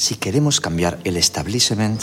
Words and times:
Si 0.00 0.14
queremos 0.14 0.60
cambiar 0.60 0.96
el 1.02 1.16
establishment, 1.16 2.00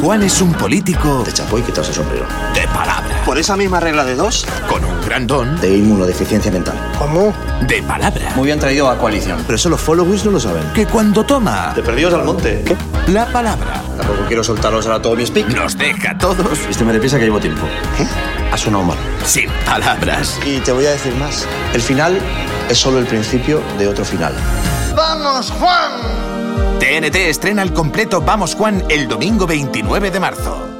Juan 0.00 0.22
es 0.22 0.40
un 0.40 0.52
político 0.52 1.24
de 1.24 1.32
chapo 1.32 1.58
y 1.58 1.62
quitarse 1.62 1.90
el 1.90 1.96
sombrero. 1.96 2.24
de 2.54 2.68
palabra, 2.68 3.20
Por 3.26 3.36
esa 3.36 3.56
misma 3.56 3.80
regla 3.80 4.04
de 4.04 4.14
dos, 4.14 4.46
con 4.68 4.84
un 4.84 5.00
gran 5.04 5.26
don 5.26 5.60
De 5.60 5.76
inmunodeficiencia 5.76 6.52
mental. 6.52 6.76
¿cómo? 7.00 7.34
de 7.66 7.82
palabra, 7.82 8.30
Muy 8.36 8.46
bien 8.46 8.60
traído 8.60 8.88
a 8.88 8.96
coalición. 8.96 9.40
Pero 9.44 9.56
eso 9.56 9.68
los 9.68 9.80
followers 9.80 10.24
no 10.24 10.30
lo 10.30 10.38
saben. 10.38 10.62
que 10.72 10.86
cuando 10.86 11.24
toma 11.24 11.72
De 11.74 11.82
perdidos 11.82 12.14
al 12.14 12.24
monte. 12.24 12.62
¿Qué? 12.64 12.76
la 13.10 13.26
palabra 13.26 13.82
Tampoco 13.96 14.20
quiero 14.28 14.44
soltaros 14.44 14.86
ahora 14.86 15.02
todo 15.02 15.16
mi 15.16 15.26
speak. 15.26 15.48
nos 15.48 15.76
deja 15.76 16.12
a 16.12 16.18
todos 16.18 16.64
Vísteme 16.68 16.92
de 16.92 17.00
prisa 17.00 17.18
que 17.18 17.24
llevo 17.24 17.40
tiempo. 17.40 17.66
¿Qué? 17.96 18.06
Ha 18.52 18.56
sonado 18.56 18.84
mal. 18.84 18.98
sin 19.26 19.50
palabras. 19.66 20.38
Y 20.46 20.58
te 20.60 20.70
voy 20.70 20.86
a 20.86 20.90
decir 20.92 21.12
más. 21.16 21.44
El 21.74 21.80
final 21.82 22.20
es 22.70 22.78
solo 22.78 23.00
el 23.00 23.06
principio 23.06 23.60
de 23.80 23.88
otro 23.88 24.04
final. 24.04 24.32
¡Vamos, 24.94 25.50
Juan! 25.50 26.41
TNT 26.82 27.14
estrena 27.28 27.62
el 27.62 27.72
completo 27.72 28.20
Vamos 28.22 28.56
Juan 28.56 28.82
el 28.88 29.06
domingo 29.06 29.46
29 29.46 30.10
de 30.10 30.18
marzo. 30.18 30.71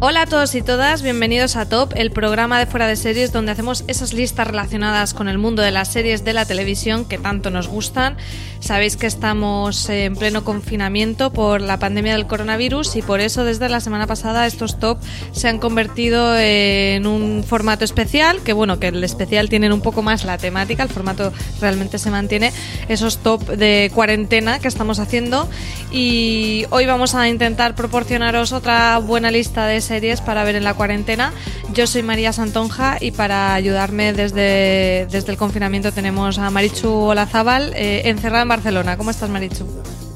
Hola 0.00 0.22
a 0.22 0.26
todos 0.26 0.54
y 0.54 0.62
todas, 0.62 1.02
bienvenidos 1.02 1.56
a 1.56 1.68
Top, 1.68 1.92
el 1.96 2.12
programa 2.12 2.60
de 2.60 2.66
fuera 2.66 2.86
de 2.86 2.94
series 2.94 3.32
donde 3.32 3.50
hacemos 3.50 3.82
esas 3.88 4.12
listas 4.12 4.46
relacionadas 4.46 5.12
con 5.12 5.26
el 5.28 5.38
mundo 5.38 5.60
de 5.60 5.72
las 5.72 5.88
series 5.88 6.22
de 6.22 6.34
la 6.34 6.44
televisión 6.44 7.04
que 7.04 7.18
tanto 7.18 7.50
nos 7.50 7.66
gustan. 7.66 8.16
Sabéis 8.60 8.96
que 8.96 9.06
estamos 9.06 9.88
en 9.88 10.16
pleno 10.16 10.44
confinamiento 10.44 11.32
por 11.32 11.60
la 11.60 11.78
pandemia 11.78 12.12
del 12.12 12.26
coronavirus 12.26 12.96
y 12.96 13.02
por 13.02 13.20
eso 13.20 13.44
desde 13.44 13.68
la 13.68 13.80
semana 13.80 14.06
pasada 14.06 14.46
estos 14.46 14.78
top 14.78 14.98
se 15.32 15.48
han 15.48 15.58
convertido 15.58 16.36
en 16.36 17.06
un 17.06 17.44
formato 17.44 17.84
especial, 17.84 18.40
que 18.42 18.52
bueno, 18.52 18.80
que 18.80 18.88
el 18.88 19.02
especial 19.04 19.48
tienen 19.48 19.72
un 19.72 19.80
poco 19.80 20.02
más 20.02 20.24
la 20.24 20.38
temática, 20.38 20.82
el 20.82 20.88
formato 20.88 21.32
realmente 21.60 21.98
se 21.98 22.10
mantiene, 22.10 22.52
esos 22.88 23.18
top 23.18 23.46
de 23.46 23.90
cuarentena 23.94 24.58
que 24.58 24.68
estamos 24.68 24.98
haciendo 24.98 25.48
y 25.92 26.66
hoy 26.70 26.86
vamos 26.86 27.14
a 27.14 27.28
intentar 27.28 27.74
proporcionaros 27.74 28.52
otra 28.52 28.98
buena 28.98 29.30
lista 29.30 29.66
de 29.66 29.80
series 29.80 30.20
para 30.20 30.44
ver 30.44 30.56
en 30.56 30.64
la 30.64 30.74
cuarentena. 30.74 31.32
Yo 31.72 31.86
soy 31.86 32.02
María 32.02 32.32
Santonja 32.32 32.98
y 33.00 33.12
para 33.12 33.54
ayudarme 33.54 34.12
desde, 34.12 35.06
desde 35.10 35.30
el 35.30 35.38
confinamiento 35.38 35.92
tenemos 35.92 36.38
a 36.38 36.50
Marichu 36.50 36.90
Olazábal, 36.90 37.72
eh, 37.74 38.02
encerrada 38.06 38.47
en 38.48 38.62
Barcelona. 38.62 38.96
¿Cómo 38.96 39.10
estás, 39.10 39.28
Marichu? 39.28 39.66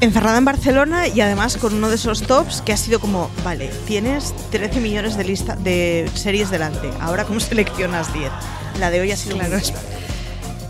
Encerrada 0.00 0.38
en 0.38 0.44
Barcelona 0.47 1.06
y 1.06 1.20
además 1.20 1.59
con 1.59 1.75
uno 1.75 1.91
de 1.91 1.97
esos 1.97 2.22
tops 2.22 2.62
que 2.62 2.72
ha 2.72 2.76
sido 2.78 2.98
como, 2.98 3.31
vale, 3.44 3.70
tienes 3.87 4.34
13 4.50 4.81
millones 4.81 5.16
de 5.19 5.25
lista 5.25 5.54
de 5.54 6.10
series 6.15 6.50
delante. 6.50 6.88
Ahora 7.00 7.25
cómo 7.25 7.38
seleccionas 7.41 8.12
10. 8.15 8.31
La 8.81 8.91
de 8.91 9.00
hoy 9.03 9.12
ha 9.12 9.16
sido 9.16 9.37
Claro, 9.37 9.50
muy 9.59 9.62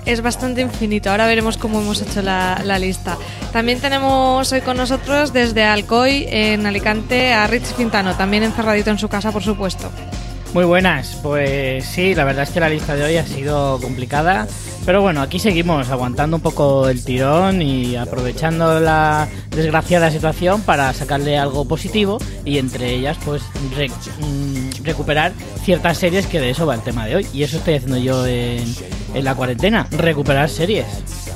es- 0.07 0.23
bastante 0.23 0.61
infinito. 0.61 1.09
Ahora 1.11 1.27
veremos 1.27 1.57
cómo 1.57 1.81
hemos 1.81 2.03
hecho 2.03 2.21
la, 2.21 2.61
la 2.65 2.81
lista. 2.81 3.17
También 3.53 3.79
tenemos 3.81 4.51
hoy 4.51 4.61
con 4.63 4.77
nosotros 4.77 5.33
desde 5.33 5.63
Alcoy, 5.65 6.27
en 6.29 6.67
Alicante, 6.67 7.33
a 7.33 7.47
Rich 7.47 7.75
Quintano, 7.77 8.17
también 8.17 8.43
encerradito 8.43 8.91
en 8.91 8.99
su 8.99 9.09
casa, 9.09 9.31
por 9.31 9.45
supuesto. 9.45 9.89
Muy 10.55 10.65
buenas, 10.65 11.19
pues 11.23 11.87
sí, 11.87 12.15
la 12.15 12.25
verdad 12.25 12.43
es 12.43 12.51
que 12.51 12.61
la 12.61 12.69
lista 12.69 12.95
de 12.95 13.05
hoy 13.05 13.17
ha 13.17 13.27
sido 13.27 13.81
complicada, 13.81 14.47
pero 14.85 15.01
bueno, 15.01 15.23
aquí 15.23 15.39
seguimos 15.39 15.89
aguantando 15.89 16.37
un 16.37 16.43
poco 16.43 16.91
el 16.91 17.03
tirón 17.03 17.63
y 17.63 17.97
aprovechando 17.97 18.79
la 18.79 19.29
desgraciada 19.49 20.11
situación 20.11 20.61
para 20.61 20.93
sacarle 20.93 21.39
algo 21.39 21.65
positivo 21.65 22.19
y 22.45 22.59
entre 22.59 22.91
ellas 22.93 23.17
pues 23.25 23.43
mm, 24.21 24.85
recuperar 24.85 25.33
ciertas 25.63 25.97
series 25.97 26.27
que 26.27 26.39
de 26.39 26.51
eso 26.51 26.67
va 26.67 26.75
el 26.75 26.83
tema 26.83 27.07
de 27.07 27.17
hoy. 27.17 27.27
Y 27.33 27.45
eso 27.45 27.57
estoy 27.57 27.77
haciendo 27.77 27.97
yo 27.97 28.27
en, 28.27 28.75
en 29.15 29.25
la 29.25 29.35
cuarentena, 29.35 29.87
recuperar 29.91 30.49
series. 30.49 30.87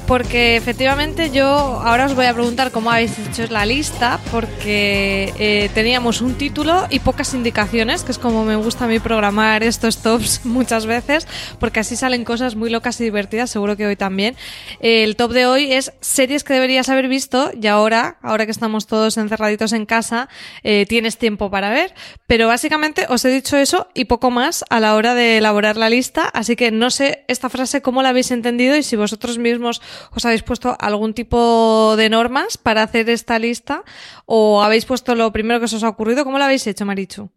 Porque 0.07 0.57
efectivamente 0.57 1.31
yo 1.33 1.49
ahora 1.49 2.07
os 2.07 2.15
voy 2.15 2.27
a 2.27 2.33
preguntar 2.33 2.71
cómo 2.71 2.93
habéis 2.93 3.19
hecho 3.19 3.45
la 3.53 3.67
lista, 3.67 4.21
porque 4.31 5.33
eh, 5.37 5.69
teníamos 5.75 6.21
un 6.21 6.35
título 6.35 6.87
y 6.91 7.01
pocas 7.01 7.35
indicaciones, 7.35 8.05
que 8.05 8.13
es 8.13 8.19
como 8.19 8.45
me 8.45 8.55
gusta 8.55 8.85
a 8.85 8.89
mí 8.89 9.01
programar 9.01 9.65
estos 9.65 9.99
tops 9.99 10.41
muchas 10.45 10.87
veces, 10.87 11.27
porque 11.59 11.81
así 11.81 11.97
salen 11.97 12.25
cosas 12.25 12.55
muy 12.55 12.71
locas 12.71 13.01
y 13.01 13.05
divertidas, 13.05 13.51
seguro 13.51 13.77
que 13.77 13.87
hoy 13.87 13.97
también. 13.97 14.37
El 14.79 15.17
top 15.17 15.33
de 15.33 15.47
hoy 15.47 15.73
es 15.73 15.93
series 16.01 16.45
que 16.45 16.55
deberías 16.55 16.89
haber 16.89 17.09
visto 17.09 17.51
y 17.61 17.67
ahora, 17.67 18.19
ahora 18.23 18.45
que 18.45 18.53
estamos 18.53 18.87
todos 18.87 19.17
encerraditos 19.17 19.73
en 19.73 19.87
casa, 19.87 20.29
eh, 20.63 20.87
tienes 20.89 21.19
tiempo 21.19 21.51
para 21.51 21.71
ver. 21.71 21.95
Pero 22.29 22.47
básicamente 22.47 23.07
os 23.09 23.25
he 23.25 23.29
dicho 23.29 23.57
eso 23.57 23.89
y 23.93 24.05
poco 24.05 24.31
más 24.31 24.65
a 24.71 24.79
la 24.79 24.95
hora 24.95 25.15
de 25.15 25.39
elaborar 25.39 25.77
la 25.77 25.91
lista, 25.91 26.29
así 26.29 26.55
que 26.55 26.71
no 26.71 26.91
sé 26.91 27.25
esta 27.27 27.49
frase 27.49 27.66
cómo 27.83 28.03
la 28.03 28.11
habéis 28.11 28.31
entendido 28.31 28.77
y 28.77 28.83
si 28.83 28.97
vosotros 28.97 29.39
mismos 29.39 29.83
os 30.11 30.25
habéis 30.25 30.43
puesto 30.43 30.77
algún 30.81 31.15
tipo 31.15 31.95
de 31.97 32.09
normas 32.09 32.57
para 32.59 32.83
hacer 32.83 33.09
esta 33.11 33.39
lista 33.39 33.85
o 34.25 34.63
habéis 34.63 34.85
puesto 34.85 35.15
lo 35.15 35.33
primero 35.33 35.61
que 35.61 35.67
os 35.67 35.83
ha 35.83 35.89
ocurrido. 35.89 36.25
¿Cómo 36.25 36.39
lo 36.39 36.45
habéis 36.45 36.67
hecho, 36.67 36.85
Marichu? 36.85 37.31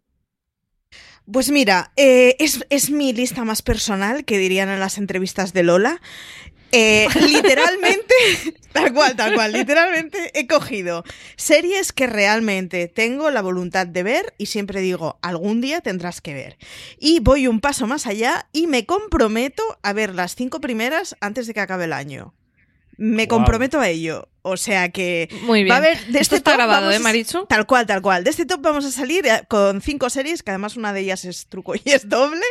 Pues 1.30 1.50
mira, 1.50 1.92
eh, 1.96 2.34
es, 2.40 2.66
es 2.70 2.90
mi 2.90 3.12
lista 3.12 3.44
más 3.44 3.62
personal, 3.62 4.24
que 4.24 4.38
dirían 4.38 4.68
en 4.68 4.80
las 4.80 4.98
entrevistas 4.98 5.52
de 5.52 5.62
Lola. 5.62 6.00
Eh, 6.72 7.08
literalmente, 7.28 8.14
tal 8.72 8.92
cual, 8.92 9.16
tal 9.16 9.34
cual, 9.34 9.52
literalmente 9.52 10.30
he 10.38 10.46
cogido 10.46 11.04
series 11.36 11.92
que 11.92 12.06
realmente 12.06 12.88
tengo 12.88 13.30
la 13.30 13.42
voluntad 13.42 13.86
de 13.86 14.02
ver 14.02 14.34
y 14.38 14.46
siempre 14.46 14.80
digo, 14.80 15.18
algún 15.22 15.60
día 15.60 15.80
tendrás 15.80 16.20
que 16.20 16.34
ver. 16.34 16.58
Y 16.98 17.20
voy 17.20 17.46
un 17.46 17.60
paso 17.60 17.86
más 17.86 18.06
allá 18.06 18.48
y 18.52 18.66
me 18.66 18.86
comprometo 18.86 19.62
a 19.82 19.92
ver 19.92 20.14
las 20.14 20.34
cinco 20.34 20.60
primeras 20.60 21.16
antes 21.20 21.46
de 21.46 21.54
que 21.54 21.60
acabe 21.60 21.84
el 21.84 21.92
año. 21.92 22.34
Me 23.02 23.26
comprometo 23.28 23.80
a 23.80 23.88
ello. 23.88 24.28
O 24.42 24.56
sea 24.56 24.90
que 24.90 25.28
Muy 25.42 25.64
bien. 25.64 25.72
va 25.72 25.76
a 25.76 25.78
haber 25.78 25.98
de 26.06 26.18
Esto 26.18 26.18
este 26.20 26.36
está 26.36 26.50
top 26.52 26.58
grabado, 26.58 26.80
vamos 26.86 26.94
¿eh, 26.94 26.96
a- 26.96 27.00
Marichu? 27.02 27.46
Tal 27.46 27.66
cual, 27.66 27.86
tal 27.86 28.00
cual. 28.02 28.24
De 28.24 28.30
este 28.30 28.46
top 28.46 28.60
vamos 28.60 28.84
a 28.84 28.90
salir 28.90 29.26
eh, 29.26 29.42
con 29.48 29.80
cinco 29.82 30.08
series, 30.10 30.42
que 30.42 30.50
además 30.50 30.76
una 30.76 30.92
de 30.92 31.00
ellas 31.00 31.24
es 31.24 31.46
truco 31.46 31.74
y 31.74 31.82
es 31.84 32.08
doble, 32.08 32.44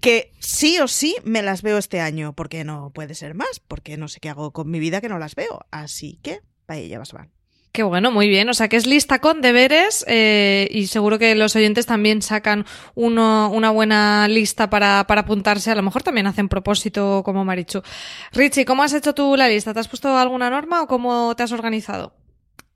que 0.00 0.32
sí 0.38 0.78
o 0.80 0.86
sí 0.88 1.16
me 1.24 1.42
las 1.42 1.62
veo 1.62 1.78
este 1.78 2.00
año, 2.00 2.32
porque 2.34 2.64
no 2.64 2.90
puede 2.94 3.14
ser 3.14 3.34
más, 3.34 3.60
porque 3.66 3.96
no 3.96 4.08
sé 4.08 4.20
qué 4.20 4.28
hago 4.28 4.52
con 4.52 4.70
mi 4.70 4.78
vida 4.80 5.00
que 5.00 5.08
no 5.08 5.18
las 5.18 5.34
veo. 5.34 5.64
Así 5.70 6.18
que, 6.22 6.40
para 6.66 6.80
ellas 6.80 7.12
van. 7.12 7.30
Qué 7.74 7.82
bueno, 7.82 8.12
muy 8.12 8.28
bien. 8.28 8.48
O 8.48 8.54
sea, 8.54 8.68
que 8.68 8.76
es 8.76 8.86
lista 8.86 9.18
con 9.18 9.40
deberes 9.40 10.04
eh, 10.06 10.68
y 10.70 10.86
seguro 10.86 11.18
que 11.18 11.34
los 11.34 11.56
oyentes 11.56 11.86
también 11.86 12.22
sacan 12.22 12.66
una 12.94 13.70
buena 13.70 14.28
lista 14.28 14.70
para, 14.70 15.04
para 15.08 15.22
apuntarse. 15.22 15.72
A 15.72 15.74
lo 15.74 15.82
mejor 15.82 16.04
también 16.04 16.28
hacen 16.28 16.48
propósito 16.48 17.22
como 17.24 17.44
Marichu. 17.44 17.82
Richie, 18.30 18.64
¿cómo 18.64 18.84
has 18.84 18.94
hecho 18.94 19.12
tú 19.12 19.34
la 19.34 19.48
lista? 19.48 19.74
¿Te 19.74 19.80
has 19.80 19.88
puesto 19.88 20.16
alguna 20.16 20.50
norma 20.50 20.82
o 20.82 20.86
cómo 20.86 21.34
te 21.34 21.42
has 21.42 21.50
organizado? 21.50 22.14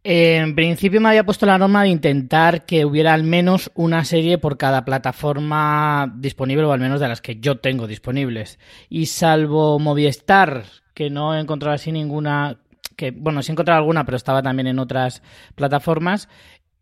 En 0.03 0.57
principio 0.57 1.01
me 1.01 1.11
había 1.11 1.25
puesto 1.25 1.47
la 1.47 1.59
norma 1.59 1.85
de 1.85 1.91
intentar 1.91 2.67
que 2.67 2.85
hubiera 2.85 3.15
al 3.15 3.23
menos 3.23 3.71
una 3.77 4.05
serie 4.05 4.39
por 4.39 4.59
cada 4.59 4.85
plataforma 4.85 6.13
disponible, 6.17 6.65
o 6.65 6.73
al 6.73 6.81
menos 6.81 6.99
de 6.99 7.07
las 7.07 7.21
que 7.21 7.37
yo 7.37 7.61
tengo 7.61 7.87
disponibles. 7.87 8.59
Y 8.89 9.07
salvo 9.07 9.79
Movistar, 9.79 10.65
que 10.93 11.09
no 11.09 11.37
he 11.37 11.41
encontrado 11.41 11.77
así 11.77 11.93
ninguna 11.93 12.59
que, 12.99 13.13
bueno, 13.13 13.43
sí 13.43 13.51
he 13.51 13.55
encontrado 13.55 13.79
alguna, 13.79 14.05
pero 14.05 14.17
estaba 14.17 14.43
también 14.43 14.67
en 14.67 14.81
otras 14.81 15.23
plataformas. 15.55 16.29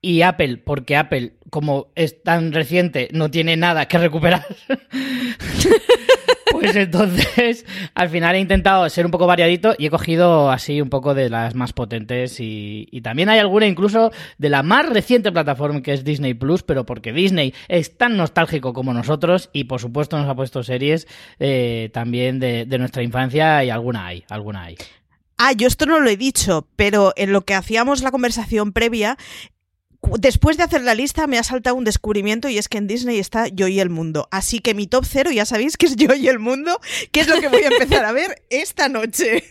Y 0.01 0.23
Apple, 0.23 0.57
porque 0.57 0.97
Apple, 0.97 1.35
como 1.51 1.89
es 1.95 2.23
tan 2.23 2.53
reciente, 2.53 3.09
no 3.13 3.31
tiene 3.31 3.57
nada 3.57 3.87
que 3.87 3.99
recuperar. 3.99 4.47
pues 6.53 6.75
entonces, 6.75 7.67
al 7.95 8.09
final 8.09 8.35
he 8.35 8.41
intentado 8.41 8.89
ser 8.89 9.05
un 9.05 9.11
poco 9.11 9.27
variadito 9.27 9.75
y 9.77 9.87
he 9.87 9.91
cogido 9.91 10.51
así 10.51 10.81
un 10.81 10.89
poco 10.89 11.13
de 11.15 11.29
las 11.29 11.55
más 11.55 11.75
potentes. 11.75 12.37
Y, 12.41 12.87
también 13.03 13.29
hay 13.29 13.39
alguna 13.39 13.67
incluso 13.67 14.11
de 14.39 14.49
la 14.49 14.63
más 14.63 14.89
reciente 14.89 15.31
plataforma 15.31 15.83
que 15.83 15.93
es 15.93 16.03
Disney 16.03 16.33
Plus, 16.33 16.63
pero 16.63 16.87
porque 16.87 17.13
Disney 17.13 17.53
es 17.69 17.99
tan 17.99 18.17
nostálgico 18.17 18.73
como 18.73 18.95
nosotros 18.95 19.51
y 19.53 19.65
por 19.65 19.81
supuesto 19.81 20.17
nos 20.17 20.29
ha 20.29 20.35
puesto 20.35 20.63
series 20.63 21.07
eh, 21.39 21.91
también 21.93 22.41
de, 22.41 22.65
de 22.65 22.79
nuestra 22.79 23.03
infancia 23.03 23.63
y 23.65 23.71
alguna 23.71 24.07
hay, 24.07 24.25
alguna 24.31 24.65
hay. 24.65 24.77
Ah, 25.37 25.53
yo 25.53 25.69
esto 25.69 25.87
no 25.87 26.01
lo 26.01 26.09
he 26.09 26.17
dicho, 26.17 26.67
pero 26.77 27.13
en 27.17 27.33
lo 27.33 27.43
que 27.43 27.55
hacíamos 27.55 28.03
la 28.03 28.11
conversación 28.11 28.73
previa, 28.73 29.19
después 30.19 30.57
de 30.57 30.63
hacer 30.63 30.83
la 30.83 30.95
lista 30.95 31.27
me 31.27 31.39
ha 31.39 31.43
saltado 31.43 31.77
un 31.77 31.85
descubrimiento 31.85 32.49
y 32.49 32.59
es 32.59 32.69
que 32.69 32.79
en 32.79 32.87
Disney 32.87 33.19
está 33.19 33.49
Yo 33.49 33.69
y 33.69 33.81
el 33.81 33.91
Mundo. 33.91 34.29
Así 34.31 34.61
que 34.61 34.75
mi 34.75 34.87
top 34.87 35.05
cero 35.07 35.31
ya 35.31 35.45
sabéis 35.45 35.77
que 35.77 35.87
es 35.87 35.97
Yo 35.97 36.15
y 36.15 36.29
el 36.29 36.39
Mundo, 36.39 36.81
que 37.13 37.21
es 37.21 37.29
lo 37.29 37.41
que 37.41 37.49
voy 37.49 37.63
a 37.63 37.69
empezar 37.69 38.05
a 38.05 38.13
ver 38.13 38.43
esta 38.51 38.89
noche. 38.89 39.45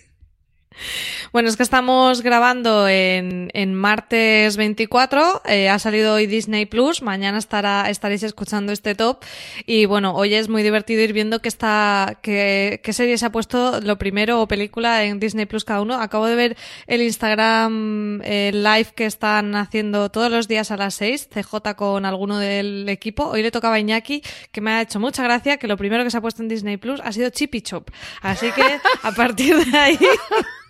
Bueno, 1.32 1.50
es 1.50 1.58
que 1.58 1.64
estamos 1.64 2.22
grabando 2.22 2.88
en, 2.88 3.50
en 3.54 3.74
martes 3.74 4.58
24, 4.58 5.42
eh, 5.46 5.70
ha 5.70 5.80
salido 5.80 6.14
hoy 6.14 6.28
Disney 6.28 6.66
Plus, 6.66 7.02
mañana 7.02 7.38
estará, 7.38 7.90
estaréis 7.90 8.24
escuchando 8.24 8.72
este 8.72 8.96
top 8.96 9.24
y 9.66 9.86
bueno, 9.86 10.14
hoy 10.14 10.34
es 10.34 10.50
muy 10.50 10.64
divertido 10.64 11.02
ir 11.02 11.14
viendo 11.14 11.42
que 11.42 11.50
está, 11.50 12.20
que, 12.22 12.80
qué 12.84 12.94
serie 12.94 13.18
se 13.18 13.26
ha 13.26 13.32
puesto 13.32 13.82
lo 13.82 13.98
primero 13.98 14.42
o 14.42 14.48
película 14.48 15.04
en 15.04 15.20
Disney 15.20 15.46
Plus 15.46 15.66
cada 15.66 15.82
uno. 15.82 15.96
Acabo 15.96 16.28
de 16.28 16.36
ver 16.36 16.58
el 16.88 17.02
Instagram 17.02 18.22
eh, 18.24 18.52
live 18.54 18.92
que 18.96 19.06
están 19.06 19.56
haciendo 19.56 20.10
todos 20.10 20.32
los 20.32 20.48
días 20.48 20.72
a 20.72 20.78
las 20.78 20.96
6, 20.96 21.30
CJ 21.34 21.76
con 21.76 22.06
alguno 22.06 22.38
del 22.38 22.88
equipo. 22.90 23.26
Hoy 23.26 23.42
le 23.42 23.52
tocaba 23.52 23.76
a 23.76 23.80
Iñaki, 23.80 24.22
que 24.52 24.62
me 24.62 24.72
ha 24.72 24.82
hecho 24.82 25.00
mucha 25.00 25.24
gracia, 25.24 25.58
que 25.58 25.68
lo 25.68 25.78
primero 25.78 26.04
que 26.04 26.12
se 26.12 26.18
ha 26.18 26.22
puesto 26.22 26.42
en 26.42 26.50
Disney 26.50 26.78
Plus 26.78 27.02
ha 27.04 27.12
sido 27.12 27.30
Chippy 27.30 27.62
Chop. 27.62 27.90
Así 28.22 28.52
que 28.52 28.80
a 29.04 29.12
partir 29.12 29.58
de 29.66 29.78
ahí... 29.78 30.00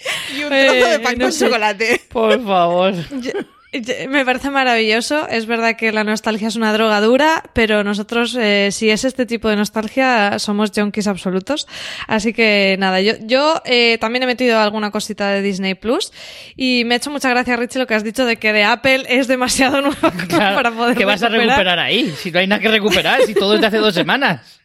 Y 0.36 0.42
un 0.44 0.48
trozo 0.48 0.88
de 0.88 0.98
pan 1.00 1.14
Eh, 1.14 1.16
no 1.18 1.24
con 1.26 1.32
sé. 1.32 1.46
chocolate. 1.46 2.00
Por 2.08 2.44
favor. 2.44 2.94
Me 4.08 4.24
parece 4.24 4.50
maravilloso. 4.50 5.28
Es 5.28 5.46
verdad 5.46 5.76
que 5.76 5.92
la 5.92 6.02
nostalgia 6.02 6.48
es 6.48 6.56
una 6.56 6.72
droga 6.72 7.00
dura, 7.00 7.44
pero 7.52 7.84
nosotros, 7.84 8.36
eh, 8.36 8.70
si 8.72 8.90
es 8.90 9.04
este 9.04 9.26
tipo 9.26 9.48
de 9.48 9.54
nostalgia, 9.54 10.40
somos 10.40 10.72
junkies 10.74 11.06
absolutos. 11.06 11.68
Así 12.08 12.32
que 12.32 12.74
nada, 12.80 13.00
yo, 13.00 13.12
yo 13.20 13.62
eh, 13.64 13.96
también 14.00 14.24
he 14.24 14.26
metido 14.26 14.58
alguna 14.58 14.90
cosita 14.90 15.28
de 15.30 15.40
Disney 15.40 15.74
Plus 15.76 16.12
y 16.56 16.82
me 16.84 16.94
ha 16.94 16.96
hecho 16.96 17.12
mucha 17.12 17.30
gracia, 17.30 17.54
Richie, 17.54 17.78
lo 17.78 17.86
que 17.86 17.94
has 17.94 18.02
dicho 18.02 18.26
de 18.26 18.38
que 18.38 18.52
de 18.52 18.64
Apple 18.64 19.04
es 19.08 19.28
demasiado 19.28 19.80
Claro, 20.28 20.56
para 20.56 20.72
poder 20.72 20.96
¿Qué 20.96 21.04
vas 21.04 21.22
a 21.22 21.28
recuperar 21.28 21.78
ahí? 21.78 22.12
Si 22.18 22.32
no 22.32 22.40
hay 22.40 22.48
nada 22.48 22.60
que 22.60 22.68
recuperar, 22.70 23.22
si 23.22 23.34
todo 23.34 23.54
es 23.54 23.60
de 23.60 23.68
hace 23.68 23.78
dos 23.78 23.94
semanas. 23.94 24.59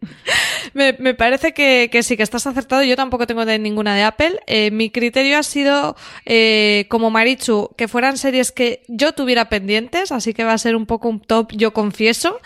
Me, 0.74 1.14
parece 1.14 1.52
que, 1.52 1.90
sí, 2.02 2.16
que 2.16 2.22
estás 2.22 2.46
acertado. 2.46 2.82
Yo 2.82 2.96
tampoco 2.96 3.26
tengo 3.26 3.44
de 3.44 3.58
ninguna 3.58 3.94
de 3.94 4.02
Apple. 4.02 4.40
Eh, 4.46 4.70
mi 4.70 4.90
criterio 4.90 5.38
ha 5.38 5.42
sido, 5.42 5.96
eh, 6.24 6.86
como 6.88 7.10
Marichu, 7.10 7.70
que 7.76 7.88
fueran 7.88 8.16
series 8.16 8.52
que 8.52 8.82
yo 8.88 9.12
tuviera 9.12 9.48
pendientes, 9.48 10.12
así 10.12 10.34
que 10.34 10.44
va 10.44 10.52
a 10.52 10.58
ser 10.58 10.76
un 10.76 10.86
poco 10.86 11.08
un 11.08 11.20
top, 11.20 11.52
yo 11.52 11.72
confieso, 11.72 12.40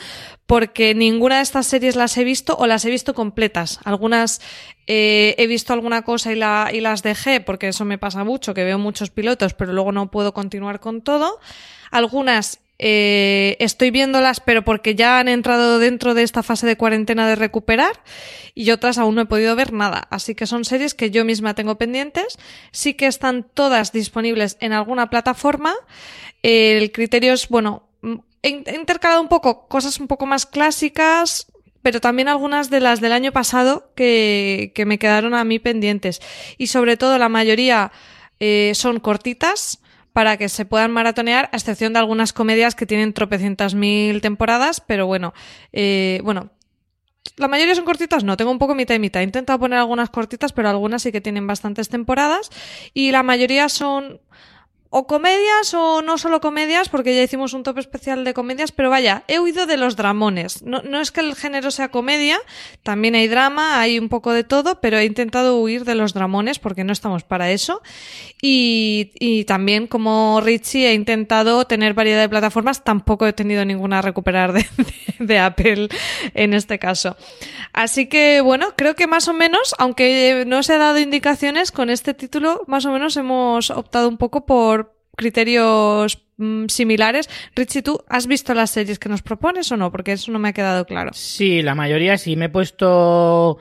porque 0.46 0.94
ninguna 0.94 1.36
de 1.36 1.42
estas 1.42 1.66
series 1.66 1.96
las 1.96 2.16
he 2.16 2.24
visto 2.24 2.56
o 2.56 2.66
las 2.66 2.84
he 2.84 2.90
visto 2.90 3.14
completas. 3.14 3.80
Algunas 3.84 4.40
eh, 4.86 5.34
he 5.38 5.46
visto 5.46 5.72
alguna 5.72 6.02
cosa 6.02 6.32
y 6.32 6.80
las 6.80 7.02
dejé, 7.02 7.40
porque 7.40 7.68
eso 7.68 7.84
me 7.84 7.98
pasa 7.98 8.24
mucho, 8.24 8.54
que 8.54 8.64
veo 8.64 8.78
muchos 8.78 9.10
pilotos, 9.10 9.54
pero 9.54 9.72
luego 9.72 9.92
no 9.92 10.10
puedo 10.10 10.32
continuar 10.34 10.80
con 10.80 11.02
todo. 11.02 11.40
Algunas 11.90 12.60
eh, 12.78 13.56
estoy 13.60 13.90
viéndolas, 13.90 14.40
pero 14.40 14.64
porque 14.64 14.94
ya 14.94 15.18
han 15.18 15.28
entrado 15.28 15.78
dentro 15.78 16.14
de 16.14 16.22
esta 16.22 16.42
fase 16.42 16.66
de 16.66 16.76
cuarentena 16.76 17.26
de 17.28 17.34
recuperar, 17.36 18.02
y 18.54 18.70
otras 18.70 18.98
aún 18.98 19.14
no 19.14 19.22
he 19.22 19.26
podido 19.26 19.54
ver 19.56 19.72
nada. 19.72 20.06
Así 20.10 20.34
que 20.34 20.46
son 20.46 20.64
series 20.64 20.94
que 20.94 21.10
yo 21.10 21.24
misma 21.24 21.54
tengo 21.54 21.76
pendientes. 21.76 22.38
Sí 22.72 22.94
que 22.94 23.06
están 23.06 23.44
todas 23.54 23.92
disponibles 23.92 24.56
en 24.60 24.72
alguna 24.72 25.10
plataforma. 25.10 25.74
El 26.42 26.92
criterio 26.92 27.32
es, 27.34 27.48
bueno, 27.48 27.88
mm, 28.02 28.14
he 28.42 28.48
in- 28.50 28.64
he 28.66 28.74
intercalado 28.76 29.20
un 29.20 29.28
poco 29.28 29.68
cosas 29.68 29.98
un 30.00 30.06
poco 30.06 30.26
más 30.26 30.46
clásicas, 30.46 31.46
pero 31.82 32.00
también 32.00 32.28
algunas 32.28 32.68
de 32.70 32.80
las 32.80 33.00
del 33.00 33.12
año 33.12 33.30
pasado 33.32 33.92
que, 33.94 34.72
que 34.74 34.86
me 34.86 34.98
quedaron 34.98 35.34
a 35.34 35.44
mí 35.44 35.58
pendientes. 35.58 36.20
Y 36.58 36.66
sobre 36.68 36.96
todo 36.96 37.16
la 37.18 37.28
mayoría 37.28 37.92
eh, 38.40 38.72
son 38.74 39.00
cortitas 39.00 39.80
para 40.16 40.38
que 40.38 40.48
se 40.48 40.64
puedan 40.64 40.92
maratonear, 40.92 41.50
a 41.52 41.56
excepción 41.58 41.92
de 41.92 41.98
algunas 41.98 42.32
comedias 42.32 42.74
que 42.74 42.86
tienen 42.86 43.12
tropecientas 43.12 43.74
mil 43.74 44.22
temporadas, 44.22 44.80
pero 44.80 45.06
bueno, 45.06 45.34
eh, 45.74 46.22
bueno, 46.24 46.52
la 47.36 47.48
mayoría 47.48 47.74
son 47.74 47.84
cortitas, 47.84 48.24
no, 48.24 48.38
tengo 48.38 48.50
un 48.50 48.58
poco 48.58 48.74
mitad 48.74 48.94
y 48.94 48.98
mitad. 48.98 49.20
He 49.20 49.24
intentado 49.24 49.58
poner 49.58 49.78
algunas 49.78 50.08
cortitas, 50.08 50.54
pero 50.54 50.70
algunas 50.70 51.02
sí 51.02 51.12
que 51.12 51.20
tienen 51.20 51.46
bastantes 51.46 51.90
temporadas. 51.90 52.48
Y 52.94 53.10
la 53.10 53.22
mayoría 53.22 53.68
son 53.68 54.22
o 54.98 55.06
comedias 55.06 55.74
o 55.74 56.00
no 56.00 56.16
solo 56.16 56.40
comedias, 56.40 56.88
porque 56.88 57.14
ya 57.14 57.22
hicimos 57.22 57.52
un 57.52 57.62
top 57.62 57.76
especial 57.76 58.24
de 58.24 58.32
comedias, 58.32 58.72
pero 58.72 58.88
vaya, 58.88 59.24
he 59.28 59.38
huido 59.38 59.66
de 59.66 59.76
los 59.76 59.94
dramones. 59.94 60.62
No, 60.62 60.80
no 60.80 61.02
es 61.02 61.10
que 61.10 61.20
el 61.20 61.34
género 61.34 61.70
sea 61.70 61.90
comedia, 61.90 62.38
también 62.82 63.14
hay 63.14 63.28
drama, 63.28 63.78
hay 63.78 63.98
un 63.98 64.08
poco 64.08 64.32
de 64.32 64.42
todo, 64.42 64.80
pero 64.80 64.96
he 64.96 65.04
intentado 65.04 65.60
huir 65.60 65.84
de 65.84 65.96
los 65.96 66.14
dramones 66.14 66.58
porque 66.58 66.82
no 66.82 66.94
estamos 66.94 67.24
para 67.24 67.50
eso. 67.50 67.82
Y, 68.40 69.12
y 69.20 69.44
también, 69.44 69.86
como 69.86 70.40
Richie, 70.42 70.88
he 70.88 70.94
intentado 70.94 71.66
tener 71.66 71.92
variedad 71.92 72.22
de 72.22 72.30
plataformas, 72.30 72.82
tampoco 72.82 73.26
he 73.26 73.34
tenido 73.34 73.66
ninguna 73.66 73.98
a 73.98 74.02
recuperar 74.02 74.54
de, 74.54 74.66
de, 74.78 75.26
de 75.26 75.38
Apple 75.38 75.88
en 76.32 76.54
este 76.54 76.78
caso. 76.78 77.18
Así 77.74 78.06
que, 78.06 78.40
bueno, 78.40 78.68
creo 78.76 78.94
que 78.94 79.06
más 79.06 79.28
o 79.28 79.34
menos, 79.34 79.74
aunque 79.76 80.44
no 80.46 80.62
se 80.62 80.72
ha 80.72 80.78
dado 80.78 80.98
indicaciones, 80.98 81.70
con 81.70 81.90
este 81.90 82.14
título 82.14 82.62
más 82.66 82.86
o 82.86 82.92
menos 82.92 83.14
hemos 83.18 83.68
optado 83.68 84.08
un 84.08 84.16
poco 84.16 84.46
por 84.46 84.85
criterios 85.16 86.22
mm, 86.36 86.66
similares. 86.68 87.28
Richie, 87.54 87.82
¿tú 87.82 88.00
has 88.08 88.26
visto 88.26 88.54
las 88.54 88.70
series 88.70 88.98
que 88.98 89.08
nos 89.08 89.22
propones 89.22 89.72
o 89.72 89.76
no? 89.76 89.90
Porque 89.90 90.12
eso 90.12 90.30
no 90.30 90.38
me 90.38 90.50
ha 90.50 90.52
quedado 90.52 90.84
claro. 90.86 91.10
Sí, 91.14 91.62
la 91.62 91.74
mayoría 91.74 92.18
sí. 92.18 92.36
Me 92.36 92.44
he 92.44 92.50
puesto 92.50 93.58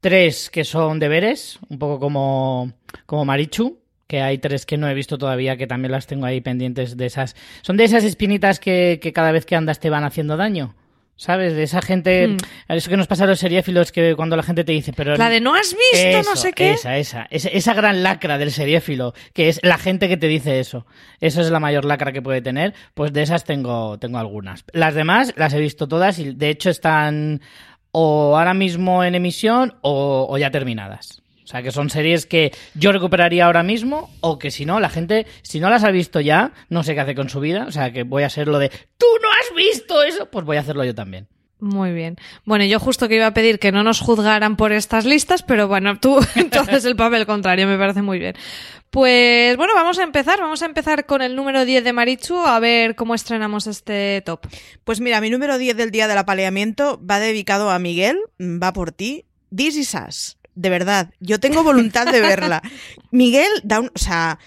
tres 0.00 0.50
que 0.50 0.64
son 0.64 0.98
deberes, 0.98 1.58
un 1.68 1.78
poco 1.78 2.00
como, 2.00 2.72
como 3.06 3.24
Marichu, 3.24 3.78
que 4.06 4.22
hay 4.22 4.38
tres 4.38 4.64
que 4.64 4.78
no 4.78 4.88
he 4.88 4.94
visto 4.94 5.18
todavía, 5.18 5.56
que 5.56 5.66
también 5.66 5.92
las 5.92 6.06
tengo 6.06 6.26
ahí 6.26 6.40
pendientes 6.40 6.96
de 6.96 7.06
esas. 7.06 7.36
Son 7.62 7.76
de 7.76 7.84
esas 7.84 8.04
espinitas 8.04 8.58
que, 8.58 8.98
que 9.02 9.12
cada 9.12 9.32
vez 9.32 9.44
que 9.44 9.54
andas 9.54 9.80
te 9.80 9.90
van 9.90 10.04
haciendo 10.04 10.36
daño. 10.36 10.74
¿Sabes? 11.18 11.56
De 11.56 11.64
esa 11.64 11.82
gente. 11.82 12.28
Mm. 12.28 12.36
Eso 12.68 12.88
que 12.88 12.96
nos 12.96 13.08
pasa 13.08 13.24
a 13.24 13.26
los 13.26 13.40
seriéfilos, 13.40 13.90
que 13.90 14.14
cuando 14.14 14.36
la 14.36 14.44
gente 14.44 14.62
te 14.62 14.70
dice, 14.70 14.92
pero. 14.92 15.16
La 15.16 15.28
de 15.28 15.40
no 15.40 15.52
has 15.52 15.74
visto, 15.74 16.06
Eso, 16.06 16.30
no 16.30 16.36
sé 16.36 16.52
qué. 16.52 16.70
Esa, 16.70 16.96
esa, 16.96 17.26
esa. 17.28 17.48
Esa 17.48 17.74
gran 17.74 18.04
lacra 18.04 18.38
del 18.38 18.52
seriéfilo, 18.52 19.14
que 19.32 19.48
es 19.48 19.58
la 19.64 19.78
gente 19.78 20.08
que 20.08 20.16
te 20.16 20.28
dice 20.28 20.60
eso. 20.60 20.86
Eso 21.20 21.40
es 21.40 21.50
la 21.50 21.58
mayor 21.58 21.84
lacra 21.84 22.12
que 22.12 22.22
puede 22.22 22.40
tener. 22.40 22.72
Pues 22.94 23.12
de 23.12 23.22
esas 23.22 23.42
tengo, 23.42 23.98
tengo 23.98 24.18
algunas. 24.18 24.64
Las 24.72 24.94
demás 24.94 25.34
las 25.36 25.52
he 25.54 25.58
visto 25.58 25.88
todas 25.88 26.20
y 26.20 26.34
de 26.34 26.50
hecho 26.50 26.70
están 26.70 27.40
o 27.90 28.38
ahora 28.38 28.54
mismo 28.54 29.02
en 29.02 29.16
emisión 29.16 29.74
o, 29.80 30.28
o 30.30 30.38
ya 30.38 30.52
terminadas. 30.52 31.20
O 31.48 31.50
sea, 31.50 31.62
que 31.62 31.70
son 31.70 31.88
series 31.88 32.26
que 32.26 32.52
yo 32.74 32.92
recuperaría 32.92 33.46
ahora 33.46 33.62
mismo 33.62 34.10
o 34.20 34.38
que 34.38 34.50
si 34.50 34.66
no, 34.66 34.80
la 34.80 34.90
gente, 34.90 35.26
si 35.40 35.60
no 35.60 35.70
las 35.70 35.82
ha 35.82 35.90
visto 35.90 36.20
ya, 36.20 36.52
no 36.68 36.82
sé 36.82 36.92
qué 36.92 37.00
hace 37.00 37.14
con 37.14 37.30
su 37.30 37.40
vida. 37.40 37.64
O 37.66 37.72
sea, 37.72 37.90
que 37.90 38.02
voy 38.02 38.22
a 38.22 38.26
hacer 38.26 38.48
lo 38.48 38.58
de, 38.58 38.68
tú 38.68 39.06
no 39.22 39.28
has 39.30 39.56
visto 39.56 40.02
eso, 40.02 40.28
pues 40.30 40.44
voy 40.44 40.58
a 40.58 40.60
hacerlo 40.60 40.84
yo 40.84 40.94
también. 40.94 41.26
Muy 41.58 41.94
bien. 41.94 42.16
Bueno, 42.44 42.66
yo 42.66 42.78
justo 42.78 43.08
que 43.08 43.16
iba 43.16 43.26
a 43.26 43.32
pedir 43.32 43.58
que 43.58 43.72
no 43.72 43.82
nos 43.82 44.00
juzgaran 44.00 44.58
por 44.58 44.72
estas 44.72 45.06
listas, 45.06 45.42
pero 45.42 45.68
bueno, 45.68 45.98
tú 45.98 46.20
entonces 46.34 46.84
el 46.84 46.96
papel 46.96 47.24
contrario, 47.24 47.66
me 47.66 47.78
parece 47.78 48.02
muy 48.02 48.18
bien. 48.18 48.34
Pues 48.90 49.56
bueno, 49.56 49.72
vamos 49.74 49.98
a 49.98 50.02
empezar. 50.02 50.38
Vamos 50.40 50.60
a 50.60 50.66
empezar 50.66 51.06
con 51.06 51.22
el 51.22 51.34
número 51.34 51.64
10 51.64 51.82
de 51.82 51.94
Marichu, 51.94 52.36
a 52.36 52.60
ver 52.60 52.94
cómo 52.94 53.14
estrenamos 53.14 53.66
este 53.66 54.22
top. 54.26 54.46
Pues 54.84 55.00
mira, 55.00 55.22
mi 55.22 55.30
número 55.30 55.56
10 55.56 55.78
del 55.78 55.92
día 55.92 56.08
del 56.08 56.18
apaleamiento 56.18 57.00
va 57.02 57.18
dedicado 57.20 57.70
a 57.70 57.78
Miguel, 57.78 58.18
va 58.38 58.74
por 58.74 58.92
ti. 58.92 59.24
This 59.50 59.76
is 59.76 59.94
Us. 59.94 60.37
De 60.58 60.70
verdad, 60.70 61.10
yo 61.20 61.38
tengo 61.38 61.62
voluntad 61.62 62.10
de 62.10 62.20
verla. 62.20 62.62
Miguel 63.12 63.48
da 63.62 63.78
un. 63.78 63.92
O 63.94 63.98
sea. 63.98 64.40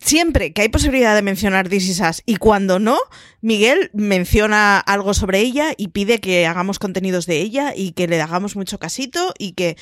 siempre 0.00 0.52
que 0.54 0.62
hay 0.62 0.68
posibilidad 0.68 1.14
de 1.14 1.20
mencionar 1.20 1.68
This 1.68 1.88
Is 1.90 2.00
Us 2.00 2.22
y 2.24 2.36
cuando 2.36 2.78
no, 2.78 2.98
Miguel 3.42 3.90
menciona 3.92 4.80
algo 4.80 5.12
sobre 5.12 5.40
ella 5.40 5.74
y 5.76 5.88
pide 5.88 6.20
que 6.20 6.46
hagamos 6.46 6.78
contenidos 6.78 7.26
de 7.26 7.40
ella 7.40 7.74
y 7.76 7.92
que 7.92 8.08
le 8.08 8.20
hagamos 8.20 8.56
mucho 8.56 8.78
casito 8.78 9.34
y 9.38 9.52
que 9.52 9.76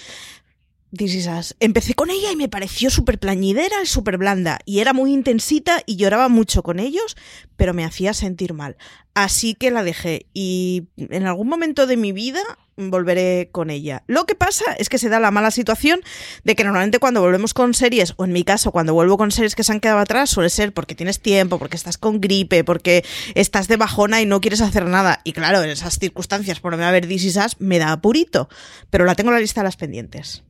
This 0.93 1.15
Is 1.15 1.29
Us. 1.29 1.57
Empecé 1.61 1.95
con 1.95 2.11
ella 2.11 2.33
y 2.33 2.37
me 2.37 2.49
pareció 2.49 2.91
súper 2.91 3.21
plañidera 3.21 3.77
y 3.83 3.87
súper 3.87 4.19
blanda. 4.19 4.59
Y 4.65 4.81
era 4.81 4.93
muy 4.93 5.13
intensita 5.13 5.83
y 5.87 5.97
lloraba 5.97 6.29
mucho 6.29 6.65
con 6.65 6.81
ellos, 6.81 7.17
pero 7.57 7.75
me 7.75 7.85
hacía 7.85 8.13
sentir 8.13 8.55
mal. 8.55 8.77
Así 9.15 9.55
que 9.55 9.71
la 9.71 9.85
dejé. 9.85 10.27
Y 10.35 10.89
en 10.97 11.27
algún 11.27 11.49
momento 11.49 11.87
de 11.87 11.97
mi 11.97 12.11
vida 12.13 12.43
volveré 12.89 13.51
con 13.53 13.69
ella. 13.69 14.03
Lo 14.07 14.25
que 14.25 14.35
pasa 14.35 14.73
es 14.79 14.89
que 14.89 14.99
se 14.99 15.09
da 15.09 15.21
la 15.21 15.31
mala 15.31 15.51
situación 15.51 16.01
de 16.45 16.55
que 16.55 16.65
normalmente 16.65 16.99
cuando 16.99 17.21
volvemos 17.21 17.53
con 17.53 17.75
series, 17.75 18.15
o 18.17 18.25
en 18.25 18.33
mi 18.33 18.45
caso, 18.45 18.73
cuando 18.73 18.95
vuelvo 18.95 19.19
con 19.19 19.31
series 19.31 19.55
que 19.55 19.65
se 19.65 19.73
han 19.73 19.81
quedado 19.81 19.99
atrás, 19.99 20.31
suele 20.31 20.51
ser 20.51 20.73
porque 20.73 20.95
tienes 20.95 21.21
tiempo, 21.21 21.59
porque 21.59 21.77
estás 21.77 21.99
con 21.99 22.21
gripe, 22.21 22.65
porque 22.65 23.05
estás 23.35 23.69
de 23.69 23.77
bajona 23.77 24.23
y 24.23 24.27
no 24.27 24.41
quieres 24.41 24.61
hacer 24.61 24.87
nada. 24.87 25.21
Y 25.25 25.33
claro, 25.33 25.63
en 25.63 25.71
esas 25.71 25.99
circunstancias, 25.99 26.61
por 26.61 26.77
no 26.77 26.85
haber 26.85 27.07
This 27.07 27.25
Is 27.25 27.37
Us, 27.37 27.57
me 27.59 27.79
da 27.79 27.93
apurito. 27.93 28.49
Pero 28.89 29.05
la 29.05 29.15
tengo 29.15 29.31
en 29.31 29.35
la 29.35 29.41
lista 29.41 29.61
de 29.61 29.65
las 29.65 29.77
pendientes. 29.77 30.45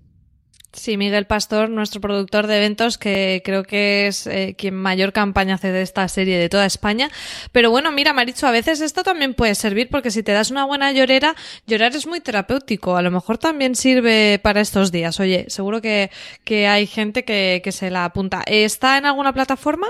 Sí, 0.72 0.96
Miguel 0.96 1.26
Pastor, 1.26 1.68
nuestro 1.68 2.00
productor 2.00 2.46
de 2.46 2.58
eventos, 2.58 2.96
que 2.96 3.42
creo 3.44 3.64
que 3.64 4.06
es 4.06 4.28
eh, 4.28 4.54
quien 4.56 4.76
mayor 4.76 5.12
campaña 5.12 5.56
hace 5.56 5.72
de 5.72 5.82
esta 5.82 6.06
serie 6.06 6.38
de 6.38 6.48
toda 6.48 6.64
España. 6.64 7.10
Pero 7.50 7.72
bueno, 7.72 7.90
mira, 7.90 8.12
Maricho, 8.12 8.46
a 8.46 8.52
veces 8.52 8.80
esto 8.80 9.02
también 9.02 9.34
puede 9.34 9.56
servir 9.56 9.88
porque 9.90 10.12
si 10.12 10.22
te 10.22 10.30
das 10.30 10.52
una 10.52 10.64
buena 10.64 10.92
llorera, 10.92 11.34
llorar 11.66 11.96
es 11.96 12.06
muy 12.06 12.20
terapéutico. 12.20 12.96
A 12.96 13.02
lo 13.02 13.10
mejor 13.10 13.38
también 13.38 13.74
sirve 13.74 14.38
para 14.40 14.60
estos 14.60 14.92
días. 14.92 15.18
Oye, 15.18 15.46
seguro 15.48 15.80
que, 15.80 16.10
que 16.44 16.68
hay 16.68 16.86
gente 16.86 17.24
que, 17.24 17.60
que 17.64 17.72
se 17.72 17.90
la 17.90 18.04
apunta. 18.04 18.44
¿Está 18.46 18.96
en 18.96 19.06
alguna 19.06 19.32
plataforma? 19.32 19.88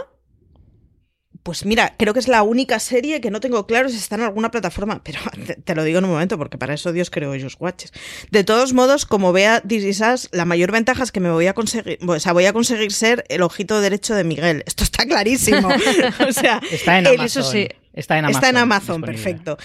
Pues 1.43 1.65
mira, 1.65 1.95
creo 1.97 2.13
que 2.13 2.21
es 2.21 2.29
la 2.29 2.43
única 2.43 2.79
serie 2.79 3.21
que 3.21 3.31
no 3.31 3.41
tengo 3.41 3.67
claro 3.67 3.89
si 3.89 3.97
está 3.97 4.17
en 4.17 4.23
alguna 4.23 4.51
plataforma, 4.51 5.03
pero 5.05 5.21
te, 5.65 5.75
lo 5.75 5.85
digo 5.85 5.99
en 5.99 6.05
un 6.05 6.11
momento 6.11 6.39
porque 6.39 6.59
para 6.59 6.75
eso 6.75 6.93
Dios 6.93 7.11
creó 7.11 7.35
ellos 7.35 7.57
watches. 7.59 7.93
De 8.31 8.45
todos 8.45 8.73
modos, 8.73 9.07
como 9.07 9.33
vea 9.33 9.61
This 9.61 9.85
Is 9.85 10.01
Us, 10.01 10.29
la 10.33 10.45
mayor 10.45 10.73
ventaja 10.73 11.03
es 11.03 11.13
que 11.13 11.21
me 11.21 11.31
voy 11.31 11.47
a 11.47 11.55
conseguir, 11.55 11.99
o 12.07 12.21
sea, 12.21 12.33
voy 12.33 12.47
a 12.47 12.53
conseguir 12.53 12.93
ser 12.93 13.25
el 13.29 13.43
ojito 13.43 13.81
derecho 13.81 14.15
de 14.15 14.25
Miguel. 14.25 14.63
Esto 14.67 14.85
está 14.85 15.07
clarísimo. 15.07 15.69
o 16.29 16.33
sea, 16.33 16.61
está 16.71 16.99
en 16.99 17.07
Amazon. 17.07 17.27
Eso 17.27 17.43
sí, 17.43 17.69
está 17.93 18.19
en 18.19 18.27
Amazon. 18.27 18.39
Está 18.39 18.49
en 18.51 18.57
Amazon, 18.57 19.03
perfecto. 19.03 19.57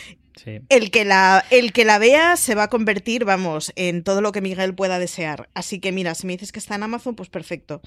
El, 0.70 0.92
que 0.92 1.06
la, 1.06 1.44
el 1.50 1.74
que 1.74 1.86
la 1.86 1.98
vea 1.98 2.38
se 2.38 2.56
va 2.56 2.64
a 2.64 2.70
convertir, 2.70 3.26
vamos, 3.26 3.74
en 3.76 4.04
todo 4.04 4.22
lo 4.22 4.32
que 4.32 4.42
Miguel 4.42 4.76
pueda 4.76 5.00
desear. 5.00 5.50
Así 5.54 5.80
que 5.80 5.92
mira, 5.92 6.14
si 6.14 6.28
me 6.28 6.34
dices 6.34 6.52
que 6.52 6.60
está 6.60 6.76
en 6.76 6.84
Amazon, 6.84 7.16
pues 7.16 7.30
perfecto. 7.30 7.82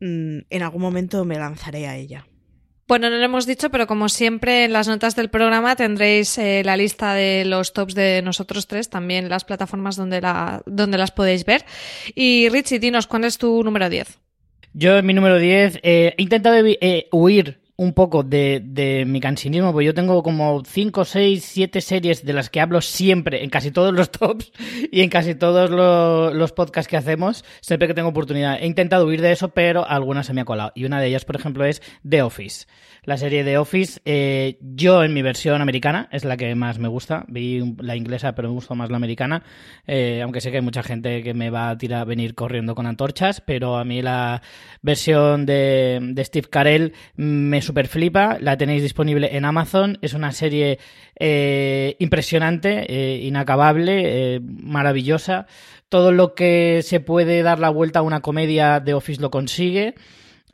Mm, 0.00 0.40
en 0.50 0.62
algún 0.62 0.82
momento 0.82 1.24
me 1.24 1.36
lanzaré 1.36 1.86
a 1.86 1.96
ella. 1.96 2.26
Bueno, 2.90 3.08
no 3.08 3.18
lo 3.18 3.24
hemos 3.24 3.46
dicho, 3.46 3.70
pero 3.70 3.86
como 3.86 4.08
siempre 4.08 4.64
en 4.64 4.72
las 4.72 4.88
notas 4.88 5.14
del 5.14 5.28
programa 5.28 5.76
tendréis 5.76 6.36
eh, 6.38 6.62
la 6.64 6.76
lista 6.76 7.14
de 7.14 7.44
los 7.44 7.72
tops 7.72 7.94
de 7.94 8.20
nosotros 8.20 8.66
tres, 8.66 8.90
también 8.90 9.28
las 9.28 9.44
plataformas 9.44 9.94
donde, 9.94 10.20
la, 10.20 10.60
donde 10.66 10.98
las 10.98 11.12
podéis 11.12 11.44
ver. 11.44 11.64
Y 12.16 12.48
Richie, 12.48 12.80
dinos, 12.80 13.06
¿cuál 13.06 13.22
es 13.22 13.38
tu 13.38 13.62
número 13.62 13.88
10? 13.88 14.18
Yo 14.72 15.00
mi 15.04 15.14
número 15.14 15.38
10 15.38 15.76
eh, 15.84 16.14
he 16.18 16.20
intentado 16.20 16.56
eh, 16.66 17.06
huir 17.12 17.59
un 17.80 17.94
poco 17.94 18.22
de, 18.22 18.60
de, 18.62 19.06
mi 19.06 19.20
cansinismo, 19.20 19.72
porque 19.72 19.86
yo 19.86 19.94
tengo 19.94 20.22
como 20.22 20.62
5, 20.62 21.02
6, 21.06 21.42
7 21.42 21.80
series 21.80 22.26
de 22.26 22.34
las 22.34 22.50
que 22.50 22.60
hablo 22.60 22.82
siempre 22.82 23.42
en 23.42 23.48
casi 23.48 23.70
todos 23.70 23.94
los 23.94 24.10
tops 24.12 24.52
y 24.92 25.00
en 25.00 25.08
casi 25.08 25.34
todos 25.34 25.70
los, 25.70 26.34
los, 26.34 26.52
podcasts 26.52 26.90
que 26.90 26.98
hacemos, 26.98 27.42
siempre 27.62 27.88
que 27.88 27.94
tengo 27.94 28.10
oportunidad. 28.10 28.58
He 28.60 28.66
intentado 28.66 29.06
huir 29.06 29.22
de 29.22 29.32
eso, 29.32 29.48
pero 29.48 29.88
algunas 29.88 30.26
se 30.26 30.34
me 30.34 30.42
ha 30.42 30.44
colado. 30.44 30.72
Y 30.74 30.84
una 30.84 31.00
de 31.00 31.06
ellas, 31.06 31.24
por 31.24 31.36
ejemplo, 31.36 31.64
es 31.64 31.80
The 32.06 32.20
Office 32.20 32.66
la 33.04 33.16
serie 33.16 33.44
de 33.44 33.58
Office. 33.58 34.00
Eh, 34.04 34.58
yo 34.60 35.02
en 35.02 35.14
mi 35.14 35.22
versión 35.22 35.60
americana 35.60 36.08
es 36.12 36.24
la 36.24 36.36
que 36.36 36.54
más 36.54 36.78
me 36.78 36.88
gusta. 36.88 37.24
Vi 37.28 37.74
la 37.78 37.96
inglesa, 37.96 38.34
pero 38.34 38.48
me 38.48 38.54
gustó 38.54 38.74
más 38.74 38.90
la 38.90 38.96
americana. 38.96 39.42
Eh, 39.86 40.20
aunque 40.22 40.40
sé 40.40 40.50
que 40.50 40.58
hay 40.58 40.62
mucha 40.62 40.82
gente 40.82 41.22
que 41.22 41.34
me 41.34 41.50
va 41.50 41.70
a 41.70 41.78
tirar, 41.78 42.06
venir 42.06 42.34
corriendo 42.34 42.74
con 42.74 42.86
antorchas, 42.86 43.40
pero 43.40 43.76
a 43.76 43.84
mí 43.84 44.02
la 44.02 44.42
versión 44.82 45.46
de, 45.46 46.14
Steve 46.24 46.48
Carell 46.48 46.92
me 47.16 47.62
super 47.62 47.88
flipa. 47.88 48.38
La 48.40 48.56
tenéis 48.56 48.82
disponible 48.82 49.36
en 49.36 49.44
Amazon. 49.44 49.98
Es 50.02 50.14
una 50.14 50.32
serie 50.32 50.78
eh, 51.18 51.96
impresionante, 51.98 53.20
inacabable, 53.22 54.40
maravillosa. 54.40 55.46
Todo 55.88 56.12
lo 56.12 56.34
que 56.34 56.82
se 56.84 57.00
puede 57.00 57.42
dar 57.42 57.58
la 57.58 57.70
vuelta 57.70 57.98
a 57.98 58.02
una 58.02 58.20
comedia 58.20 58.78
de 58.78 58.94
Office 58.94 59.20
lo 59.20 59.30
consigue 59.30 59.94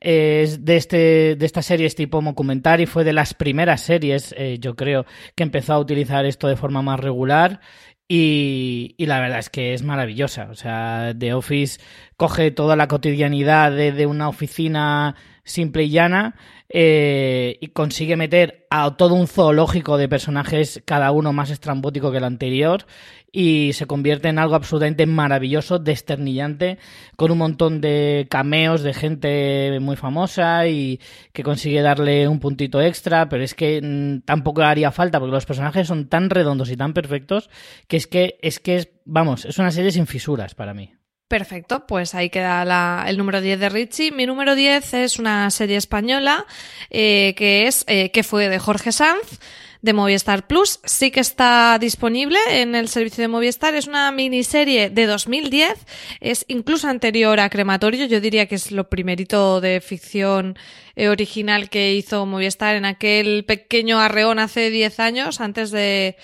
es 0.00 0.65
de, 0.65 0.76
este, 0.76 1.37
de 1.37 1.47
esta 1.47 1.62
serie 1.62 1.88
tipo 1.91 2.21
documentary, 2.21 2.87
fue 2.87 3.05
de 3.05 3.12
las 3.12 3.35
primeras 3.35 3.81
series, 3.81 4.35
eh, 4.37 4.59
yo 4.61 4.76
creo, 4.76 5.07
que 5.35 5.43
empezó 5.43 5.75
a 5.75 5.79
utilizar 5.79 6.26
esto 6.26 6.49
de 6.49 6.57
forma 6.57 6.83
más 6.83 7.00
regular. 7.00 7.61
Y, 8.09 8.95
la 8.99 9.19
verdad 9.21 9.41
es 9.41 9.50
que 9.50 9.75
es 9.75 9.83
maravillosa. 9.83 10.49
O 10.50 10.55
sea, 10.55 11.12
The 11.19 11.35
Office 11.35 11.81
coge 12.17 12.50
toda 12.53 12.76
la 12.76 12.88
cotidianidad 12.88 13.73
de, 13.73 14.07
una 14.07 14.29
oficina 14.29 15.17
simple 15.45 15.85
y 15.85 15.91
llana 15.91 16.37
eh, 16.69 17.59
y 17.61 17.69
consigue 17.69 18.17
meter 18.17 18.67
a 18.71 18.97
todo 18.97 19.15
un 19.15 19.29
zoológico 19.29 19.97
de 19.99 20.09
personajes, 20.09 20.83
cada 20.85 21.11
uno 21.13 21.33
más 21.33 21.51
estrambótico 21.51 22.11
que 22.11 22.19
el 22.19 22.25
anterior, 22.25 22.87
y 23.33 23.73
se 23.75 23.87
convierte 23.87 24.29
en 24.29 24.39
algo 24.39 24.55
absolutamente 24.55 25.07
maravilloso, 25.07 25.79
desternillante, 25.79 26.79
con 27.17 27.31
un 27.31 27.39
montón 27.39 27.81
de 27.81 28.27
cameos 28.31 28.83
de 28.83 28.95
gente 28.95 29.79
muy 29.81 29.97
famosa 29.97 30.67
y 30.69 31.01
que 31.33 31.43
consigue 31.43 31.83
darle 31.83 32.29
un 32.29 32.41
puntito 32.41 32.81
extra, 32.81 33.29
pero 33.29 33.45
es 33.45 33.55
que 33.55 33.81
mm, 33.83 34.25
tampoco 34.25 34.63
haría 34.63 34.91
falta 34.91 35.21
porque 35.21 35.35
los 35.35 35.47
personajes 35.47 35.87
son 35.87 36.09
tan 36.09 36.31
redondos 36.31 36.71
y 36.71 36.77
tan 36.77 36.95
perfectos 36.95 37.51
que 37.89 37.99
es 37.99 38.07
que 38.07 38.39
es 38.41 38.59
que 38.59 38.77
es, 38.77 38.89
vamos, 39.05 39.45
es 39.45 39.59
una 39.59 39.71
serie 39.71 39.93
sin 39.93 40.07
fisuras 40.07 40.55
para 40.55 40.73
mí. 40.73 40.93
Perfecto, 41.28 41.87
pues 41.88 42.14
ahí 42.14 42.30
queda 42.30 43.04
el 43.09 43.18
número 43.18 43.40
10 43.40 43.59
de 43.59 43.68
Richie. 43.68 44.12
Mi 44.12 44.26
número 44.26 44.54
10 44.54 44.95
es 44.95 45.18
una 45.18 45.50
serie 45.50 45.76
española 45.76 46.47
eh, 46.88 47.35
que 47.37 47.66
es 47.66 47.83
eh, 47.88 48.12
que 48.12 48.23
fue 48.23 48.49
de 48.49 48.61
Jorge 48.61 48.92
Sanz 48.92 49.40
de 49.83 49.92
Movistar 49.92 50.47
Plus. 50.47 50.78
Sí 50.85 51.11
que 51.11 51.18
está 51.18 51.78
disponible 51.80 52.38
en 52.49 52.76
el 52.76 52.88
servicio 52.88 53.23
de 53.23 53.28
Movistar. 53.28 53.75
Es 53.75 53.88
una 53.88 54.12
miniserie 54.12 54.88
de 54.88 55.06
2010. 55.06 55.75
Es 56.21 56.45
incluso 56.47 56.88
anterior 56.88 57.40
a 57.40 57.50
Crematorio. 57.50 58.06
Yo 58.06 58.21
diría 58.21 58.47
que 58.47 58.54
es 58.54 58.71
lo 58.71 58.88
primerito 58.88 59.61
de 59.61 59.80
ficción 59.80 60.56
eh, 60.99 61.11
original 61.11 61.69
que 61.69 61.95
hizo 61.95 62.25
Movistar 62.25 62.75
en 62.75 62.87
aquel 62.87 63.45
pequeño 63.45 64.00
arreón 64.00 64.38
hace 64.38 64.71
10 64.71 64.99
años, 65.00 65.43
antes 65.43 65.71
de, 65.71 66.17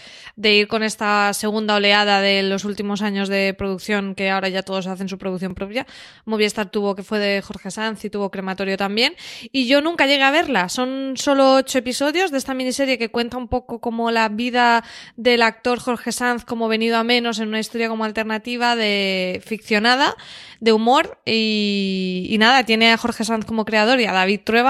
ir 0.42 0.66
con 0.66 0.82
esta 0.82 1.34
segunda 1.34 1.74
oleada 1.74 2.22
de 2.22 2.42
los 2.42 2.64
últimos 2.64 3.02
años 3.02 3.28
de 3.28 3.52
producción, 3.52 4.14
que 4.14 4.30
ahora 4.30 4.48
ya 4.48 4.62
todos 4.62 4.86
hacen 4.86 5.10
su 5.10 5.18
producción 5.18 5.54
propia. 5.54 5.86
Movistar 6.24 6.70
tuvo, 6.70 6.94
que 6.94 7.02
fue 7.02 7.18
de 7.18 7.42
Jorge 7.42 7.70
Sanz 7.70 8.02
y 8.06 8.08
tuvo 8.08 8.30
Crematorio 8.30 8.78
también. 8.78 9.14
Y 9.52 9.66
yo 9.66 9.82
nunca 9.82 10.06
llegué 10.06 10.22
a 10.22 10.30
verla. 10.30 10.70
Son 10.70 11.18
solo 11.18 11.56
ocho 11.56 11.76
episodios 11.76 12.30
de 12.30 12.38
esta 12.38 12.54
miniserie 12.54 12.96
que 12.96 13.10
cuenta 13.10 13.36
un 13.36 13.48
poco 13.48 13.78
como 13.78 14.10
la 14.10 14.30
vida 14.30 14.84
del 15.16 15.42
actor 15.42 15.80
Jorge 15.80 16.12
Sanz 16.12 16.46
como 16.46 16.68
venido 16.68 16.96
a 16.96 17.04
menos 17.04 17.40
en 17.40 17.48
una 17.48 17.60
historia 17.60 17.90
como 17.90 18.04
alternativa 18.06 18.74
de 18.74 19.42
ficcionada, 19.44 20.16
de 20.60 20.72
humor 20.72 21.20
y, 21.26 22.26
y 22.30 22.38
nada, 22.38 22.64
tiene 22.64 22.90
a 22.90 22.96
Jorge 22.96 23.24
Sanz 23.24 23.44
como 23.44 23.66
creador 23.66 24.00
y 24.00 24.06
a 24.06 24.12
David 24.12 24.40
Trueba 24.44 24.61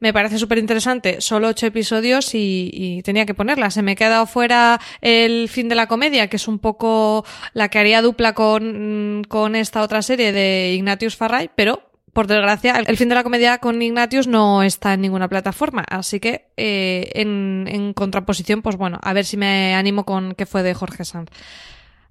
me 0.00 0.12
parece 0.12 0.38
súper 0.38 0.58
interesante. 0.58 1.20
Solo 1.20 1.48
ocho 1.48 1.66
episodios 1.66 2.30
y, 2.34 3.02
tenía 3.04 3.26
que 3.26 3.34
ponerla. 3.34 3.70
Se 3.70 3.82
me 3.82 3.92
ha 3.92 3.94
quedado 3.94 4.26
fuera 4.26 4.80
el 5.00 5.48
fin 5.48 5.68
de 5.68 5.74
la 5.74 5.86
comedia, 5.86 6.28
que 6.28 6.36
es 6.36 6.48
un 6.48 6.58
poco 6.58 7.24
la 7.52 7.68
que 7.68 7.78
haría 7.78 8.02
dupla 8.02 8.34
con, 8.34 9.24
con 9.28 9.56
esta 9.56 9.82
otra 9.82 10.02
serie 10.02 10.32
de 10.32 10.72
Ignatius 10.74 11.16
Farray, 11.16 11.50
pero 11.54 11.82
por 12.12 12.26
desgracia, 12.26 12.82
el 12.86 12.96
fin 12.96 13.10
de 13.10 13.14
la 13.14 13.22
comedia 13.22 13.58
con 13.58 13.82
Ignatius 13.82 14.26
no 14.26 14.62
está 14.62 14.94
en 14.94 15.02
ninguna 15.02 15.28
plataforma. 15.28 15.84
Así 15.86 16.18
que, 16.18 16.48
eh, 16.56 17.10
en, 17.14 17.66
en, 17.68 17.92
contraposición, 17.92 18.62
pues 18.62 18.76
bueno, 18.76 18.98
a 19.02 19.12
ver 19.12 19.26
si 19.26 19.36
me 19.36 19.74
animo 19.74 20.04
con 20.04 20.34
que 20.34 20.46
fue 20.46 20.62
de 20.62 20.72
Jorge 20.72 21.04
Sanz. 21.04 21.28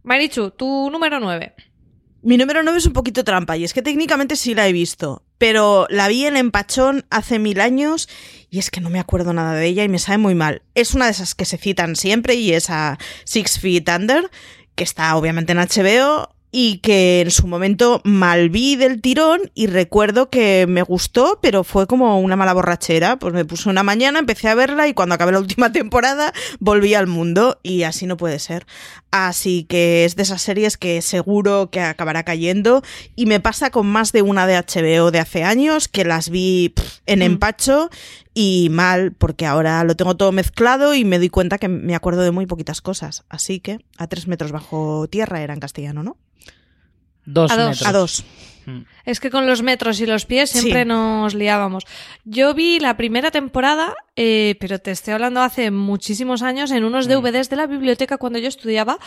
Marichu, 0.04 0.52
tu 0.52 0.92
número 0.92 1.20
9. 1.20 1.56
Mi 2.22 2.38
número 2.38 2.62
9 2.62 2.78
es 2.78 2.86
un 2.86 2.94
poquito 2.94 3.24
trampa 3.24 3.58
y 3.58 3.64
es 3.64 3.74
que 3.74 3.82
técnicamente 3.82 4.36
sí 4.36 4.54
la 4.54 4.68
he 4.68 4.74
visto, 4.74 5.24
pero 5.38 5.88
la 5.90 6.08
vi 6.08 6.26
en 6.26 6.38
Empachón 6.38 7.06
hace 7.10 7.40
mil 7.40 7.60
años 7.60 8.10
y 8.50 8.60
es 8.60 8.70
que 8.72 8.82
no 8.82 8.90
me 8.90 9.00
acuerdo 9.00 9.34
nada 9.34 9.54
de 9.54 9.66
ella 9.66 9.84
y 9.84 9.90
me 9.90 10.00
sabe 10.00 10.18
muy 10.18 10.36
mal. 10.36 10.62
Es 10.76 10.94
una 10.94 11.06
de 11.06 11.12
esas 11.12 11.36
que 11.36 11.46
se 11.46 11.58
citan 11.58 11.96
siempre 11.96 12.36
y 12.36 12.54
es 12.54 12.70
a 12.70 12.98
Six 13.26 13.60
Feet 13.60 13.90
Under, 13.90 14.30
que 14.76 14.84
está 14.84 15.16
obviamente 15.16 15.52
en 15.52 15.60
HBO. 15.60 16.35
Y 16.52 16.78
que 16.78 17.22
en 17.22 17.32
su 17.32 17.48
momento 17.48 18.02
malví 18.04 18.76
del 18.76 19.02
tirón 19.02 19.52
y 19.54 19.68
recuerdo 19.68 20.30
que 20.30 20.66
me 20.68 20.84
gustó, 20.84 21.40
pero 21.42 21.64
fue 21.64 21.86
como 21.86 22.20
una 22.20 22.36
mala 22.36 22.54
borrachera. 22.54 23.20
Pues 23.20 23.34
me 23.34 23.46
puse 23.46 23.70
una 23.70 23.84
mañana, 23.84 24.20
empecé 24.20 24.48
a 24.48 24.56
verla 24.56 24.88
y 24.88 24.94
cuando 24.94 25.16
acabé 25.16 25.34
la 25.34 25.40
última 25.46 25.72
temporada 25.72 26.34
volví 26.60 26.94
al 26.94 27.08
mundo 27.08 27.60
y 27.62 27.84
así 27.84 28.06
no 28.06 28.18
puede 28.18 28.40
ser. 28.40 28.66
Así 29.12 29.64
que 29.64 30.06
es 30.06 30.16
de 30.16 30.24
esas 30.24 30.42
series 30.42 30.78
que 30.78 31.02
seguro 31.02 31.70
que 31.72 31.82
acabará 31.82 32.24
cayendo 32.24 32.84
y 33.16 33.26
me 33.26 33.40
pasa 33.40 33.70
con 33.70 33.88
más 33.88 34.12
de 34.12 34.22
una 34.22 34.48
de 34.48 34.58
HBO 34.58 35.12
de 35.12 35.20
hace 35.20 35.44
años 35.44 35.88
que 35.88 36.06
las 36.06 36.30
vi 36.30 36.70
pff, 36.70 37.00
en 37.06 37.22
empacho 37.22 37.90
y 38.38 38.68
mal 38.70 39.14
porque 39.14 39.46
ahora 39.48 39.84
lo 39.86 39.96
tengo 39.96 40.16
todo 40.18 40.32
mezclado 40.34 40.94
y 40.94 41.06
me 41.06 41.18
doy 41.18 41.30
cuenta 41.30 41.58
que 41.58 41.70
me 41.70 41.96
acuerdo 41.96 42.22
de 42.22 42.32
muy 42.32 42.46
poquitas 42.46 42.82
cosas. 42.82 43.24
Así 43.30 43.62
que 43.62 43.80
a 43.98 44.08
tres 44.08 44.28
metros 44.28 44.52
bajo 44.52 45.08
tierra 45.10 45.42
era 45.42 45.54
en 45.54 45.62
castellano, 45.62 46.04
¿no? 46.04 46.18
Dos 47.26 47.50
A 47.50 47.56
dos. 47.58 47.70
metros. 47.70 47.88
A 47.88 47.92
dos. 47.94 48.26
Es 49.06 49.20
que 49.20 49.30
con 49.30 49.46
los 49.46 49.62
metros 49.62 50.00
y 50.00 50.06
los 50.06 50.26
pies 50.26 50.50
siempre 50.50 50.82
Sí. 50.84 50.88
nos 50.88 51.34
liábamos. 51.34 51.84
Yo 52.24 52.54
vi 52.54 52.80
la 52.80 52.98
primera 52.98 53.32
temporada, 53.32 53.94
eh, 54.16 54.56
pero 54.60 54.80
te 54.80 54.92
estoy 54.92 55.14
hablando 55.14 55.42
hace 55.42 55.72
muchísimos 55.72 56.42
años, 56.42 56.72
en 56.72 56.84
unos 56.84 57.08
DVDs 57.08 57.50
de 57.50 57.56
la 57.56 57.68
biblioteca 57.68 58.18
cuando 58.18 58.40
yo 58.40 58.48
estudiaba, 58.48 58.98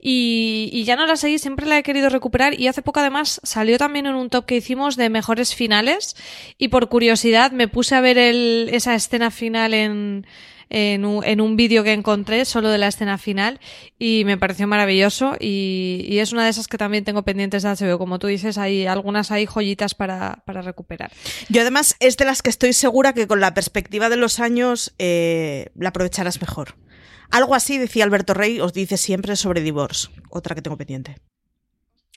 y, 0.00 0.70
y 0.72 0.84
ya 0.84 0.96
no 0.96 1.06
la 1.06 1.16
seguí, 1.16 1.38
siempre 1.38 1.66
la 1.66 1.78
he 1.78 1.82
querido 1.82 2.08
recuperar, 2.08 2.58
y 2.58 2.68
hace 2.68 2.82
poco 2.82 3.00
además 3.00 3.40
salió 3.42 3.78
también 3.78 4.06
en 4.06 4.14
un 4.14 4.30
top 4.30 4.46
que 4.46 4.56
hicimos 4.56 4.96
de 4.96 5.10
mejores 5.10 5.54
finales, 5.54 6.16
y 6.58 6.68
por 6.68 6.88
curiosidad 6.88 7.52
me 7.52 7.68
puse 7.68 7.94
a 7.94 8.00
ver 8.00 8.18
el, 8.18 8.68
esa 8.72 8.94
escena 8.94 9.30
final 9.30 9.74
en, 9.74 10.26
en 10.72 11.04
un, 11.04 11.22
en 11.24 11.56
vídeo 11.56 11.84
que 11.84 11.92
encontré 11.92 12.44
solo 12.46 12.70
de 12.70 12.78
la 12.78 12.88
escena 12.88 13.18
final 13.18 13.60
y 13.98 14.24
me 14.24 14.38
pareció 14.38 14.66
maravilloso 14.66 15.36
y, 15.38 16.18
es 16.22 16.32
una 16.32 16.44
de 16.44 16.50
esas 16.50 16.68
que 16.68 16.78
también 16.78 17.04
tengo 17.04 17.24
pendientes 17.24 17.64
de 17.64 17.68
HBO. 17.68 17.98
Como 17.98 18.18
tú 18.18 18.28
dices, 18.28 18.56
hay 18.56 18.86
algunas 18.86 19.30
hay 19.30 19.44
joyitas 19.44 19.94
para, 19.94 20.42
para 20.46 20.62
recuperar. 20.62 21.12
Yo 21.48 21.62
además 21.62 21.96
es 21.98 22.16
de 22.16 22.24
las 22.24 22.42
que 22.42 22.50
estoy 22.50 22.72
segura 22.72 23.12
que 23.12 23.26
con 23.26 23.40
la 23.40 23.54
perspectiva 23.54 24.08
de 24.08 24.16
los 24.16 24.40
años 24.40 24.94
eh, 24.98 25.66
la 25.74 25.90
aprovecharás 25.90 26.40
mejor. 26.40 26.76
Algo 27.30 27.54
así 27.54 27.76
decía 27.78 28.04
Alberto 28.04 28.34
Rey, 28.34 28.60
os 28.60 28.72
dice 28.72 28.96
siempre 28.96 29.36
sobre 29.36 29.62
Divorce, 29.62 30.08
otra 30.30 30.54
que 30.54 30.62
tengo 30.62 30.76
pendiente. 30.76 31.16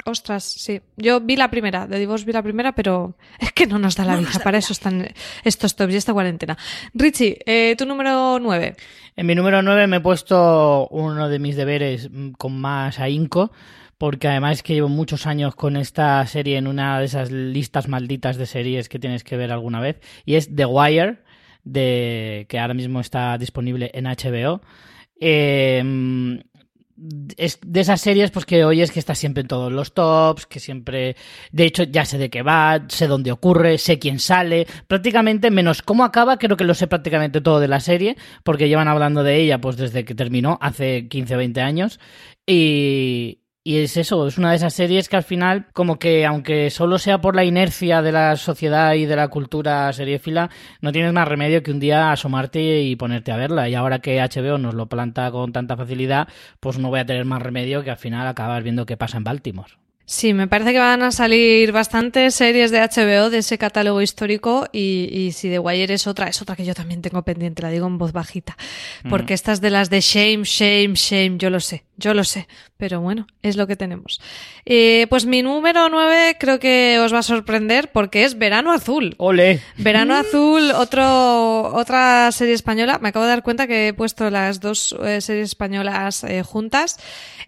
Ostras, 0.04 0.44
sí. 0.44 0.82
Yo 0.98 1.20
vi 1.22 1.36
la 1.36 1.50
primera, 1.50 1.88
de 1.88 1.98
Divorce 1.98 2.26
vi 2.26 2.34
la 2.34 2.44
primera, 2.44 2.74
pero 2.76 3.16
es 3.40 3.52
que 3.54 3.66
no 3.66 3.80
nos 3.80 3.96
da 3.96 4.06
la 4.06 4.14
No 4.14 4.20
vida. 4.20 4.32
da 4.34 4.40
Para 4.40 4.52
vida. 4.58 4.60
eso 4.60 4.74
están 4.74 5.08
estos 5.44 5.76
tops 5.76 5.94
y 5.94 5.98
esta 5.98 6.14
cuarentena. 6.14 6.58
Richie, 6.94 7.40
eh, 7.46 7.76
tu 7.78 7.86
número 7.86 8.38
9. 8.40 8.76
En 9.16 9.26
mi 9.26 9.34
número 9.36 9.62
9 9.62 9.88
me 9.88 9.98
he 9.98 10.02
puesto 10.02 10.88
uno 10.90 11.30
de 11.30 11.40
mis 11.40 11.56
deberes 11.56 12.10
mm, 12.12 12.32
con 12.32 12.60
más 12.60 13.00
ahínco, 13.00 13.52
porque 13.98 14.28
además 14.28 14.58
es 14.58 14.64
que 14.64 14.74
llevo 14.74 14.90
muchos 14.90 15.26
años 15.26 15.56
con 15.56 15.78
esta 15.78 16.26
serie 16.28 16.58
en 16.58 16.68
una 16.68 17.00
de 17.00 17.06
esas 17.06 17.32
listas 17.32 17.88
malditas 17.88 18.36
de 18.38 18.46
series 18.46 18.90
que 18.90 19.00
tienes 19.00 19.24
que 19.24 19.38
ver 19.38 19.52
alguna 19.54 19.80
vez, 19.80 20.02
y 20.26 20.36
es 20.36 20.54
The 20.54 20.66
Wire, 20.66 21.20
de, 21.64 22.46
que 22.50 22.60
ahora 22.60 22.74
mismo 22.74 23.00
está 23.00 23.38
disponible 23.38 23.90
en 23.94 24.04
HBO. 24.06 24.62
Eh, 25.20 26.42
es 27.38 27.60
de 27.66 27.82
esas 27.82 28.00
series 28.00 28.32
pues 28.32 28.46
que 28.46 28.64
oyes 28.64 28.92
que 28.92 29.00
está 29.00 29.16
siempre 29.16 29.42
en 29.42 29.48
todos 29.48 29.72
los 29.72 29.94
tops, 29.94 30.46
que 30.46 30.60
siempre, 30.60 31.16
de 31.52 31.66
hecho 31.66 31.84
ya 31.84 32.06
sé 32.06 32.18
de 32.18 32.30
qué 32.30 32.42
va, 32.42 32.86
sé 32.88 33.08
dónde 33.08 33.32
ocurre, 33.32 33.78
sé 33.78 34.00
quién 34.00 34.20
sale, 34.20 34.66
prácticamente 34.88 35.52
menos 35.52 35.82
cómo 35.82 36.04
acaba, 36.06 36.38
creo 36.38 36.58
que 36.58 36.64
lo 36.64 36.74
sé 36.74 36.88
prácticamente 36.88 37.42
todo 37.42 37.60
de 37.60 37.68
la 37.68 37.80
serie, 37.80 38.16
porque 38.44 38.70
llevan 38.70 38.88
hablando 38.88 39.24
de 39.24 39.38
ella 39.38 39.60
pues 39.60 39.78
desde 39.78 40.06
que 40.06 40.16
terminó, 40.16 40.58
hace 40.62 41.08
15 41.08 41.36
20 41.36 41.62
años, 41.62 42.00
y, 42.48 43.40
y 43.68 43.80
es 43.80 43.98
eso, 43.98 44.28
es 44.28 44.38
una 44.38 44.52
de 44.52 44.58
esas 44.58 44.76
series 44.76 45.10
que 45.10 45.16
al 45.16 45.24
final, 45.24 45.66
como 45.74 45.98
que 45.98 46.24
aunque 46.24 46.70
solo 46.70 47.00
sea 47.00 47.20
por 47.20 47.36
la 47.36 47.46
inercia 47.46 48.04
de 48.04 48.12
la 48.12 48.36
sociedad 48.36 48.94
y 48.94 49.08
de 49.08 49.16
la 49.16 49.28
cultura 49.30 49.92
seriéfila, 49.92 50.52
no 50.82 50.92
tienes 50.92 51.12
más 51.14 51.28
remedio 51.28 51.64
que 51.64 51.72
un 51.72 51.80
día 51.80 52.12
asomarte 52.12 52.84
y 52.84 52.96
ponerte 52.96 53.32
a 53.32 53.38
verla. 53.38 53.68
Y 53.68 53.74
ahora 53.74 53.98
que 53.98 54.22
HBO 54.22 54.60
nos 54.60 54.76
lo 54.76 54.86
planta 54.86 55.32
con 55.32 55.52
tanta 55.52 55.76
facilidad, 55.76 56.28
pues 56.60 56.78
no 56.78 56.90
voy 56.90 57.00
a 57.00 57.08
tener 57.08 57.26
más 57.26 57.42
remedio 57.42 57.84
que 57.84 57.90
al 57.90 57.98
final 57.98 58.28
acabar 58.28 58.62
viendo 58.62 58.86
qué 58.86 58.98
pasa 58.98 59.18
en 59.18 59.24
Baltimore. 59.24 59.74
Sí, 60.08 60.36
me 60.36 60.48
parece 60.48 60.72
que 60.72 60.78
van 60.78 61.02
a 61.02 61.12
salir 61.12 61.72
bastantes 61.72 62.36
series 62.36 62.70
de 62.70 62.80
HBO 62.80 63.32
de 63.32 63.40
ese 63.40 63.58
catálogo 63.58 64.04
histórico 64.04 64.68
y, 64.72 65.10
y 65.12 65.32
si 65.32 65.50
The 65.50 65.58
Wire 65.58 65.96
es 65.96 66.06
otra, 66.06 66.28
es 66.28 66.40
otra 66.44 66.56
que 66.56 66.64
yo 66.64 66.76
también 66.76 67.02
tengo 67.02 67.24
pendiente, 67.24 67.64
la 67.64 67.70
digo 67.70 67.88
en 67.88 67.98
voz 67.98 68.12
bajita, 68.12 68.56
porque 69.10 69.34
estas 69.34 69.62
de 69.62 69.72
las 69.72 69.90
de 69.90 70.02
shame, 70.02 70.44
shame, 70.44 70.94
shame, 70.94 71.38
yo 71.40 71.50
lo 71.50 71.60
sé, 71.60 71.86
yo 71.98 72.14
lo 72.14 72.24
sé, 72.24 72.48
pero 72.78 73.02
bueno, 73.02 73.28
es 73.42 73.56
lo 73.56 73.68
que 73.68 73.76
tenemos. 73.76 74.22
Eh, 74.66 75.08
pues 75.10 75.26
mi 75.26 75.42
número 75.42 75.90
9 75.90 76.38
creo 76.40 76.60
que 76.60 77.00
os 77.00 77.14
va 77.14 77.20
a 77.20 77.24
sorprender 77.24 77.92
porque 77.92 78.24
es 78.24 78.38
Verano 78.38 78.72
Azul. 78.72 79.16
¡Ole! 79.18 79.62
Verano 79.78 80.16
Azul, 80.16 80.72
otro, 80.72 81.74
otra 81.74 82.32
serie 82.32 82.54
española. 82.54 83.00
Me 83.02 83.10
acabo 83.10 83.26
de 83.26 83.30
dar 83.30 83.44
cuenta 83.44 83.68
que 83.68 83.90
he 83.90 83.94
puesto 83.94 84.30
las 84.30 84.60
dos 84.60 84.96
eh, 85.04 85.22
series 85.22 85.50
españolas 85.50 86.24
eh, 86.24 86.44
juntas. 86.44 86.98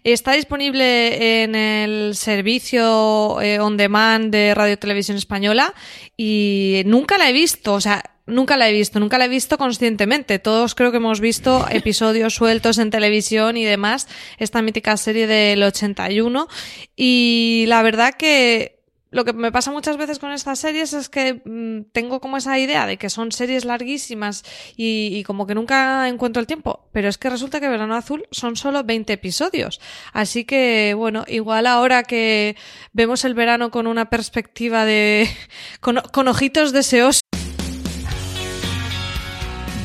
Está 0.04 0.32
disponible 0.32 1.42
en 1.42 1.54
el 1.54 2.14
servicio 2.14 3.40
eh, 3.40 3.58
on 3.60 3.76
demand 3.76 4.30
de 4.32 4.54
Radio 4.54 4.78
Televisión 4.78 5.16
Española 5.16 5.74
y 6.16 6.82
nunca 6.86 7.18
la 7.18 7.28
he 7.28 7.32
visto. 7.32 7.74
O 7.74 7.80
sea, 7.80 8.02
nunca 8.28 8.56
la 8.56 8.68
he 8.68 8.72
visto, 8.72 9.00
nunca 9.00 9.18
la 9.18 9.24
he 9.24 9.28
visto 9.28 9.58
conscientemente. 9.58 10.38
Todos 10.38 10.74
creo 10.74 10.90
que 10.90 10.98
hemos 10.98 11.20
visto 11.20 11.66
episodios 11.70 12.34
sueltos 12.34 12.78
en 12.78 12.90
televisión 12.90 13.56
y 13.56 13.64
demás. 13.64 14.08
Esta 14.38 14.62
mítica 14.62 14.96
serie 14.96 15.26
del 15.26 15.62
81. 15.62 16.48
Y 16.96 17.64
la 17.68 17.82
verdad 17.82 18.14
que 18.14 18.78
lo 19.10 19.24
que 19.24 19.32
me 19.32 19.50
pasa 19.50 19.72
muchas 19.72 19.96
veces 19.96 20.18
con 20.18 20.32
estas 20.32 20.58
series 20.58 20.92
es 20.92 21.08
que 21.08 21.40
mm, 21.44 21.90
tengo 21.92 22.20
como 22.20 22.36
esa 22.36 22.58
idea 22.58 22.86
de 22.86 22.98
que 22.98 23.08
son 23.08 23.32
series 23.32 23.64
larguísimas 23.64 24.44
y, 24.76 25.08
y 25.12 25.22
como 25.24 25.46
que 25.46 25.54
nunca 25.54 26.08
encuentro 26.08 26.40
el 26.40 26.46
tiempo. 26.46 26.88
Pero 26.92 27.08
es 27.08 27.16
que 27.16 27.30
resulta 27.30 27.60
que 27.60 27.68
Verano 27.68 27.96
Azul 27.96 28.26
son 28.30 28.56
solo 28.56 28.84
20 28.84 29.14
episodios. 29.14 29.80
Así 30.12 30.44
que, 30.44 30.94
bueno, 30.94 31.24
igual 31.26 31.66
ahora 31.66 32.02
que 32.02 32.56
vemos 32.92 33.24
el 33.24 33.34
verano 33.34 33.70
con 33.70 33.86
una 33.86 34.10
perspectiva 34.10 34.84
de... 34.84 35.28
con, 35.80 36.00
con 36.12 36.28
ojitos 36.28 36.72
deseosos. 36.72 37.22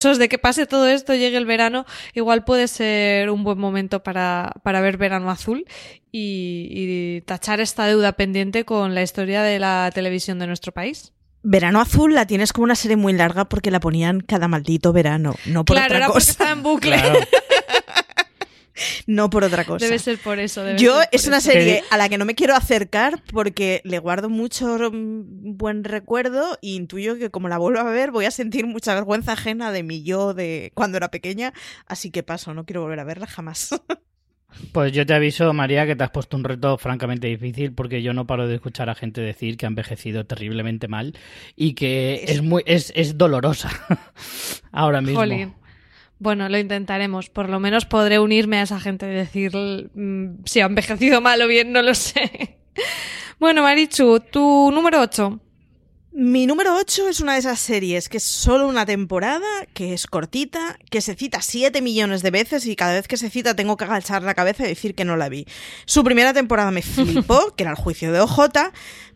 De 0.00 0.28
que 0.28 0.38
pase 0.38 0.66
todo 0.66 0.86
esto, 0.86 1.12
llegue 1.12 1.36
el 1.36 1.44
verano, 1.44 1.84
igual 2.14 2.44
puede 2.44 2.68
ser 2.68 3.30
un 3.30 3.42
buen 3.42 3.58
momento 3.58 4.00
para, 4.04 4.52
para 4.62 4.80
ver 4.80 4.96
Verano 4.96 5.28
Azul 5.28 5.64
y, 6.12 6.68
y 6.70 7.20
tachar 7.22 7.58
esta 7.58 7.84
deuda 7.86 8.12
pendiente 8.12 8.64
con 8.64 8.94
la 8.94 9.02
historia 9.02 9.42
de 9.42 9.58
la 9.58 9.90
televisión 9.92 10.38
de 10.38 10.46
nuestro 10.46 10.70
país. 10.70 11.12
Verano 11.42 11.80
Azul 11.80 12.14
la 12.14 12.26
tienes 12.28 12.52
como 12.52 12.64
una 12.64 12.76
serie 12.76 12.96
muy 12.96 13.12
larga 13.12 13.48
porque 13.48 13.72
la 13.72 13.80
ponían 13.80 14.20
cada 14.20 14.46
maldito 14.46 14.92
verano, 14.92 15.34
no 15.46 15.64
por 15.64 15.74
claro, 15.74 15.86
otra 15.86 15.96
era 15.96 16.06
porque 16.06 16.20
cosa. 16.20 16.30
estaba 16.30 16.50
en 16.52 16.62
bucle. 16.62 16.96
Claro. 16.96 17.18
no 19.06 19.30
por 19.30 19.44
otra 19.44 19.64
cosa. 19.64 19.84
Debe 19.84 19.98
ser 19.98 20.18
por 20.18 20.38
eso. 20.38 20.62
Debe 20.64 20.78
Yo 20.78 20.94
ser 20.98 21.04
por 21.06 21.14
es 21.14 21.26
una 21.26 21.38
eso. 21.38 21.50
serie 21.50 21.82
a 21.90 21.96
la 21.96 22.08
que 22.08 22.18
no 22.18 22.24
me 22.24 22.34
quiero 22.34 22.54
acercar 22.54 23.22
porque 23.32 23.80
le 23.84 23.98
guardo 23.98 24.28
mucho 24.28 24.90
buen 24.92 25.84
recuerdo 25.84 26.58
y 26.60 26.76
intuyo 26.76 27.18
que 27.18 27.30
como 27.30 27.48
la 27.48 27.58
vuelvo 27.58 27.80
a 27.80 27.84
ver 27.84 28.10
voy 28.10 28.24
a 28.24 28.30
sentir 28.30 28.66
mucha 28.66 28.94
vergüenza 28.94 29.32
ajena 29.32 29.72
de 29.72 29.82
mi 29.82 30.02
yo 30.02 30.34
de 30.34 30.72
cuando 30.74 30.96
era 30.96 31.10
pequeña, 31.10 31.52
así 31.86 32.10
que 32.10 32.22
paso, 32.22 32.54
no 32.54 32.64
quiero 32.64 32.82
volver 32.82 33.00
a 33.00 33.04
verla 33.04 33.26
jamás. 33.26 33.70
Pues 34.72 34.92
yo 34.92 35.04
te 35.04 35.12
aviso, 35.12 35.52
María, 35.52 35.86
que 35.86 35.94
te 35.94 36.02
has 36.04 36.10
puesto 36.10 36.36
un 36.36 36.42
reto 36.42 36.78
francamente 36.78 37.26
difícil 37.26 37.74
porque 37.74 38.02
yo 38.02 38.14
no 38.14 38.26
paro 38.26 38.48
de 38.48 38.54
escuchar 38.54 38.88
a 38.88 38.94
gente 38.94 39.20
decir 39.20 39.56
que 39.58 39.66
ha 39.66 39.68
envejecido 39.68 40.24
terriblemente 40.24 40.88
mal 40.88 41.14
y 41.54 41.74
que 41.74 42.24
es, 42.26 42.42
muy 42.42 42.62
es, 42.66 42.90
es 42.96 43.18
dolorosa 43.18 43.70
ahora 44.72 45.00
mismo. 45.02 45.20
Jolín. 45.20 45.54
Bueno, 46.18 46.48
lo 46.48 46.58
intentaremos. 46.58 47.28
Por 47.30 47.48
lo 47.48 47.60
menos 47.60 47.86
podré 47.86 48.18
unirme 48.18 48.58
a 48.58 48.62
esa 48.62 48.80
gente 48.80 49.06
y 49.06 49.14
decir 49.14 49.52
mm, 49.56 50.44
si 50.44 50.60
ha 50.60 50.66
envejecido 50.66 51.20
mal 51.20 51.40
o 51.42 51.46
bien, 51.46 51.72
no 51.72 51.82
lo 51.82 51.94
sé. 51.94 52.58
bueno, 53.38 53.62
Marichu, 53.62 54.20
tu 54.20 54.70
número 54.72 55.00
8. 55.00 55.40
Mi 56.20 56.46
número 56.46 56.74
8 56.74 57.08
es 57.08 57.20
una 57.20 57.34
de 57.34 57.38
esas 57.38 57.60
series 57.60 58.08
que 58.08 58.16
es 58.16 58.24
solo 58.24 58.66
una 58.66 58.84
temporada, 58.84 59.46
que 59.72 59.92
es 59.92 60.08
cortita, 60.08 60.76
que 60.90 61.00
se 61.00 61.14
cita 61.14 61.42
7 61.42 61.80
millones 61.80 62.22
de 62.22 62.32
veces 62.32 62.66
y 62.66 62.74
cada 62.74 62.94
vez 62.94 63.06
que 63.06 63.16
se 63.16 63.30
cita 63.30 63.54
tengo 63.54 63.76
que 63.76 63.84
agachar 63.84 64.24
la 64.24 64.34
cabeza 64.34 64.64
y 64.64 64.68
decir 64.68 64.96
que 64.96 65.04
no 65.04 65.16
la 65.16 65.28
vi. 65.28 65.46
Su 65.84 66.02
primera 66.02 66.32
temporada 66.32 66.72
me 66.72 66.82
flipó, 66.82 67.54
que 67.54 67.62
era 67.62 67.70
el 67.70 67.76
juicio 67.76 68.10
de 68.10 68.18
OJ, 68.18 68.40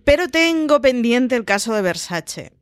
pero 0.04 0.28
tengo 0.28 0.80
pendiente 0.80 1.34
el 1.34 1.44
caso 1.44 1.74
de 1.74 1.82
Versace. 1.82 2.52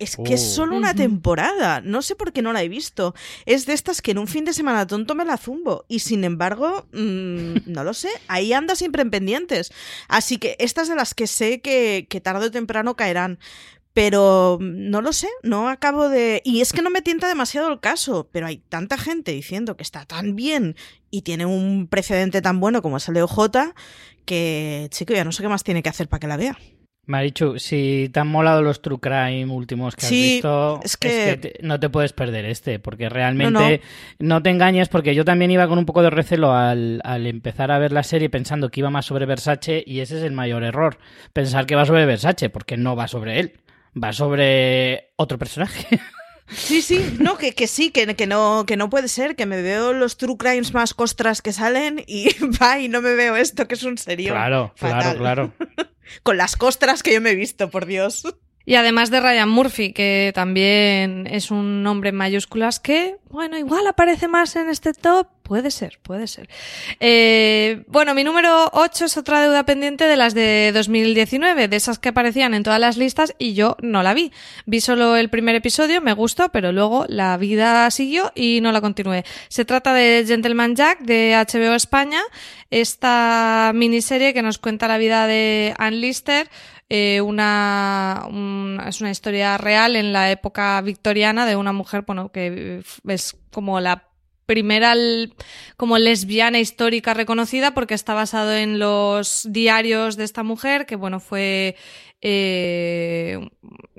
Es 0.00 0.16
que 0.16 0.34
es 0.34 0.40
Oh. 0.40 0.54
solo 0.54 0.76
una 0.76 0.94
temporada, 0.94 1.82
no 1.82 2.00
sé 2.02 2.16
por 2.16 2.32
qué 2.32 2.40
no 2.42 2.52
la 2.52 2.62
he 2.62 2.68
visto. 2.68 3.14
Es 3.46 3.66
de 3.66 3.74
estas 3.74 4.00
que 4.00 4.10
en 4.10 4.18
un 4.18 4.26
fin 4.26 4.44
de 4.44 4.54
semana 4.54 4.86
tonto 4.86 5.14
me 5.14 5.24
la 5.26 5.36
zumbo 5.36 5.84
y 5.88 6.00
sin 6.00 6.24
embargo, 6.24 6.86
mm, 6.92 7.54
no 7.66 7.84
lo 7.84 7.94
sé, 7.94 8.08
ahí 8.26 8.52
anda 8.52 8.74
siempre 8.74 9.02
en 9.02 9.10
pendientes. 9.10 9.70
Así 10.08 10.38
que 10.38 10.56
estas 10.58 10.88
de 10.88 10.96
las 10.96 11.14
que 11.14 11.26
sé 11.26 11.60
que, 11.60 12.06
que 12.08 12.20
tarde 12.20 12.46
o 12.46 12.50
temprano 12.50 12.96
caerán. 12.96 13.38
Pero 13.92 14.56
mm, 14.60 14.88
no 14.90 15.02
lo 15.02 15.12
sé, 15.12 15.28
no 15.42 15.68
acabo 15.68 16.08
de... 16.08 16.40
Y 16.44 16.60
es 16.60 16.72
que 16.72 16.80
no 16.80 16.90
me 16.90 17.02
tienta 17.02 17.28
demasiado 17.28 17.70
el 17.70 17.80
caso, 17.80 18.28
pero 18.32 18.46
hay 18.46 18.58
tanta 18.58 18.96
gente 18.96 19.32
diciendo 19.32 19.76
que 19.76 19.82
está 19.82 20.06
tan 20.06 20.34
bien 20.36 20.76
y 21.10 21.22
tiene 21.22 21.44
un 21.44 21.88
precedente 21.88 22.40
tan 22.40 22.60
bueno 22.60 22.82
como 22.82 22.96
es 22.98 23.08
el 23.08 23.14
de 23.14 23.22
OJ 23.22 23.74
que, 24.24 24.86
chico, 24.92 25.12
ya 25.12 25.24
no 25.24 25.32
sé 25.32 25.42
qué 25.42 25.48
más 25.48 25.64
tiene 25.64 25.82
que 25.82 25.88
hacer 25.88 26.08
para 26.08 26.20
que 26.20 26.28
la 26.28 26.36
vea. 26.36 26.56
Marichu, 27.06 27.58
si 27.58 28.08
te 28.12 28.20
han 28.20 28.28
molado 28.28 28.62
los 28.62 28.82
True 28.82 29.00
Crime 29.00 29.46
últimos 29.46 29.96
que 29.96 30.06
has 30.06 30.10
Sí, 30.10 30.22
visto, 30.34 30.80
es 30.84 30.96
que- 30.96 31.36
te- 31.36 31.54
no 31.62 31.80
te 31.80 31.88
puedes 31.90 32.12
perder 32.12 32.44
este, 32.44 32.78
porque 32.78 33.08
realmente 33.08 33.80
no, 34.18 34.42
te 34.42 34.50
engañes, 34.50 34.88
porque 34.88 35.14
yo 35.14 35.24
también 35.24 35.50
iba 35.50 35.66
con 35.66 35.78
un 35.78 35.86
poco 35.86 36.02
de 36.02 36.10
recelo 36.10 36.52
al, 36.54 37.00
al 37.02 37.26
empezar 37.26 37.72
a 37.72 37.78
ver 37.78 37.90
la 37.92 38.02
serie 38.04 38.30
pensando 38.30 38.70
que 38.70 38.80
iba 38.80 38.90
más 38.90 39.06
sobre 39.06 39.26
Versace 39.26 39.82
y 39.84 40.00
ese 40.00 40.18
es 40.18 40.22
el 40.24 40.32
mayor 40.32 40.62
error, 40.62 40.98
pensar 41.32 41.66
que 41.66 41.74
va 41.74 41.84
sobre 41.86 42.06
Versace, 42.06 42.48
porque 42.50 42.76
no 42.76 42.94
va 42.94 43.08
sobre 43.08 43.40
él, 43.40 43.60
va 44.00 44.12
sobre 44.12 45.10
otro 45.16 45.38
personaje. 45.38 45.86
Sí, 46.52 46.82
sí, 46.82 47.00
no, 47.20 47.38
que, 47.38 47.52
que 47.52 47.68
sí, 47.68 47.92
que, 47.92 48.16
que, 48.16 48.26
no, 48.26 48.64
que 48.66 48.76
no 48.76 48.90
puede 48.90 49.06
ser, 49.06 49.36
que 49.36 49.46
me 49.46 49.62
veo 49.62 49.92
los 49.92 50.16
true 50.16 50.36
crimes 50.36 50.74
más 50.74 50.94
costras 50.94 51.42
que 51.42 51.52
salen 51.52 52.02
y 52.08 52.26
va 52.60 52.80
y 52.80 52.88
no 52.88 53.00
me 53.00 53.14
veo 53.14 53.36
esto, 53.36 53.68
que 53.68 53.74
es 53.74 53.84
un 53.84 53.96
serio. 53.98 54.32
claro, 54.32 54.74
claro, 54.76 55.16
claro. 55.16 55.52
Con 56.22 56.36
las 56.36 56.56
costras 56.56 57.02
que 57.02 57.14
yo 57.14 57.20
me 57.20 57.30
he 57.30 57.34
visto, 57.34 57.70
por 57.70 57.86
Dios. 57.86 58.22
Y 58.70 58.76
además 58.76 59.10
de 59.10 59.18
Ryan 59.18 59.48
Murphy, 59.48 59.92
que 59.92 60.30
también 60.32 61.26
es 61.28 61.50
un 61.50 61.82
nombre 61.82 62.10
en 62.10 62.14
mayúsculas 62.14 62.78
que, 62.78 63.16
bueno, 63.28 63.58
igual 63.58 63.84
aparece 63.88 64.28
más 64.28 64.54
en 64.54 64.68
este 64.68 64.92
top. 64.92 65.26
Puede 65.42 65.72
ser, 65.72 65.98
puede 66.04 66.28
ser. 66.28 66.48
Eh, 67.00 67.82
bueno, 67.88 68.14
mi 68.14 68.22
número 68.22 68.70
8 68.72 69.06
es 69.06 69.16
otra 69.16 69.42
deuda 69.42 69.64
pendiente 69.64 70.04
de 70.04 70.16
las 70.16 70.34
de 70.34 70.70
2019, 70.72 71.66
de 71.66 71.76
esas 71.76 71.98
que 71.98 72.10
aparecían 72.10 72.54
en 72.54 72.62
todas 72.62 72.78
las 72.78 72.96
listas 72.96 73.34
y 73.40 73.54
yo 73.54 73.76
no 73.82 74.04
la 74.04 74.14
vi. 74.14 74.30
Vi 74.66 74.80
solo 74.80 75.16
el 75.16 75.30
primer 75.30 75.56
episodio, 75.56 76.00
me 76.00 76.12
gustó, 76.12 76.50
pero 76.50 76.70
luego 76.70 77.06
la 77.08 77.36
vida 77.38 77.90
siguió 77.90 78.30
y 78.36 78.60
no 78.62 78.70
la 78.70 78.80
continué. 78.80 79.24
Se 79.48 79.64
trata 79.64 79.92
de 79.94 80.22
Gentleman 80.24 80.76
Jack 80.76 81.00
de 81.00 81.34
HBO 81.34 81.74
España, 81.74 82.20
esta 82.70 83.72
miniserie 83.74 84.32
que 84.32 84.42
nos 84.42 84.58
cuenta 84.58 84.86
la 84.86 84.98
vida 84.98 85.26
de 85.26 85.74
Ann 85.76 86.00
Lister, 86.00 86.48
eh, 86.90 87.20
una, 87.22 88.26
un- 88.28 88.78
es 88.86 89.00
una 89.00 89.10
historia 89.10 89.56
real 89.56 89.96
en 89.96 90.12
la 90.12 90.30
época 90.30 90.80
victoriana 90.82 91.46
de 91.46 91.56
una 91.56 91.72
mujer, 91.72 92.02
bueno, 92.06 92.30
que 92.32 92.82
es 93.08 93.36
como 93.52 93.80
la 93.80 94.08
primera 94.46 94.94
como 95.76 95.96
lesbiana 95.96 96.58
histórica 96.58 97.14
reconocida 97.14 97.72
porque 97.72 97.94
está 97.94 98.14
basado 98.14 98.52
en 98.52 98.80
los 98.80 99.46
diarios 99.48 100.16
de 100.16 100.24
esta 100.24 100.42
mujer 100.42 100.86
que 100.86 100.96
bueno 100.96 101.20
fue 101.20 101.76
eh, 102.20 103.38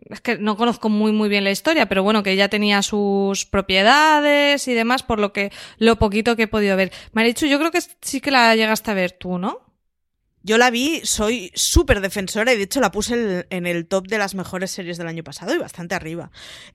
es 0.09 0.19
que 0.19 0.37
no 0.37 0.57
conozco 0.57 0.89
muy 0.89 1.13
muy 1.13 1.29
bien 1.29 1.45
la 1.45 1.51
historia 1.51 1.87
pero 1.87 2.03
bueno 2.03 2.21
que 2.21 2.31
ella 2.33 2.49
tenía 2.49 2.81
sus 2.81 3.45
propiedades 3.45 4.67
y 4.67 4.73
demás 4.73 5.03
por 5.03 5.19
lo 5.19 5.31
que 5.31 5.53
lo 5.77 5.95
poquito 5.97 6.35
que 6.35 6.43
he 6.43 6.47
podido 6.47 6.75
ver 6.75 6.91
Marichu 7.13 7.45
yo 7.45 7.57
creo 7.57 7.71
que 7.71 7.79
sí 8.01 8.19
que 8.19 8.31
la 8.31 8.53
llegaste 8.53 8.91
a 8.91 8.95
ver 8.95 9.13
tú 9.13 9.37
¿no? 9.37 9.59
Yo 10.43 10.57
la 10.57 10.71
vi, 10.71 11.01
soy 11.03 11.51
súper 11.53 12.01
defensora 12.01 12.51
y 12.53 12.57
de 12.57 12.63
hecho 12.63 12.79
la 12.81 12.91
puse 12.91 13.45
en 13.49 13.67
el 13.67 13.85
top 13.85 14.07
de 14.07 14.17
las 14.17 14.33
mejores 14.33 14.71
series 14.71 14.97
del 14.97 15.07
año 15.07 15.23
pasado 15.23 15.53
y 15.53 15.59
bastante 15.59 15.93
arriba. 15.93 16.31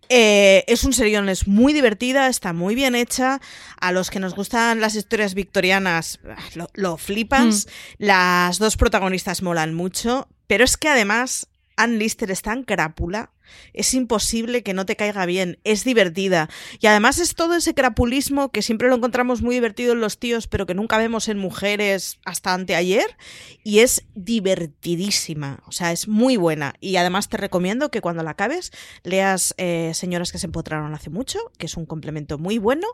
Eh, 0.09 0.65
es 0.69 0.85
un 0.85 0.93
serión, 0.93 1.29
es 1.29 1.49
muy 1.49 1.73
divertida, 1.73 2.29
está 2.29 2.53
muy 2.53 2.75
bien 2.75 2.95
hecha. 2.95 3.41
A 3.81 3.91
los 3.91 4.11
que 4.11 4.21
nos 4.21 4.35
gustan 4.35 4.81
las 4.81 4.95
historias 4.95 5.35
victorianas, 5.35 6.21
ah, 6.29 6.37
lo, 6.55 6.69
lo 6.75 6.97
flipas. 6.97 7.67
Las 7.99 8.59
dos 8.59 8.77
protagonistas 8.77 9.43
molan 9.43 9.75
mucho, 9.75 10.29
pero 10.47 10.65
es 10.65 10.77
que 10.77 10.89
además 10.89 11.49
Ann 11.77 11.99
Lister 11.99 12.31
es 12.31 12.43
tan 12.43 12.63
crápula. 12.63 13.31
Es 13.73 13.95
imposible 13.95 14.63
que 14.63 14.75
no 14.75 14.87
te 14.87 14.97
caiga 14.97 15.27
bien, 15.27 15.59
es 15.65 15.85
divertida. 15.85 16.49
Y 16.81 16.87
además 16.87 17.19
es 17.19 17.35
todo 17.35 17.55
ese 17.55 17.75
crapulismo 17.75 18.51
que 18.51 18.63
siempre 18.63 18.89
lo 18.89 18.97
encontramos 18.97 19.43
muy 19.43 19.55
divertido 19.55 19.93
en 19.93 20.01
los 20.01 20.19
tíos, 20.19 20.47
pero 20.47 20.67
que 20.67 20.75
nunca 20.75 20.99
vemos 20.99 21.29
en 21.29 21.39
mujeres 21.39 22.19
hasta 22.25 22.55
anteayer. 22.55 23.17
Y 23.65 23.81
es 23.81 24.05
divertidísima, 24.15 25.63
o 25.67 25.73
sea, 25.73 25.93
es 25.93 26.09
muy 26.09 26.37
buena. 26.37 26.75
Y 26.81 26.97
además 26.97 27.29
te 27.29 27.37
recomiendo 27.37 27.91
que 27.91 28.01
cuando 28.01 28.23
la 28.23 28.33
acabes 28.33 28.73
leas 29.03 29.55
eh, 29.59 29.93
Señoras 29.95 30.33
que 30.33 30.39
se 30.39 30.47
empotraron 30.47 30.95
hace 30.95 31.11
mucho, 31.11 31.39
que 31.59 31.67
es 31.67 31.77
un 31.77 31.87
complemento 31.87 32.39
muy 32.39 32.59
bueno 32.59 32.87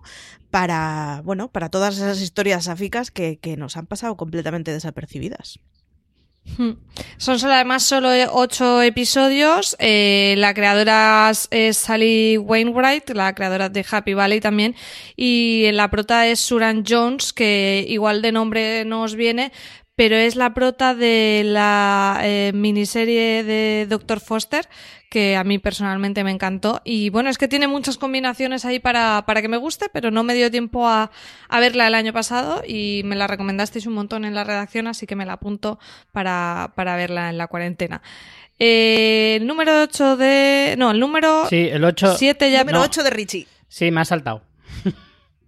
para, 0.50 1.22
bueno, 1.24 1.50
para 1.50 1.68
todas 1.68 1.96
esas 1.96 2.20
historias 2.20 2.64
sáficas 2.64 3.10
que, 3.10 3.38
que 3.38 3.56
nos 3.56 3.76
han 3.76 3.86
pasado 3.86 4.16
completamente 4.16 4.72
desapercibidas. 4.72 5.60
Hmm. 6.58 6.72
Son 7.18 7.38
solo, 7.38 7.54
además 7.54 7.82
solo 7.84 8.10
ocho 8.32 8.82
episodios. 8.82 9.76
Eh, 9.78 10.34
la 10.38 10.52
creadora 10.54 11.30
es- 11.50 11.76
Sally 11.76 12.36
Wainwright, 12.36 13.10
la 13.10 13.34
creadora 13.34 13.68
de 13.68 13.84
Happy 13.88 14.14
Valley 14.14 14.40
también. 14.40 14.74
Y 15.16 15.70
la 15.72 15.88
prota 15.88 16.26
es 16.26 16.40
Suran 16.40 16.84
Jones, 16.86 17.32
que 17.32 17.84
igual 17.88 18.22
de 18.22 18.32
nombre 18.32 18.84
no 18.84 19.02
os 19.02 19.14
viene, 19.14 19.52
pero 19.94 20.16
es 20.16 20.36
la 20.36 20.52
prota 20.52 20.94
de 20.94 21.42
la 21.44 22.20
eh, 22.22 22.50
miniserie 22.54 23.44
de 23.44 23.86
Dr. 23.88 24.20
Foster, 24.20 24.68
que 25.12 25.36
a 25.36 25.44
mí 25.44 25.58
personalmente 25.58 26.24
me 26.24 26.30
encantó. 26.30 26.80
Y 26.84 27.10
bueno, 27.10 27.28
es 27.28 27.36
que 27.36 27.46
tiene 27.46 27.68
muchas 27.68 27.98
combinaciones 27.98 28.64
ahí 28.64 28.78
para, 28.78 29.24
para 29.26 29.42
que 29.42 29.48
me 29.48 29.58
guste, 29.58 29.90
pero 29.92 30.10
no 30.10 30.22
me 30.22 30.32
dio 30.32 30.50
tiempo 30.50 30.88
a, 30.88 31.10
a 31.50 31.60
verla 31.60 31.86
el 31.86 31.94
año 31.94 32.14
pasado 32.14 32.62
y 32.66 33.02
me 33.04 33.14
la 33.14 33.26
recomendasteis 33.26 33.84
un 33.84 33.92
montón 33.92 34.24
en 34.24 34.34
la 34.34 34.42
redacción, 34.42 34.86
así 34.86 35.06
que 35.06 35.14
me 35.14 35.26
la 35.26 35.34
apunto 35.34 35.78
para, 36.12 36.72
para 36.76 36.96
verla 36.96 37.28
en 37.28 37.36
la 37.36 37.46
cuarentena. 37.46 38.00
Eh, 38.58 39.36
el 39.38 39.46
número 39.46 39.82
8 39.82 40.16
de... 40.16 40.76
No, 40.78 40.92
el 40.92 40.98
número 40.98 41.46
Sí, 41.50 41.68
el 41.70 41.84
8. 41.84 42.16
7 42.16 42.50
ya... 42.50 42.60
Número 42.60 42.78
no. 42.78 42.84
8 42.84 43.02
de 43.02 43.10
Richie. 43.10 43.46
Sí, 43.68 43.90
me 43.90 44.00
ha 44.00 44.06
saltado. 44.06 44.42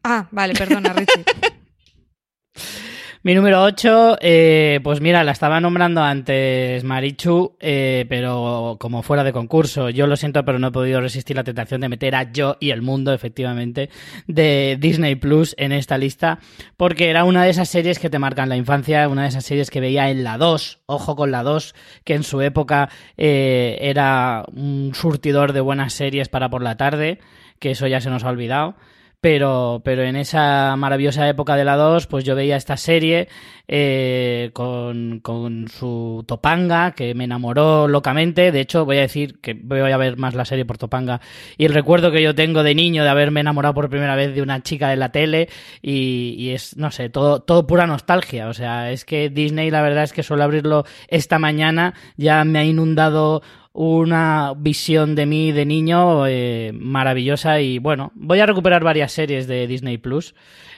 Ah, 0.03 0.29
vale, 0.31 0.53
perdona, 0.53 0.93
Richie. 0.93 1.25
Mi 3.27 3.35
número 3.35 3.63
8, 3.63 4.19
eh, 4.21 4.81
pues 4.85 5.01
mira, 5.01 5.25
la 5.25 5.33
estaba 5.33 5.59
nombrando 5.59 6.03
antes 6.03 6.85
Marichu, 6.85 7.57
eh, 7.59 8.05
pero 8.07 8.77
como 8.79 9.03
fuera 9.03 9.25
de 9.25 9.33
concurso. 9.33 9.89
Yo 9.89 10.07
lo 10.07 10.17
siento, 10.17 10.45
pero 10.45 10.59
no 10.59 10.67
he 10.67 10.73
podido 10.73 11.01
resistir 11.01 11.35
la 11.35 11.43
tentación 11.43 11.81
de 11.81 11.89
meter 11.89 12.17
a 12.17 12.31
Yo 12.31 12.59
y 12.61 12.69
el 12.69 12.83
Mundo, 12.83 13.15
efectivamente, 13.15 13.89
de 14.27 14.77
Disney 14.79 15.15
Plus 15.15 15.55
en 15.57 15.73
esta 15.73 15.97
lista, 15.97 16.39
porque 16.77 17.09
era 17.09 17.25
una 17.25 17.45
de 17.45 17.49
esas 17.49 17.71
series 17.71 17.99
que 17.99 18.11
te 18.11 18.19
marcan 18.19 18.51
la 18.51 18.57
infancia, 18.57 19.09
una 19.09 19.23
de 19.23 19.29
esas 19.29 19.47
series 19.47 19.71
que 19.71 19.81
veía 19.81 20.11
en 20.11 20.23
la 20.23 20.37
2, 20.37 20.81
ojo 20.85 21.17
con 21.17 21.31
la 21.31 21.43
2, 21.43 21.75
que 22.05 22.13
en 22.13 22.25
su 22.25 22.43
época 22.43 22.91
eh, 23.17 23.79
era 23.81 24.45
un 24.53 24.93
surtidor 24.95 25.55
de 25.55 25.63
buenas 25.63 25.95
series 25.95 26.29
para 26.29 26.51
por 26.51 26.61
la 26.61 26.77
tarde, 26.77 27.21
que 27.59 27.71
eso 27.71 27.87
ya 27.87 28.03
se 28.03 28.11
nos 28.11 28.23
ha 28.23 28.29
olvidado 28.29 28.77
pero, 29.25 29.81
pero 29.83 30.03
en 30.03 30.17
esa 30.17 30.77
maravillosa 30.77 31.27
época 31.27 31.57
de 31.57 31.65
la 31.65 31.77
2, 31.77 32.09
pues 32.09 32.25
yo 32.25 32.35
veía 32.35 32.57
esta 32.57 32.77
serie 32.77 33.29
eh, 33.67 34.51
con, 34.53 35.21
con, 35.21 35.67
su 35.69 36.23
Topanga, 36.29 36.91
que 36.91 37.15
me 37.15 37.25
enamoró 37.25 37.89
locamente. 37.89 38.53
De 38.53 38.61
hecho, 38.61 38.85
voy 38.85 38.99
a 38.99 39.01
decir 39.01 39.41
que 39.41 39.55
voy 39.55 39.81
a 39.81 39.97
ver 39.97 40.19
más 40.19 40.35
la 40.35 40.45
serie 40.45 40.67
por 40.67 40.77
Topanga. 40.77 41.23
Y 41.57 41.65
el 41.65 41.73
recuerdo 41.73 42.13
que 42.13 42.21
yo 42.21 42.35
tengo 42.35 42.63
de 42.63 42.75
niño 42.75 43.03
de 43.03 43.09
haberme 43.09 43.41
enamorado 43.41 43.73
por 43.73 43.89
primera 43.89 44.15
vez 44.15 44.35
de 44.35 44.43
una 44.43 44.63
chica 44.63 44.91
de 44.91 44.97
la 44.97 45.09
tele. 45.09 45.49
Y, 45.81 46.51
es, 46.51 46.77
no 46.77 46.91
sé, 46.91 47.09
todo, 47.09 47.41
todo 47.41 47.67
pura 47.67 47.87
nostalgia. 47.87 48.49
O 48.49 48.53
sea, 48.53 48.91
es 48.93 49.07
que 49.07 49.31
Disney, 49.31 49.71
la 49.71 49.81
verdad 49.81 50.05
es 50.05 50.13
que 50.13 50.23
suele 50.23 50.45
abrirlo 50.45 50.85
esta 51.09 51.39
mañana, 51.39 51.95
ya 52.19 52.45
me 52.45 52.59
ha 52.59 52.65
inundado 52.65 53.41
una 53.75 54.55
visión 54.57 55.17
de 55.17 55.27
mí 55.27 55.51
de 55.51 55.67
niño 55.67 56.27
eh, 56.29 56.71
maravillosa 56.73 57.61
y 57.61 57.81
bueno, 57.81 58.13
voy 58.15 58.39
a 58.39 58.47
recuperar 58.47 58.85
varias 58.85 59.13
series 59.13 59.49
de 59.49 59.67
Disney 59.67 59.99
Plus 59.99 60.35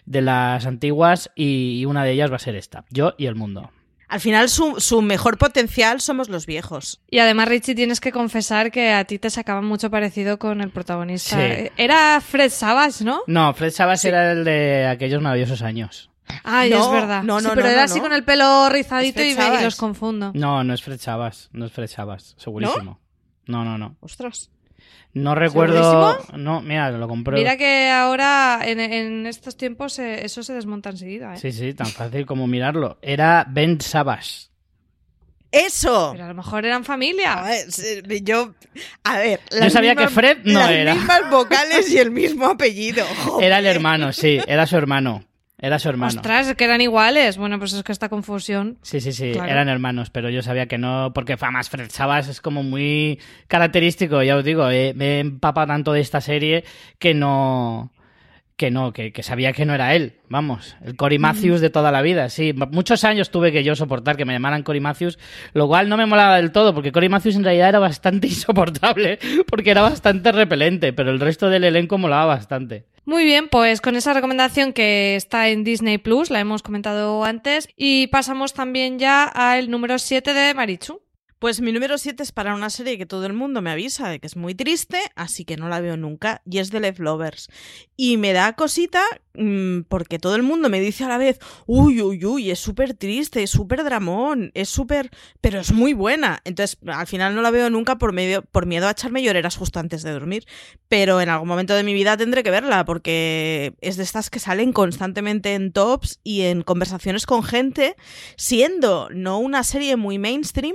de 0.07 0.23
las 0.23 0.67
antiguas 0.67 1.31
y 1.37 1.85
una 1.85 2.05
de 2.05 2.13
ellas 2.13 2.33
va 2.33 2.37
a 2.37 2.41
ser 2.41 2.57
esta, 2.57 2.85
Yo 2.91 3.15
y 3.19 3.27
el 3.27 3.35
mundo. 3.35 3.71
Al 4.09 4.21
final 4.21 4.49
su, 4.49 4.81
su, 4.81 5.03
mejor 5.03 5.37
potencial 5.37 6.01
somos 6.01 6.29
los 6.29 6.47
viejos. 6.47 7.01
Y 7.11 7.19
además, 7.19 7.49
Richie, 7.49 7.75
tienes 7.75 8.01
que 8.01 8.13
confesar 8.13 8.71
que 8.71 8.93
a 8.93 9.05
ti 9.05 9.19
te 9.19 9.31
sacaba 9.31 9.63
mucho 9.63 9.91
parecido 9.91 10.39
con 10.39 10.61
el 10.61 10.71
protagonista. 10.71 11.37
Sí. 11.37 11.71
Era 11.77 12.21
Fred 12.21 12.51
Savage, 12.51 13.05
¿no? 13.05 13.23
No, 13.27 13.53
Fred 13.53 13.73
Savage 13.73 14.03
sí. 14.03 14.09
era 14.09 14.31
el 14.31 14.45
de 14.45 14.87
aquellos 14.87 15.21
maravillosos 15.21 15.61
años. 15.63 16.09
Ay, 16.45 16.71
No, 16.71 16.85
es 16.87 16.91
verdad. 16.93 17.23
no, 17.23 17.35
no, 17.41 17.41
Sí, 17.41 17.55
pero 17.55 17.67
no, 17.67 17.73
era 17.73 17.81
no, 17.81 17.85
así 17.85 17.97
no. 17.97 18.03
con 18.03 18.13
el 18.13 18.25
pelo 18.25 18.69
rizadito 18.69 19.23
y, 19.23 19.35
me- 19.35 19.61
y 19.61 19.65
los 19.65 19.77
confundo. 19.77 20.33
No, 20.35 20.65
no 20.65 20.75
es 20.75 20.83
Fred 20.83 20.99
Chavas, 20.99 21.49
no 21.53 21.67
es 21.67 21.73
Fred 21.73 21.89
Chavas, 21.89 22.35
segurísimo. 22.39 23.01
No, 23.47 23.65
no, 23.65 23.79
no. 23.79 23.97
Ostras. 24.01 24.51
No 25.13 25.35
recuerdo. 25.35 26.11
¿Segurísimo? 26.11 26.39
No, 26.39 26.61
mira, 26.61 26.91
lo 26.91 27.09
compruebo. 27.09 27.39
Mira 27.39 27.57
que 27.57 27.91
ahora, 27.91 28.61
en, 28.65 28.81
en 28.81 29.27
estos 29.27 29.57
tiempos, 29.57 29.99
eh, 29.99 30.25
eso 30.25 30.43
se 30.43 30.53
desmonta 30.53 30.91
enseguida, 30.91 31.35
¿eh? 31.35 31.39
Sí, 31.39 31.53
sí, 31.53 31.73
tan 31.75 31.87
fácil 31.87 32.27
como 32.27 32.47
mirarlo. 32.47 32.99
Era 33.01 33.47
Ben 33.49 33.81
Savas. 33.81 34.51
¡Eso! 35.53 36.11
Pero 36.13 36.25
a 36.25 36.29
lo 36.29 36.35
mejor 36.35 36.67
eran 36.67 36.85
familia. 36.85 37.35
A 37.35 37.43
ver, 37.49 37.73
se- 37.73 38.03
yo, 38.23 38.53
a 39.05 39.17
ver, 39.19 39.41
Yo 39.59 39.71
sabía 39.71 39.95
que 39.95 40.09
Fred 40.09 40.39
no 40.45 40.59
las 40.61 40.71
era. 40.71 40.95
mismas 40.95 41.31
vocales 41.31 41.89
y 41.91 41.99
el 41.99 42.11
mismo 42.11 42.47
apellido. 42.47 43.07
Joder. 43.25 43.47
Era 43.47 43.59
el 43.61 43.67
hermano, 43.67 44.13
sí, 44.13 44.39
era 44.47 44.67
su 44.67 44.77
hermano. 44.77 45.25
Era 45.59 45.79
su 45.79 45.89
hermano. 45.89 46.13
Ostras, 46.17 46.55
que 46.55 46.65
eran 46.65 46.81
iguales. 46.83 47.39
Bueno, 47.39 47.59
pues 47.59 47.73
es 47.73 47.83
que 47.83 47.93
esta 47.93 48.11
confusión. 48.11 48.79
Sí, 48.83 49.01
sí, 49.01 49.13
sí, 49.13 49.33
Claro. 49.33 49.51
eran 49.51 49.69
hermanos, 49.69 50.11
pero 50.11 50.29
yo 50.29 50.43
sabía 50.43 50.67
que 50.67 50.77
no, 50.77 51.13
porque 51.15 51.33
además 51.33 51.71
Fred 51.71 51.89
es 52.29 52.41
como 52.43 52.63
muy 52.63 53.19
característico, 53.49 54.23
ya 54.23 54.37
os 54.37 54.45
digo, 54.45 54.69
eh, 54.71 54.93
me 54.95 55.21
empapa 55.21 55.67
tanto 55.67 55.93
de 55.93 56.01
esta 56.01 56.21
serie 56.21 56.65
que 56.99 57.15
no, 57.15 57.91
que 58.57 58.71
no, 58.71 58.93
que, 58.93 59.13
que 59.13 59.23
sabía 59.23 59.53
que 59.53 59.67
no 59.67 59.75
era 59.75 59.95
él, 59.95 60.15
vamos, 60.29 60.77
el 60.83 60.97
Cory 60.97 61.19
Matthews 61.19 61.61
de 61.61 61.69
toda 61.69 61.93
la 61.93 62.01
vida, 62.01 62.31
sí, 62.31 62.55
muchos 62.55 63.05
años 63.05 63.31
tuve 63.31 63.53
que 63.53 63.63
yo 63.63 63.77
soportar 63.77 64.17
que 64.17 64.25
me 64.25 64.33
llamaran 64.33 64.63
Cory 64.63 64.81
Matthews, 64.81 65.19
lo 65.53 65.69
cual 65.69 65.89
no 65.91 65.97
me 65.97 66.07
molaba 66.07 66.37
del 66.37 66.53
todo, 66.53 66.73
porque 66.73 66.91
Cory 66.91 67.11
Matthews 67.11 67.37
en 67.37 67.45
realidad 67.45 67.69
era 67.69 67.79
bastante 67.79 68.27
insoportable, 68.29 69.19
porque 69.47 69.71
era 69.71 69.83
bastante 69.83 70.33
repelente, 70.33 70.93
pero 70.95 71.11
el 71.11 71.21
resto 71.21 71.51
del 71.51 71.65
elenco 71.65 71.99
molaba 71.99 72.25
bastante. 72.27 72.87
Muy 73.05 73.25
bien, 73.25 73.49
pues 73.49 73.81
con 73.81 73.95
esa 73.95 74.15
recomendación 74.15 74.73
que 74.73 75.15
está 75.15 75.49
en 75.49 75.63
Disney 75.63 75.99
Plus, 75.99 76.31
la 76.31 76.41
hemos 76.41 76.63
comentado 76.63 77.25
antes, 77.25 77.69
y 77.77 78.09
pasamos 78.09 78.55
también 78.55 78.99
ya 78.99 79.25
al 79.25 79.71
número 79.71 79.99
7 79.99 80.33
de 80.33 80.55
Marichu. 80.55 81.06
Pues 81.47 81.61
mi 81.61 81.71
número 81.71 81.97
7 81.97 82.25
es 82.25 82.33
para 82.33 82.57
una 82.57 82.71
serie 82.71 82.99
que 82.99 83.07
todo 83.07 83.25
el 83.25 83.33
mundo 83.33 83.63
me 83.63 83.71
avisa 83.71 84.09
de 84.09 84.19
que 84.19 84.27
es 84.27 84.35
muy 84.35 84.57
triste, 84.57 84.99
así 85.15 85.45
que 85.45 85.57
no 85.57 85.69
la 85.69 85.81
veo 85.81 85.97
nunca, 85.97 86.43
y 86.45 86.59
es 86.59 86.71
The 86.71 86.81
Leftovers. 86.81 87.51
Y 87.97 88.17
me 88.17 88.33
da 88.33 88.55
cosita 88.55 89.05
mm, 89.35 89.83
porque 89.83 90.19
todo 90.19 90.35
el 90.35 90.43
mundo 90.43 90.69
me 90.69 90.81
dice 90.81 91.05
a 91.05 91.09
la 91.09 91.19
vez, 91.19 91.39
uy, 91.67 92.03
uy, 92.03 92.25
uy, 92.25 92.51
es 92.51 92.59
súper 92.59 92.95
triste, 92.95 93.45
es 93.45 93.51
súper 93.51 93.85
dramón, 93.85 94.51
es 94.55 94.69
súper... 94.69 95.09
pero 95.41 95.61
es 95.61 95.71
muy 95.71 95.93
buena. 95.93 96.41
Entonces, 96.43 96.79
al 96.85 97.07
final 97.07 97.37
no 97.37 97.43
la 97.43 97.53
veo 97.53 97.71
nunca 97.71 97.97
por, 97.97 98.13
medio, 98.13 98.43
por 98.43 98.67
miedo 98.67 98.89
a 98.89 98.91
echarme 98.91 99.23
lloreras 99.23 99.55
justo 99.55 99.79
antes 99.79 100.03
de 100.03 100.11
dormir. 100.11 100.49
Pero 100.89 101.21
en 101.21 101.29
algún 101.29 101.47
momento 101.47 101.75
de 101.75 101.85
mi 101.85 101.95
vida 101.95 102.17
tendré 102.17 102.43
que 102.43 102.51
verla 102.51 102.85
porque 102.85 103.77
es 103.81 103.97
de 103.97 104.03
estas 104.03 104.31
que 104.31 104.41
salen 104.41 104.73
constantemente 104.73 105.55
en 105.55 105.71
tops 105.71 106.19
y 106.25 106.41
en 106.41 106.63
conversaciones 106.63 107.25
con 107.25 107.45
gente, 107.45 107.95
siendo 108.37 109.11
no 109.11 109.39
una 109.39 109.63
serie 109.63 109.95
muy 109.95 110.19
mainstream, 110.19 110.75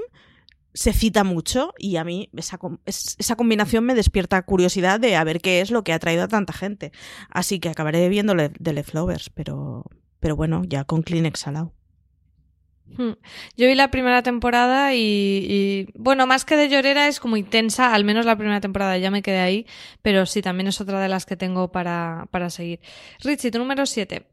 se 0.73 0.93
cita 0.93 1.23
mucho 1.23 1.73
y 1.77 1.97
a 1.97 2.03
mí 2.03 2.29
esa, 2.35 2.59
esa 2.85 3.35
combinación 3.35 3.83
me 3.83 3.95
despierta 3.95 4.41
curiosidad 4.43 4.99
de 4.99 5.15
a 5.15 5.23
ver 5.23 5.41
qué 5.41 5.61
es 5.61 5.71
lo 5.71 5.83
que 5.83 5.93
ha 5.93 5.99
traído 5.99 6.23
a 6.23 6.27
tanta 6.27 6.53
gente. 6.53 6.91
Así 7.29 7.59
que 7.59 7.69
acabaré 7.69 8.07
viendo 8.09 8.35
The 8.35 8.73
Leftovers, 8.73 9.29
pero, 9.29 9.85
pero 10.19 10.35
bueno, 10.35 10.63
ya 10.65 10.83
con 10.83 11.03
Kleenex 11.03 11.47
al 11.47 11.53
lado. 11.53 11.73
Hmm. 12.97 13.13
Yo 13.55 13.67
vi 13.67 13.75
la 13.75 13.89
primera 13.89 14.21
temporada 14.21 14.93
y, 14.93 14.99
y, 14.99 15.87
bueno, 15.95 16.27
más 16.27 16.43
que 16.43 16.57
de 16.57 16.67
llorera 16.67 17.07
es 17.07 17.19
como 17.19 17.37
intensa, 17.37 17.93
al 17.93 18.03
menos 18.03 18.25
la 18.25 18.35
primera 18.35 18.59
temporada 18.59 18.97
ya 18.97 19.11
me 19.11 19.21
quedé 19.21 19.39
ahí, 19.39 19.65
pero 20.01 20.25
sí, 20.25 20.41
también 20.41 20.67
es 20.67 20.81
otra 20.81 20.99
de 20.99 21.07
las 21.07 21.25
que 21.25 21.37
tengo 21.37 21.71
para, 21.71 22.27
para 22.31 22.49
seguir. 22.49 22.81
Richie, 23.21 23.51
tu 23.51 23.59
número 23.59 23.85
7. 23.85 24.30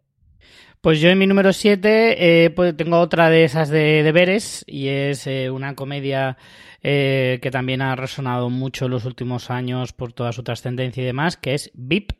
Pues 0.80 1.00
yo 1.00 1.08
en 1.10 1.18
mi 1.18 1.26
número 1.26 1.52
7 1.52 2.44
eh, 2.44 2.50
pues 2.50 2.76
tengo 2.76 3.00
otra 3.00 3.30
de 3.30 3.44
esas 3.44 3.68
de 3.68 4.02
deberes 4.04 4.64
y 4.66 4.88
es 4.88 5.26
eh, 5.26 5.50
una 5.50 5.74
comedia 5.74 6.36
eh, 6.82 7.40
que 7.42 7.50
también 7.50 7.82
ha 7.82 7.96
resonado 7.96 8.48
mucho 8.48 8.84
en 8.84 8.92
los 8.92 9.04
últimos 9.04 9.50
años 9.50 9.92
por 9.92 10.12
toda 10.12 10.32
su 10.32 10.44
trascendencia 10.44 11.02
y 11.02 11.06
demás, 11.06 11.36
que 11.36 11.54
es 11.54 11.72
VIP 11.74 12.12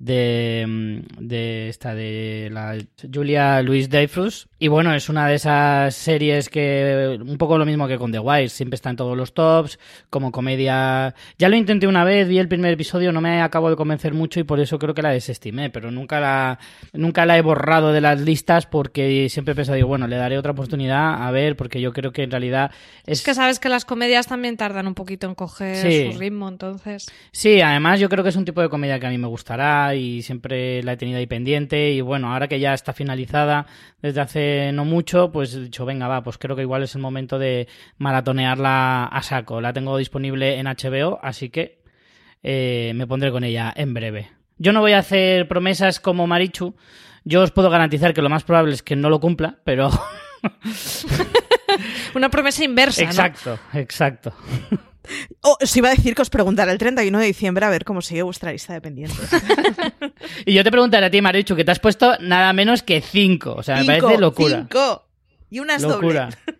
de, 0.00 0.64
mm, 0.66 1.26
de 1.28 1.68
esta 1.68 1.94
de 1.94 2.48
la 2.50 2.76
Julia 3.14 3.60
Louis 3.62 3.88
Dreyfus 3.90 4.48
y 4.58 4.68
bueno 4.68 4.94
es 4.94 5.08
una 5.10 5.28
de 5.28 5.34
esas 5.34 5.94
series 5.94 6.48
que 6.48 7.18
un 7.20 7.36
poco 7.36 7.58
lo 7.58 7.66
mismo 7.66 7.86
que 7.86 7.98
con 7.98 8.10
The 8.10 8.18
Wire 8.18 8.48
siempre 8.48 8.76
está 8.76 8.88
en 8.90 8.96
todos 8.96 9.14
los 9.16 9.34
tops 9.34 9.78
como 10.08 10.32
comedia 10.32 11.14
ya 11.38 11.48
lo 11.50 11.56
intenté 11.56 11.86
una 11.86 12.02
vez 12.02 12.26
vi 12.28 12.38
el 12.38 12.48
primer 12.48 12.72
episodio 12.72 13.12
no 13.12 13.20
me 13.20 13.42
acabo 13.42 13.68
de 13.68 13.76
convencer 13.76 14.14
mucho 14.14 14.40
y 14.40 14.44
por 14.44 14.58
eso 14.58 14.78
creo 14.78 14.94
que 14.94 15.02
la 15.02 15.10
desestimé 15.10 15.68
pero 15.68 15.90
nunca 15.90 16.18
la 16.18 16.58
nunca 16.94 17.26
la 17.26 17.36
he 17.36 17.42
borrado 17.42 17.92
de 17.92 18.00
las 18.00 18.20
listas 18.22 18.64
porque 18.66 19.28
siempre 19.28 19.52
he 19.52 19.54
pensado 19.54 19.76
digo 19.76 19.88
bueno 19.88 20.06
le 20.06 20.16
daré 20.16 20.38
otra 20.38 20.52
oportunidad 20.52 21.22
a 21.26 21.30
ver 21.30 21.56
porque 21.56 21.78
yo 21.80 21.92
creo 21.92 22.10
que 22.12 22.22
en 22.22 22.30
realidad 22.30 22.70
es 23.04 23.18
Es 23.18 23.24
que 23.24 23.34
sabes 23.34 23.60
que 23.60 23.68
las 23.68 23.84
comedias 23.84 24.26
también 24.26 24.56
tardan 24.56 24.86
un 24.86 24.94
poquito 24.94 25.26
en 25.26 25.34
coger 25.34 25.76
Sí. 25.76 26.12
su 26.12 26.18
ritmo, 26.18 26.48
entonces. 26.48 27.06
Sí, 27.32 27.60
además 27.60 28.00
yo 28.00 28.08
creo 28.08 28.22
que 28.24 28.30
es 28.30 28.36
un 28.36 28.44
tipo 28.46 28.62
de 28.62 28.68
comedia 28.70 28.98
que 28.98 29.06
a 29.06 29.10
mí 29.10 29.18
me 29.18 29.26
gustará 29.28 29.89
y 29.94 30.22
siempre 30.22 30.82
la 30.82 30.92
he 30.92 30.96
tenido 30.96 31.18
ahí 31.18 31.26
pendiente 31.26 31.90
y 31.92 32.00
bueno, 32.00 32.32
ahora 32.32 32.48
que 32.48 32.60
ya 32.60 32.74
está 32.74 32.92
finalizada 32.92 33.66
desde 34.02 34.20
hace 34.20 34.72
no 34.72 34.84
mucho, 34.84 35.30
pues 35.32 35.54
he 35.54 35.60
dicho, 35.60 35.84
venga, 35.84 36.08
va, 36.08 36.22
pues 36.22 36.38
creo 36.38 36.56
que 36.56 36.62
igual 36.62 36.82
es 36.82 36.94
el 36.94 37.00
momento 37.00 37.38
de 37.38 37.68
maratonearla 37.98 39.04
a 39.04 39.22
saco. 39.22 39.60
La 39.60 39.72
tengo 39.72 39.96
disponible 39.96 40.58
en 40.58 40.66
HBO, 40.66 41.18
así 41.22 41.50
que 41.50 41.82
eh, 42.42 42.92
me 42.94 43.06
pondré 43.06 43.30
con 43.30 43.44
ella 43.44 43.72
en 43.74 43.94
breve. 43.94 44.30
Yo 44.58 44.72
no 44.72 44.80
voy 44.80 44.92
a 44.92 44.98
hacer 44.98 45.48
promesas 45.48 46.00
como 46.00 46.26
Marichu, 46.26 46.74
yo 47.24 47.42
os 47.42 47.50
puedo 47.50 47.70
garantizar 47.70 48.14
que 48.14 48.22
lo 48.22 48.28
más 48.28 48.44
probable 48.44 48.74
es 48.74 48.82
que 48.82 48.96
no 48.96 49.10
lo 49.10 49.20
cumpla, 49.20 49.58
pero... 49.64 49.90
Una 52.14 52.28
promesa 52.28 52.64
inversa, 52.64 53.02
¿no? 53.02 53.08
exacto, 53.08 53.58
exacto. 53.74 54.32
Oh, 55.42 55.56
os 55.62 55.76
iba 55.76 55.88
a 55.88 55.94
decir 55.94 56.14
que 56.14 56.22
os 56.22 56.30
preguntara 56.30 56.70
el 56.72 56.78
31 56.78 57.18
de 57.18 57.26
diciembre 57.26 57.64
a 57.66 57.70
ver 57.70 57.84
cómo 57.84 58.00
sigue 58.02 58.22
vuestra 58.22 58.52
lista 58.52 58.72
de 58.74 58.80
pendientes. 58.80 59.18
Y 60.46 60.54
yo 60.54 60.62
te 60.64 60.70
preguntaré 60.70 61.06
a 61.06 61.10
ti, 61.10 61.20
Marichu, 61.20 61.56
que 61.56 61.64
te 61.64 61.70
has 61.70 61.78
puesto 61.80 62.16
nada 62.20 62.52
menos 62.52 62.82
que 62.82 63.00
cinco, 63.00 63.54
o 63.54 63.62
sea, 63.62 63.76
me 63.82 63.94
Cinco, 63.94 64.06
parece 64.06 64.20
locura. 64.20 64.56
cinco. 64.58 65.06
Y 65.50 65.58
una 65.58 65.74
es 65.76 65.82
Locura. 65.82 66.30
doble. 66.30 66.58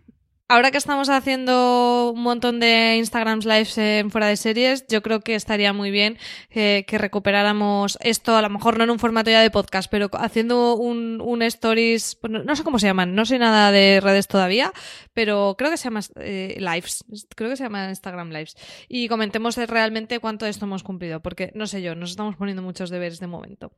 Ahora 0.51 0.69
que 0.69 0.77
estamos 0.77 1.07
haciendo 1.07 2.11
un 2.13 2.23
montón 2.23 2.59
de 2.59 2.97
Instagrams 2.97 3.45
lives 3.45 3.77
en 3.77 4.11
fuera 4.11 4.27
de 4.27 4.35
series, 4.35 4.85
yo 4.89 5.01
creo 5.01 5.21
que 5.21 5.33
estaría 5.33 5.71
muy 5.71 5.91
bien 5.91 6.17
eh, 6.49 6.83
que 6.87 6.97
recuperáramos 6.97 7.97
esto, 8.01 8.35
a 8.35 8.41
lo 8.41 8.49
mejor 8.49 8.77
no 8.77 8.83
en 8.83 8.89
un 8.89 8.99
formato 8.99 9.31
ya 9.31 9.39
de 9.39 9.49
podcast, 9.49 9.89
pero 9.89 10.09
haciendo 10.11 10.75
un, 10.75 11.21
un 11.21 11.41
stories, 11.41 12.17
bueno, 12.21 12.43
no 12.43 12.57
sé 12.57 12.65
cómo 12.65 12.79
se 12.79 12.87
llaman, 12.87 13.15
no 13.15 13.23
sé 13.23 13.39
nada 13.39 13.71
de 13.71 14.01
redes 14.01 14.27
todavía, 14.27 14.73
pero 15.13 15.55
creo 15.57 15.71
que 15.71 15.77
se 15.77 15.85
llama 15.85 16.01
eh, 16.17 16.57
lives, 16.59 17.05
creo 17.33 17.49
que 17.49 17.55
se 17.55 17.63
llama 17.63 17.87
Instagram 17.87 18.31
lives. 18.31 18.57
Y 18.89 19.07
comentemos 19.07 19.55
realmente 19.55 20.19
cuánto 20.19 20.43
de 20.43 20.51
esto 20.51 20.65
hemos 20.65 20.83
cumplido, 20.83 21.21
porque 21.21 21.53
no 21.55 21.65
sé 21.65 21.81
yo, 21.81 21.95
nos 21.95 22.09
estamos 22.09 22.35
poniendo 22.35 22.61
muchos 22.61 22.89
deberes 22.89 23.21
de 23.21 23.27
momento. 23.27 23.71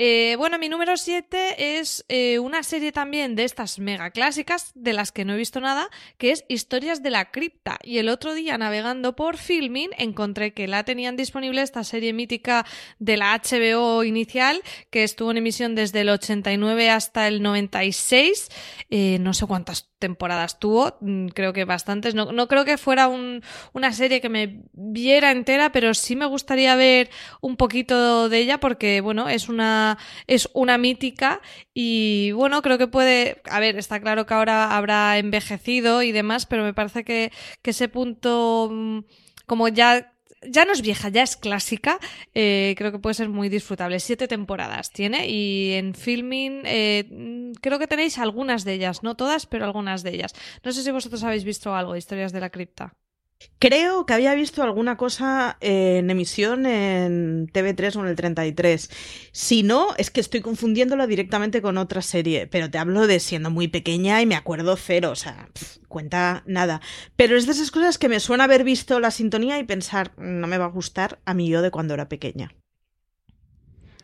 Eh, 0.00 0.36
bueno, 0.38 0.60
mi 0.60 0.68
número 0.68 0.96
7 0.96 1.78
es 1.78 2.04
eh, 2.08 2.38
una 2.38 2.62
serie 2.62 2.92
también 2.92 3.34
de 3.34 3.42
estas 3.42 3.80
mega 3.80 4.12
clásicas, 4.12 4.70
de 4.76 4.92
las 4.92 5.10
que 5.10 5.24
no 5.24 5.34
he 5.34 5.36
visto 5.36 5.60
nada, 5.60 5.88
que 6.18 6.30
es 6.30 6.44
Historias 6.46 7.02
de 7.02 7.10
la 7.10 7.32
Cripta. 7.32 7.80
Y 7.82 7.98
el 7.98 8.08
otro 8.08 8.32
día, 8.32 8.56
navegando 8.58 9.16
por 9.16 9.38
Filmin, 9.38 9.90
encontré 9.98 10.54
que 10.54 10.68
la 10.68 10.84
tenían 10.84 11.16
disponible 11.16 11.62
esta 11.62 11.82
serie 11.82 12.12
mítica 12.12 12.64
de 13.00 13.16
la 13.16 13.36
HBO 13.36 14.04
inicial, 14.04 14.62
que 14.90 15.02
estuvo 15.02 15.32
en 15.32 15.38
emisión 15.38 15.74
desde 15.74 16.02
el 16.02 16.10
89 16.10 16.90
hasta 16.90 17.26
el 17.26 17.42
96. 17.42 18.50
Eh, 18.90 19.18
no 19.18 19.34
sé 19.34 19.46
cuántas 19.46 19.90
temporadas 19.98 20.58
tuvo, 20.58 20.96
mm, 21.00 21.28
creo 21.28 21.52
que 21.52 21.64
bastantes. 21.64 22.14
No, 22.14 22.32
no 22.32 22.48
creo 22.48 22.64
que 22.64 22.78
fuera 22.78 23.08
un, 23.08 23.42
una 23.72 23.92
serie 23.92 24.20
que 24.20 24.28
me 24.28 24.62
viera 24.72 25.30
entera, 25.30 25.72
pero 25.72 25.94
sí 25.94 26.16
me 26.16 26.26
gustaría 26.26 26.76
ver 26.76 27.10
un 27.40 27.56
poquito 27.56 28.28
de 28.28 28.38
ella 28.38 28.58
porque, 28.58 29.00
bueno, 29.00 29.28
es 29.28 29.48
una, 29.48 29.98
es 30.26 30.48
una 30.54 30.78
mítica 30.78 31.40
y, 31.74 32.32
bueno, 32.32 32.62
creo 32.62 32.78
que 32.78 32.86
puede, 32.86 33.42
a 33.50 33.60
ver, 33.60 33.76
está 33.76 34.00
claro 34.00 34.26
que 34.26 34.34
ahora 34.34 34.76
habrá 34.76 35.18
envejecido 35.18 36.02
y 36.02 36.12
demás, 36.12 36.46
pero 36.46 36.64
me 36.64 36.74
parece 36.74 37.04
que, 37.04 37.32
que 37.62 37.70
ese 37.70 37.88
punto, 37.88 38.68
mm, 38.72 39.00
como 39.46 39.68
ya 39.68 40.12
ya 40.42 40.64
no 40.64 40.72
es 40.72 40.82
vieja, 40.82 41.08
ya 41.08 41.22
es 41.22 41.36
clásica. 41.36 41.98
Eh, 42.34 42.74
creo 42.76 42.92
que 42.92 42.98
puede 42.98 43.14
ser 43.14 43.28
muy 43.28 43.48
disfrutable. 43.48 44.00
Siete 44.00 44.28
temporadas 44.28 44.90
tiene 44.92 45.28
y 45.28 45.72
en 45.72 45.94
filming 45.94 46.62
eh, 46.64 47.52
creo 47.60 47.78
que 47.78 47.86
tenéis 47.86 48.18
algunas 48.18 48.64
de 48.64 48.74
ellas, 48.74 49.02
no 49.02 49.16
todas, 49.16 49.46
pero 49.46 49.64
algunas 49.64 50.02
de 50.02 50.14
ellas. 50.14 50.34
No 50.64 50.72
sé 50.72 50.82
si 50.82 50.90
vosotros 50.90 51.22
habéis 51.24 51.44
visto 51.44 51.74
algo 51.74 51.96
Historias 51.96 52.32
de 52.32 52.40
la 52.40 52.50
Cripta. 52.50 52.94
Creo 53.60 54.06
que 54.06 54.14
había 54.14 54.34
visto 54.34 54.62
alguna 54.62 54.96
cosa 54.96 55.56
en 55.60 56.10
emisión 56.10 56.64
en 56.64 57.48
TV3 57.48 57.96
o 57.96 58.00
en 58.00 58.06
el 58.06 58.14
33. 58.14 58.88
Si 59.32 59.64
no, 59.64 59.88
es 59.96 60.10
que 60.10 60.20
estoy 60.20 60.40
confundiéndolo 60.40 61.06
directamente 61.08 61.60
con 61.60 61.76
otra 61.76 62.00
serie, 62.02 62.46
pero 62.46 62.70
te 62.70 62.78
hablo 62.78 63.08
de 63.08 63.18
siendo 63.18 63.50
muy 63.50 63.66
pequeña 63.66 64.22
y 64.22 64.26
me 64.26 64.36
acuerdo 64.36 64.76
cero, 64.76 65.10
o 65.10 65.16
sea, 65.16 65.48
cuenta 65.88 66.44
nada. 66.46 66.80
Pero 67.16 67.36
es 67.36 67.46
de 67.46 67.52
esas 67.52 67.72
cosas 67.72 67.98
que 67.98 68.08
me 68.08 68.20
suena 68.20 68.44
haber 68.44 68.62
visto 68.62 69.00
la 69.00 69.10
sintonía 69.10 69.58
y 69.58 69.64
pensar, 69.64 70.12
no 70.18 70.46
me 70.46 70.58
va 70.58 70.66
a 70.66 70.68
gustar 70.68 71.18
a 71.24 71.34
mí 71.34 71.48
yo 71.48 71.60
de 71.60 71.72
cuando 71.72 71.94
era 71.94 72.08
pequeña. 72.08 72.54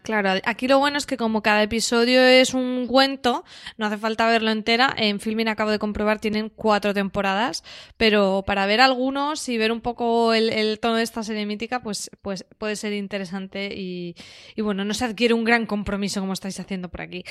Claro, 0.04 0.38
aquí 0.44 0.68
lo 0.68 0.78
bueno 0.78 0.98
es 0.98 1.06
que 1.06 1.16
como 1.16 1.40
cada 1.42 1.62
episodio 1.62 2.20
es 2.22 2.52
un 2.52 2.86
cuento, 2.86 3.42
no 3.78 3.86
hace 3.86 3.96
falta 3.96 4.28
verlo 4.28 4.50
entera. 4.50 4.94
En 4.98 5.18
Filmin 5.18 5.48
acabo 5.48 5.70
de 5.70 5.78
comprobar, 5.78 6.20
tienen 6.20 6.50
cuatro 6.50 6.92
temporadas, 6.92 7.64
pero 7.96 8.44
para 8.46 8.66
ver 8.66 8.82
algunos 8.82 9.48
y 9.48 9.56
ver 9.56 9.72
un 9.72 9.80
poco 9.80 10.34
el, 10.34 10.78
tono 10.78 10.96
de 10.96 11.04
esta 11.04 11.22
serie 11.22 11.46
mítica, 11.46 11.82
pues, 11.82 12.10
pues 12.20 12.44
puede 12.58 12.76
ser 12.76 12.92
interesante 12.92 13.72
y, 13.74 14.14
bueno, 14.58 14.84
no 14.84 14.92
se 14.92 15.06
adquiere 15.06 15.32
un 15.32 15.44
gran 15.44 15.64
compromiso 15.64 16.20
como 16.20 16.34
estáis 16.34 16.60
haciendo 16.60 16.90
por 16.90 17.00
aquí. 17.00 17.24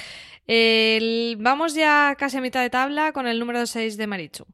vamos 1.38 1.75
ya 1.75 2.15
casi 2.17 2.38
a 2.38 2.41
mitad 2.41 2.63
de 2.63 2.71
tabla 2.71 3.12
con 3.13 3.27
el 3.27 3.38
número 3.38 3.67
6 3.67 3.97
de 3.97 4.07
Marichu. 4.07 4.47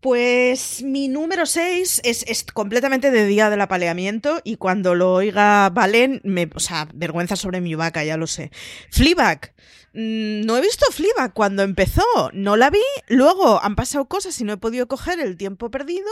Pues 0.00 0.84
mi 0.84 1.08
número 1.08 1.44
6 1.44 2.02
es, 2.04 2.44
completamente 2.54 3.10
de 3.10 3.26
día 3.26 3.50
del 3.50 3.60
apaleamiento 3.60 4.40
y 4.44 4.54
cuando 4.54 4.94
lo 4.94 5.12
oiga 5.12 5.68
Valen, 5.70 6.20
me, 6.22 6.48
o 6.54 6.60
sea, 6.60 6.88
vergüenza 6.94 7.34
sobre 7.34 7.60
mi 7.60 7.74
vaca, 7.74 8.04
ya 8.04 8.16
lo 8.16 8.28
sé. 8.28 8.52
Fleabag. 8.92 9.54
Mm, 9.94 10.42
no 10.46 10.56
he 10.56 10.60
visto 10.60 10.86
Fleabag 10.92 11.32
cuando 11.32 11.64
empezó, 11.64 12.04
no 12.32 12.56
la 12.56 12.70
vi, 12.70 12.78
luego 13.08 13.60
han 13.60 13.74
pasado 13.74 14.04
cosas 14.04 14.40
y 14.40 14.44
no 14.44 14.52
he 14.52 14.56
podido 14.58 14.86
coger 14.86 15.18
el 15.18 15.36
tiempo 15.36 15.68
perdido 15.68 16.08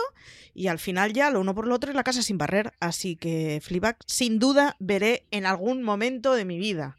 y 0.53 0.67
al 0.67 0.81
final 0.81 1.13
ya 1.13 1.31
lo 1.31 1.41
uno 1.41 1.55
por 1.55 1.69
lo 1.69 1.75
otro 1.77 1.91
es 1.91 1.97
la 1.97 2.03
casa 2.03 2.23
sin 2.23 2.39
barrer, 2.39 2.73
así 2.81 3.15
que 3.15 3.61
Fleabag 3.63 3.99
sin 4.07 4.41
duda 4.41 4.75
veré 4.81 5.27
en 5.31 5.47
algún 5.47 5.85
momento 5.85 6.35
de 6.35 6.45
mi 6.45 6.59
vida. 6.59 6.97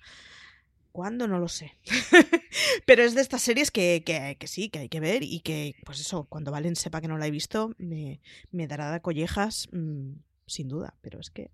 ¿Cuándo? 0.97 1.27
No 1.27 1.37
lo 1.37 1.47
sé. 1.47 1.77
Pero 2.87 3.03
es 3.03 3.13
de 3.13 3.21
estas 3.21 3.43
series 3.43 3.69
que, 3.69 4.01
que, 4.03 4.47
sí, 4.47 4.69
que 4.69 4.79
hay 4.79 4.89
que 4.89 4.99
ver 4.99 5.21
y 5.21 5.41
que, 5.41 5.75
pues 5.85 5.99
eso, 5.99 6.23
cuando 6.23 6.49
Valen 6.49 6.75
sepa 6.75 7.01
que 7.01 7.07
no 7.07 7.19
la 7.19 7.27
he 7.27 7.29
visto, 7.29 7.75
me, 7.77 8.19
me 8.49 8.65
dará 8.65 8.91
de 8.91 8.99
collejas, 8.99 9.69
mm, 9.71 10.13
sin 10.47 10.67
duda. 10.67 10.95
Pero 11.01 11.19
es 11.19 11.29
que 11.29 11.51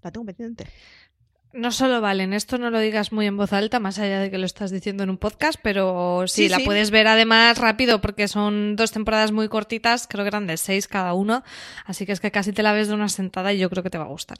la 0.00 0.10
tengo 0.10 0.24
pendiente. 0.24 0.66
No 1.52 1.70
solo 1.70 2.00
Valen, 2.00 2.32
esto 2.32 2.56
no 2.56 2.70
lo 2.70 2.78
digas 2.78 3.12
muy 3.12 3.26
en 3.26 3.36
voz 3.36 3.52
alta, 3.52 3.78
más 3.78 3.98
allá 3.98 4.20
de 4.20 4.30
que 4.30 4.38
lo 4.38 4.46
estás 4.46 4.70
diciendo 4.70 5.02
en 5.02 5.10
un 5.10 5.18
podcast, 5.18 5.60
pero 5.62 6.24
sí, 6.26 6.48
la 6.48 6.58
puedes 6.60 6.90
ver 6.90 7.08
además 7.08 7.58
rápido 7.58 8.00
porque 8.00 8.26
son 8.26 8.74
dos 8.76 8.90
temporadas 8.90 9.32
muy 9.32 9.50
cortitas, 9.50 10.06
creo 10.08 10.24
que 10.24 10.28
eran 10.28 10.46
de 10.46 10.56
seis 10.56 10.88
cada 10.88 11.12
uno, 11.12 11.44
así 11.84 12.06
que 12.06 12.12
es 12.12 12.20
que 12.20 12.30
casi 12.30 12.54
te 12.54 12.62
la 12.62 12.72
ves 12.72 12.88
de 12.88 12.94
una 12.94 13.10
sentada 13.10 13.52
y 13.52 13.58
yo 13.58 13.68
creo 13.68 13.82
que 13.82 13.90
te 13.90 13.98
va 13.98 14.04
a 14.04 14.08
gustar. 14.08 14.38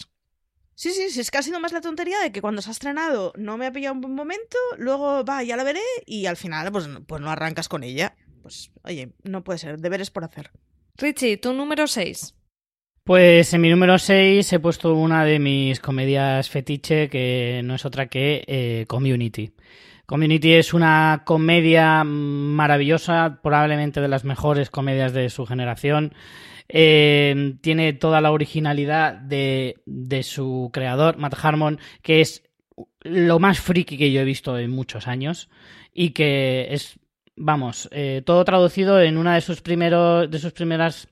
Sí, 0.75 0.91
sí, 0.91 1.11
sí, 1.11 1.21
es 1.21 1.31
que 1.31 1.39
ha 1.39 1.43
sido 1.43 1.61
más 1.61 1.73
la 1.73 1.81
tontería 1.81 2.21
de 2.21 2.33
que 2.33 2.41
cuando 2.41 2.63
se 2.63 2.71
ha 2.71 2.73
estrenado 2.73 3.33
no 3.37 3.57
me 3.59 3.67
ha 3.67 3.73
pillado 3.73 3.95
un 3.95 4.01
buen 4.01 4.15
momento, 4.15 4.57
luego 4.79 5.25
va, 5.25 5.43
ya 5.43 5.57
la 5.57 5.65
veré 5.65 5.81
y 6.07 6.27
al 6.27 6.37
final 6.37 6.73
pues, 6.73 6.89
pues 7.07 7.21
no 7.21 7.31
arrancas 7.31 7.69
con 7.69 7.85
ella. 7.85 8.17
Pues 8.43 8.73
oye, 8.83 9.13
no 9.23 9.45
puede 9.45 9.59
ser, 9.59 9.79
deberes 9.79 10.11
por 10.11 10.25
hacer. 10.25 10.51
Richie, 10.97 11.37
tu 11.37 11.53
número 11.53 11.87
6. 11.87 12.35
Pues 13.05 13.53
en 13.53 13.61
mi 13.61 13.69
número 13.69 13.99
6 13.99 14.53
he 14.53 14.61
puesto 14.61 14.95
una 14.95 15.25
de 15.25 15.39
mis 15.39 15.81
comedias 15.81 16.49
fetiche 16.49 17.09
que 17.09 17.61
no 17.65 17.75
es 17.75 17.85
otra 17.85 18.07
que 18.07 18.45
eh, 18.47 18.85
Community. 18.87 19.53
Community 20.07 20.55
es 20.55 20.75
una 20.75 21.23
comedia 21.25 22.05
maravillosa, 22.05 23.41
probablemente 23.43 24.01
de 24.01 24.09
las 24.09 24.25
mejores 24.25 24.71
comedias 24.71 25.13
de 25.13 25.31
su 25.31 25.47
generación. 25.47 26.15
Eh, 26.75 27.57
tiene 27.61 27.93
toda 27.93 28.23
la 28.23 28.33
originalidad 28.33 29.13
de, 29.13 29.77
su 30.23 30.71
creador, 30.73 31.19
Matt 31.19 31.35
Harmon, 31.43 31.79
que 32.01 32.23
es 32.23 32.45
lo 33.03 33.39
más 33.39 33.61
friki 33.61 33.99
que 33.99 34.11
yo 34.11 34.23
he 34.23 34.25
visto 34.25 34.59
en 34.59 34.71
muchos 34.71 35.07
años 35.07 35.51
y 35.93 36.11
que 36.11 36.69
es, 36.71 36.99
vamos, 37.37 37.91
eh, 37.93 38.23
todo 38.25 38.43
traducido 38.47 39.03
en 39.03 39.19
una 39.19 39.35
de 39.35 39.43
sus 39.43 39.61
primeros, 39.61 40.31
de 40.31 40.39
sus 40.39 40.53
primeras 40.53 41.09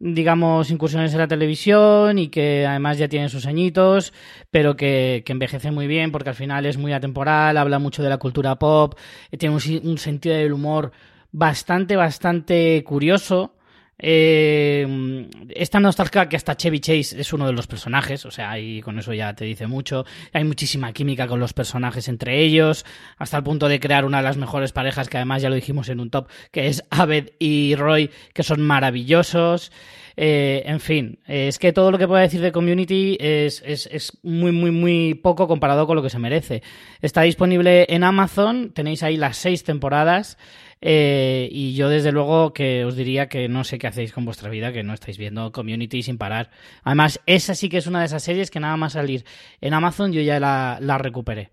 digamos, 0.00 0.70
incursiones 0.70 1.12
en 1.12 1.18
la 1.18 1.26
televisión 1.28 2.18
y 2.18 2.28
que 2.28 2.66
además 2.66 2.98
ya 2.98 3.08
tiene 3.08 3.28
sus 3.28 3.46
añitos, 3.46 4.12
pero 4.50 4.76
que, 4.76 5.24
envejece 5.26 5.72
muy 5.72 5.86
bien 5.88 6.12
porque 6.12 6.30
al 6.30 6.36
final 6.36 6.66
es 6.66 6.76
muy 6.76 6.92
atemporal, 6.92 7.56
habla 7.56 7.80
mucho 7.80 8.02
de 8.02 8.08
la 8.08 8.18
cultura 8.18 8.56
pop, 8.58 8.94
tiene 9.36 9.56
un, 9.56 9.88
un 9.88 9.98
sentido 9.98 10.36
del 10.36 10.52
humor 10.52 10.92
bastante, 11.32 11.96
bastante 11.96 12.82
curioso 12.84 13.57
eh, 14.00 15.28
esta 15.50 15.80
nostalgia 15.80 16.28
que 16.28 16.36
hasta 16.36 16.56
Chevy 16.56 16.80
Chase 16.80 17.20
es 17.20 17.32
uno 17.32 17.46
de 17.46 17.52
los 17.52 17.66
personajes, 17.66 18.24
o 18.26 18.30
sea, 18.30 18.58
y 18.58 18.80
con 18.80 18.98
eso 18.98 19.12
ya 19.12 19.34
te 19.34 19.44
dice 19.44 19.66
mucho. 19.66 20.04
Hay 20.32 20.44
muchísima 20.44 20.92
química 20.92 21.26
con 21.26 21.40
los 21.40 21.52
personajes 21.52 22.08
entre 22.08 22.40
ellos, 22.40 22.84
hasta 23.16 23.36
el 23.38 23.42
punto 23.42 23.68
de 23.68 23.80
crear 23.80 24.04
una 24.04 24.18
de 24.18 24.24
las 24.24 24.36
mejores 24.36 24.72
parejas, 24.72 25.08
que 25.08 25.16
además 25.16 25.42
ya 25.42 25.48
lo 25.48 25.56
dijimos 25.56 25.88
en 25.88 26.00
un 26.00 26.10
top, 26.10 26.28
que 26.52 26.68
es 26.68 26.84
Abed 26.90 27.30
y 27.38 27.74
Roy, 27.74 28.10
que 28.32 28.42
son 28.42 28.60
maravillosos. 28.60 29.72
Eh, 30.20 30.64
en 30.66 30.80
fin, 30.80 31.20
es 31.28 31.60
que 31.60 31.72
todo 31.72 31.92
lo 31.92 31.98
que 31.98 32.08
puedo 32.08 32.20
decir 32.20 32.40
de 32.40 32.50
Community 32.50 33.16
es, 33.20 33.62
es, 33.64 34.18
muy, 34.24 34.50
muy, 34.50 34.72
muy 34.72 35.14
poco 35.14 35.46
comparado 35.46 35.86
con 35.86 35.94
lo 35.94 36.02
que 36.02 36.10
se 36.10 36.18
merece. 36.18 36.62
Está 37.00 37.22
disponible 37.22 37.86
en 37.88 38.02
Amazon, 38.02 38.72
tenéis 38.74 39.04
ahí 39.04 39.16
las 39.16 39.36
seis 39.36 39.62
temporadas. 39.62 40.36
Eh, 40.80 41.48
y 41.50 41.74
yo 41.74 41.88
desde 41.88 42.12
luego 42.12 42.52
que 42.52 42.84
os 42.84 42.94
diría 42.94 43.28
que 43.28 43.48
no 43.48 43.64
sé 43.64 43.78
qué 43.78 43.88
hacéis 43.88 44.12
con 44.12 44.24
vuestra 44.24 44.48
vida, 44.48 44.72
que 44.72 44.82
no 44.82 44.94
estáis 44.94 45.18
viendo 45.18 45.50
Community 45.52 46.02
sin 46.02 46.18
parar. 46.18 46.50
Además, 46.84 47.20
esa 47.26 47.54
sí 47.54 47.68
que 47.68 47.78
es 47.78 47.86
una 47.86 48.00
de 48.00 48.06
esas 48.06 48.22
series 48.22 48.50
que 48.50 48.60
nada 48.60 48.76
más 48.76 48.92
salir 48.92 49.24
en 49.60 49.74
Amazon 49.74 50.12
yo 50.12 50.20
ya 50.20 50.38
la, 50.38 50.78
la 50.80 50.98
recuperé. 50.98 51.50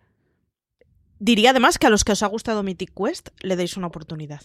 Diría 1.19 1.51
además 1.51 1.79
que 1.79 1.87
a 1.87 1.89
los 1.89 2.03
que 2.03 2.11
os 2.11 2.23
ha 2.23 2.27
gustado 2.27 2.61
Mythic 2.61 2.91
Quest 2.93 3.29
le 3.41 3.55
deis 3.55 3.77
una 3.77 3.87
oportunidad. 3.87 4.41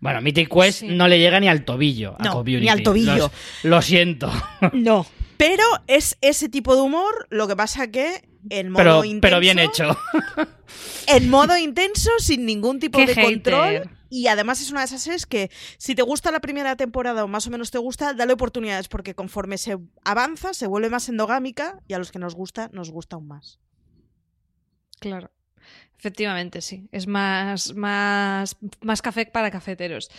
Bueno, 0.00 0.20
Mythic 0.20 0.48
Quest 0.52 0.82
no 0.82 1.08
le 1.08 1.18
llega 1.18 1.40
ni 1.40 1.48
al 1.48 1.64
tobillo 1.64 2.14
a 2.18 2.22
no, 2.22 2.44
Ni 2.44 2.68
al 2.68 2.82
tobillo. 2.82 3.30
lo 3.62 3.82
siento. 3.82 4.30
No. 4.72 5.06
Pero 5.36 5.64
es 5.88 6.16
ese 6.20 6.48
tipo 6.48 6.76
de 6.76 6.82
humor, 6.82 7.26
lo 7.28 7.48
que 7.48 7.56
pasa 7.56 7.90
que 7.90 8.22
en 8.50 8.70
modo 8.70 9.02
pero, 9.02 9.20
Pero 9.20 9.40
bien 9.40 9.58
hecho. 9.58 9.96
En 11.06 11.28
modo 11.28 11.56
intenso, 11.56 12.10
sin 12.18 12.46
ningún 12.46 12.80
tipo 12.80 12.98
de 12.98 13.14
control. 13.14 13.90
Y 14.10 14.28
además 14.28 14.60
es 14.60 14.70
una 14.70 14.80
de 14.80 14.86
esas 14.86 15.02
series 15.02 15.26
que, 15.26 15.50
si 15.78 15.94
te 15.94 16.02
gusta 16.02 16.30
la 16.30 16.40
primera 16.40 16.76
temporada 16.76 17.24
o 17.24 17.28
más 17.28 17.46
o 17.46 17.50
menos 17.50 17.70
te 17.70 17.78
gusta, 17.78 18.14
dale 18.14 18.32
oportunidades 18.32 18.88
porque 18.88 19.14
conforme 19.14 19.58
se 19.58 19.78
avanza, 20.04 20.54
se 20.54 20.66
vuelve 20.66 20.90
más 20.90 21.08
endogámica 21.08 21.80
y 21.88 21.94
a 21.94 21.98
los 21.98 22.12
que 22.12 22.18
nos 22.18 22.34
gusta, 22.34 22.70
nos 22.72 22.90
gusta 22.90 23.16
aún 23.16 23.28
más. 23.28 23.60
Claro. 25.00 25.30
Efectivamente, 25.98 26.60
sí. 26.60 26.88
Es 26.92 27.06
más, 27.06 27.74
más, 27.74 28.56
más 28.80 29.00
café 29.00 29.26
para 29.26 29.50
cafeteros. 29.50 30.10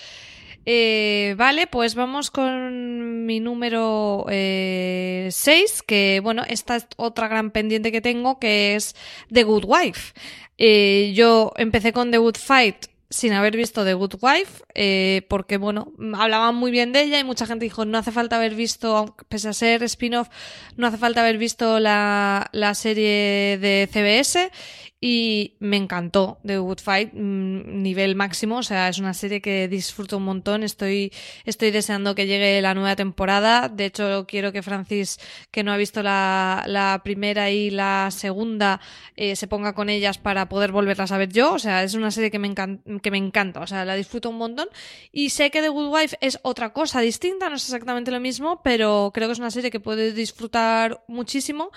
Eh, 0.65 1.36
vale, 1.38 1.67
pues 1.67 1.93
vamos 1.93 2.32
con 2.32 3.26
mi 3.26 3.39
número 3.39 4.26
6, 4.28 4.32
eh, 4.32 5.65
que 5.86 6.19
bueno, 6.24 6.43
esta 6.48 6.78
es 6.78 6.88
otra 6.98 7.28
gran 7.28 7.52
pendiente 7.52 7.91
que 7.91 8.02
tengo, 8.02 8.39
que 8.39 8.76
es 8.76 8.95
The 9.32 9.43
Good 9.43 9.65
Wife. 9.67 10.13
Eh, 10.58 11.13
yo 11.15 11.52
empecé 11.58 11.93
con 11.93 12.10
The 12.10 12.17
Good 12.17 12.38
Fight 12.38 12.88
sin 13.10 13.34
haber 13.34 13.56
visto 13.56 13.86
The 13.86 13.94
Good 13.94 14.15
Wife, 14.22 15.24
porque 15.28 15.58
bueno, 15.58 15.94
hablaban 16.15 16.56
muy 16.56 16.72
bien 16.72 16.91
de 16.91 17.04
ella 17.04 17.20
y 17.20 17.24
mucha 17.24 17.46
gente 17.46 17.65
dijo, 17.65 17.86
no 17.86 17.98
hace 17.98 18.12
falta 18.12 18.38
haber 18.38 18.56
visto, 18.56 19.15
pese 19.30 19.50
a 19.50 19.54
ser 19.54 19.84
spin-off, 19.84 20.30
no 20.76 20.88
hace 20.88 20.98
falta 20.98 21.22
haber 21.22 21.38
visto 21.38 21.80
la, 21.80 22.50
la 22.52 22.74
serie 22.74 23.58
de 23.60 23.89
CBS 23.91 24.52
y 25.08 25.54
me 25.60 25.78
encantó 25.78 26.39
The 26.44 26.58
Good 26.58 26.80
Fight, 26.80 27.13
mm, 27.13 27.84
nivel 27.84 28.15
máximo, 28.15 28.58
o 28.58 28.63
sea, 28.63 28.89
es 28.89 28.98
una 28.98 29.13
serie 29.13 29.39
que 29.39 29.68
disfruto 29.68 30.18
un 30.18 30.24
montón, 30.24 30.63
estoy, 30.63 31.13
estoy 31.46 31.70
deseando 31.70 32.15
que 32.15 32.26
llegue 32.26 32.60
la 32.60 32.74
nueva 32.74 32.96
temporada, 32.96 33.70
de 33.70 33.86
hecho 33.86 34.26
quiero 34.28 34.52
que 34.52 34.63
Francis, 34.63 35.20
que 35.52 35.62
no 35.62 35.72
ha 35.72 35.78
visto 35.78 36.02
la, 36.02 36.63
la 36.65 37.02
primera 37.04 37.52
y 37.52 37.70
la 37.70 38.10
segunda, 38.10 38.82
eh, 39.15 39.36
se 39.36 39.46
ponga 39.46 39.74
con 39.76 39.89
ellas 39.89 40.18
para 40.18 40.50
poder 40.50 40.72
volverlas 40.72 41.12
a 41.12 41.20
ver 41.20 41.32
yo, 41.32 41.54
o 41.54 41.60
sea, 41.60 41.84
es 41.84 41.94
una 41.94 42.10
serie 42.10 42.32
que 42.32 42.39
me, 42.39 42.56
que 42.56 43.12
me 43.12 43.20
encanta, 43.20 43.60
o 43.60 43.67
sea, 43.67 43.86
la 43.86 43.94
disfruto 43.94 44.32
un 44.32 44.40
montón 44.40 44.69
y 45.12 45.29
sé 45.29 45.52
que 45.52 45.62
The 45.62 45.69
Good 45.69 45.94
Wife 45.94 46.17
es 46.19 46.40
otra 46.42 46.73
cosa 46.73 47.00
distinta, 47.02 47.48
no 47.48 47.58
es 47.58 47.65
exactamente 47.65 48.10
lo 48.10 48.19
mismo, 48.19 48.63
pero 48.63 49.12
creo 49.13 49.27
que 49.27 49.34
es 49.34 49.40
una 49.40 49.52
serie 49.52 49.69
que 49.69 49.79
puedes 49.79 50.15
disfrutar 50.15 51.04
muchísimo 51.08 51.69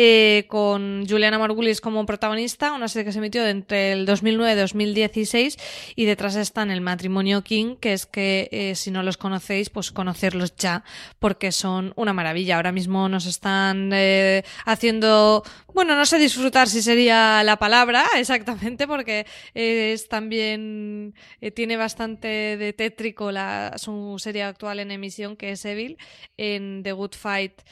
eh, 0.00 0.44
con 0.46 1.08
Juliana 1.08 1.40
Margulis 1.40 1.80
como 1.80 2.06
protagonista, 2.06 2.67
una 2.72 2.88
serie 2.88 3.04
que 3.04 3.12
se 3.12 3.18
emitió 3.18 3.46
entre 3.46 3.92
el 3.92 4.06
2009 4.06 4.52
y 4.52 4.56
2016 4.56 5.58
y 5.96 6.04
detrás 6.04 6.36
están 6.36 6.70
el 6.70 6.80
matrimonio 6.80 7.42
King, 7.42 7.76
que 7.76 7.92
es 7.92 8.06
que 8.06 8.48
eh, 8.52 8.74
si 8.74 8.90
no 8.90 9.02
los 9.02 9.16
conocéis, 9.16 9.70
pues 9.70 9.90
conocerlos 9.90 10.54
ya, 10.56 10.84
porque 11.18 11.52
son 11.52 11.92
una 11.96 12.12
maravilla. 12.12 12.56
Ahora 12.56 12.72
mismo 12.72 13.08
nos 13.08 13.26
están 13.26 13.90
eh, 13.92 14.44
haciendo, 14.64 15.42
bueno, 15.78 15.94
no 15.94 16.06
sé 16.06 16.18
disfrutar 16.18 16.66
si 16.66 16.82
sería 16.82 17.40
la 17.44 17.56
palabra 17.56 18.04
exactamente, 18.16 18.88
porque 18.88 19.26
es 19.54 20.08
también, 20.08 21.14
tiene 21.54 21.76
bastante 21.76 22.56
de 22.56 22.72
tétrico 22.72 23.30
la, 23.30 23.74
su 23.76 24.16
serie 24.18 24.42
actual 24.42 24.80
en 24.80 24.90
emisión, 24.90 25.36
que 25.36 25.52
es 25.52 25.64
Evil. 25.64 25.96
En 26.36 26.82
The 26.82 26.90
Good 26.90 27.14
Fight 27.14 27.62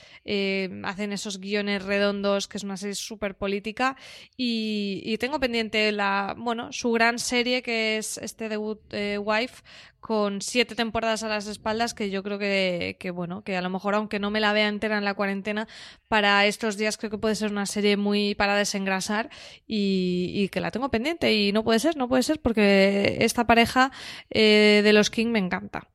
hacen 0.84 1.12
esos 1.12 1.40
guiones 1.40 1.82
redondos 1.82 2.46
que 2.46 2.58
es 2.58 2.62
una 2.62 2.76
serie 2.76 2.94
súper 2.94 3.36
política. 3.36 3.96
Y, 4.36 5.16
tengo 5.18 5.40
pendiente 5.40 5.90
la, 5.90 6.36
bueno, 6.38 6.72
su 6.72 6.92
gran 6.92 7.18
serie 7.18 7.60
que 7.60 7.96
es 7.96 8.18
este 8.18 8.48
debut 8.48 8.78
eh, 8.92 9.18
Wife 9.18 9.64
con 10.06 10.40
siete 10.40 10.76
temporadas 10.76 11.24
a 11.24 11.28
las 11.28 11.48
espaldas 11.48 11.92
que 11.92 12.10
yo 12.10 12.22
creo 12.22 12.38
que, 12.38 13.10
bueno, 13.12 13.42
que 13.42 13.56
a 13.56 13.60
lo 13.60 13.70
mejor 13.70 13.96
aunque 13.96 14.20
no 14.20 14.30
me 14.30 14.38
la 14.38 14.52
vea 14.52 14.68
entera 14.68 14.98
en 14.98 15.04
la 15.04 15.14
cuarentena, 15.14 15.66
para 16.06 16.46
estos 16.46 16.76
días 16.76 16.96
creo 16.96 17.10
que 17.10 17.18
puede 17.18 17.34
ser 17.34 17.50
una 17.50 17.66
serie 17.66 17.96
muy 17.96 18.36
para 18.36 18.54
desengrasar 18.54 19.30
y, 19.66 20.48
que 20.52 20.60
la 20.60 20.70
tengo 20.70 20.92
pendiente 20.92 21.34
y 21.34 21.50
no 21.50 21.64
puede 21.64 21.80
ser, 21.80 21.96
no 21.96 22.08
puede 22.08 22.22
ser 22.22 22.40
porque 22.40 23.16
esta 23.22 23.48
pareja 23.48 23.90
eh, 24.30 24.80
de 24.84 24.92
los 24.92 25.10
King 25.10 25.32
me 25.32 25.40
encanta. 25.40 25.88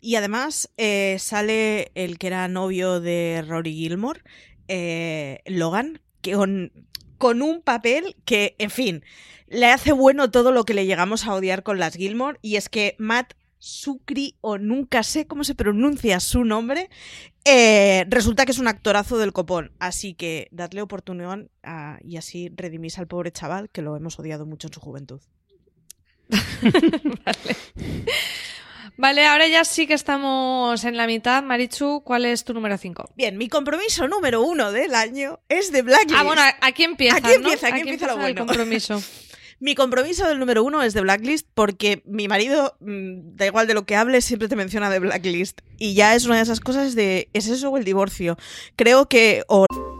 Y 0.00 0.16
además 0.16 0.72
eh, 0.76 1.14
sale 1.20 1.92
el 1.94 2.18
que 2.18 2.26
era 2.26 2.48
novio 2.48 3.00
de 3.00 3.44
Rory 3.46 3.72
Gilmore, 3.72 4.22
eh, 4.66 5.42
Logan, 5.46 6.00
que 6.22 6.32
con, 6.32 6.72
un 7.42 7.62
papel 7.62 8.16
que, 8.24 8.56
en 8.58 8.70
fin, 8.70 9.04
le 9.46 9.66
hace 9.66 9.92
bueno 9.92 10.30
todo 10.30 10.50
lo 10.50 10.64
que 10.64 10.74
le 10.74 10.86
llegamos 10.86 11.26
a 11.26 11.34
odiar 11.34 11.62
con 11.62 11.78
las 11.78 11.94
Gilmore, 11.94 12.38
y 12.42 12.56
es 12.56 12.68
que 12.68 12.96
Matt 12.98 13.34
Sucri, 13.58 14.36
o 14.40 14.58
nunca 14.58 15.04
sé 15.04 15.26
cómo 15.26 15.44
se 15.44 15.54
pronuncia 15.54 16.18
su 16.18 16.44
nombre, 16.44 16.90
eh, 17.44 18.04
resulta 18.08 18.44
que 18.44 18.52
es 18.52 18.58
un 18.58 18.68
actorazo 18.68 19.18
del 19.18 19.32
copón. 19.32 19.72
Así 19.78 20.14
que 20.14 20.48
dadle 20.50 20.82
oportunidad 20.82 21.46
y 22.02 22.16
así 22.16 22.50
redimís 22.56 22.98
al 22.98 23.06
pobre 23.06 23.30
chaval 23.30 23.70
que 23.70 23.82
lo 23.82 23.96
hemos 23.96 24.18
odiado 24.18 24.46
mucho 24.46 24.66
en 24.66 24.72
su 24.72 24.80
juventud. 24.80 25.20
vale. 27.24 27.56
Vale, 28.96 29.26
ahora 29.26 29.48
ya 29.48 29.64
sí 29.64 29.86
que 29.86 29.94
estamos 29.94 30.84
en 30.84 30.96
la 30.96 31.06
mitad. 31.06 31.42
Marichu, 31.42 32.02
¿cuál 32.04 32.24
es 32.24 32.44
tu 32.44 32.54
número 32.54 32.76
5? 32.76 33.12
Bien, 33.16 33.36
mi 33.38 33.48
compromiso 33.48 34.06
número 34.06 34.42
uno 34.42 34.72
del 34.72 34.94
año 34.94 35.40
es 35.48 35.72
de 35.72 35.82
Blacklist. 35.82 36.18
Ah, 36.18 36.24
bueno, 36.24 36.42
aquí 36.60 36.84
empieza. 36.84 37.16
Aquí 37.16 37.32
empieza, 37.32 37.68
aquí, 37.68 37.80
empieza, 37.80 38.06
lo 38.06 38.16
bueno. 38.16 38.28
El 38.28 38.36
compromiso. 38.36 39.02
Mi 39.62 39.76
compromiso 39.76 40.26
del 40.26 40.40
número 40.40 40.64
uno 40.64 40.82
es 40.82 40.92
de 40.92 41.02
Blacklist 41.02 41.46
porque 41.54 42.02
mi 42.04 42.26
marido, 42.26 42.76
mm, 42.80 43.36
da 43.36 43.46
igual 43.46 43.68
de 43.68 43.74
lo 43.74 43.86
que 43.86 43.94
hable, 43.94 44.20
siempre 44.20 44.48
te 44.48 44.56
menciona 44.56 44.90
de 44.90 44.98
Blacklist. 44.98 45.60
Y 45.78 45.94
ya 45.94 46.16
es 46.16 46.26
una 46.26 46.34
de 46.34 46.42
esas 46.42 46.58
cosas 46.58 46.96
de, 46.96 47.28
¿es 47.32 47.46
eso 47.46 47.70
o 47.70 47.78
el 47.78 47.84
divorcio? 47.84 48.36
Creo 48.74 49.08
que... 49.08 49.44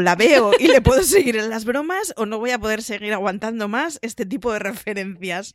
la 0.00 0.16
veo 0.16 0.52
y 0.58 0.68
le 0.68 0.80
puedo 0.80 1.02
seguir 1.02 1.36
en 1.36 1.50
las 1.50 1.64
bromas 1.64 2.12
o 2.16 2.26
no 2.26 2.38
voy 2.38 2.50
a 2.50 2.58
poder 2.58 2.82
seguir 2.82 3.12
aguantando 3.12 3.68
más 3.68 3.98
este 4.02 4.26
tipo 4.26 4.52
de 4.52 4.58
referencias. 4.58 5.54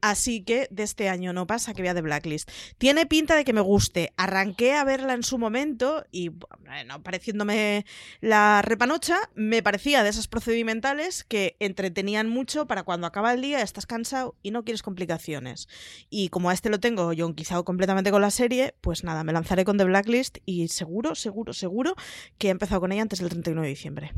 Así 0.00 0.42
que 0.42 0.68
de 0.70 0.82
este 0.82 1.08
año 1.08 1.32
no 1.32 1.46
pasa 1.46 1.72
que 1.74 1.82
vea 1.82 1.94
de 1.94 2.02
Blacklist. 2.02 2.50
Tiene 2.78 3.06
pinta 3.06 3.36
de 3.36 3.44
que 3.44 3.52
me 3.52 3.60
guste. 3.60 4.12
Arranqué 4.16 4.74
a 4.74 4.84
verla 4.84 5.14
en 5.14 5.22
su 5.22 5.38
momento 5.38 6.04
y, 6.10 6.28
bueno, 6.28 7.02
pareciéndome 7.02 7.86
la 8.20 8.62
repanocha, 8.62 9.18
me 9.34 9.62
parecía 9.62 10.02
de 10.02 10.10
esas 10.10 10.28
procedimentales 10.28 11.24
que 11.24 11.56
entretenían 11.60 12.28
mucho 12.28 12.66
para 12.66 12.82
cuando 12.82 13.06
acaba 13.06 13.32
el 13.32 13.40
día, 13.40 13.62
estás 13.62 13.86
cansado 13.86 14.36
y 14.42 14.50
no 14.50 14.64
quieres 14.64 14.82
complicaciones. 14.82 15.68
Y 16.10 16.28
como 16.28 16.50
a 16.50 16.52
este 16.52 16.70
lo 16.70 16.80
tengo 16.80 17.12
yo 17.12 17.34
quizá 17.34 17.62
completamente 17.62 18.10
con 18.10 18.22
la 18.22 18.30
serie, 18.30 18.74
pues 18.80 19.04
nada, 19.04 19.24
me 19.24 19.32
lanzaré 19.32 19.64
con 19.64 19.78
The 19.78 19.84
Blacklist 19.84 20.38
y 20.44 20.68
seguro, 20.68 21.14
seguro, 21.14 21.52
seguro 21.52 21.94
que 22.38 22.48
he 22.48 22.50
empezado 22.50 22.80
con 22.80 22.92
ella 22.92 23.02
antes 23.02 23.20
del 23.20 23.28
31 23.28 23.62
de 23.62 23.68
diciembre 23.68 23.83
diciembre. 23.84 24.14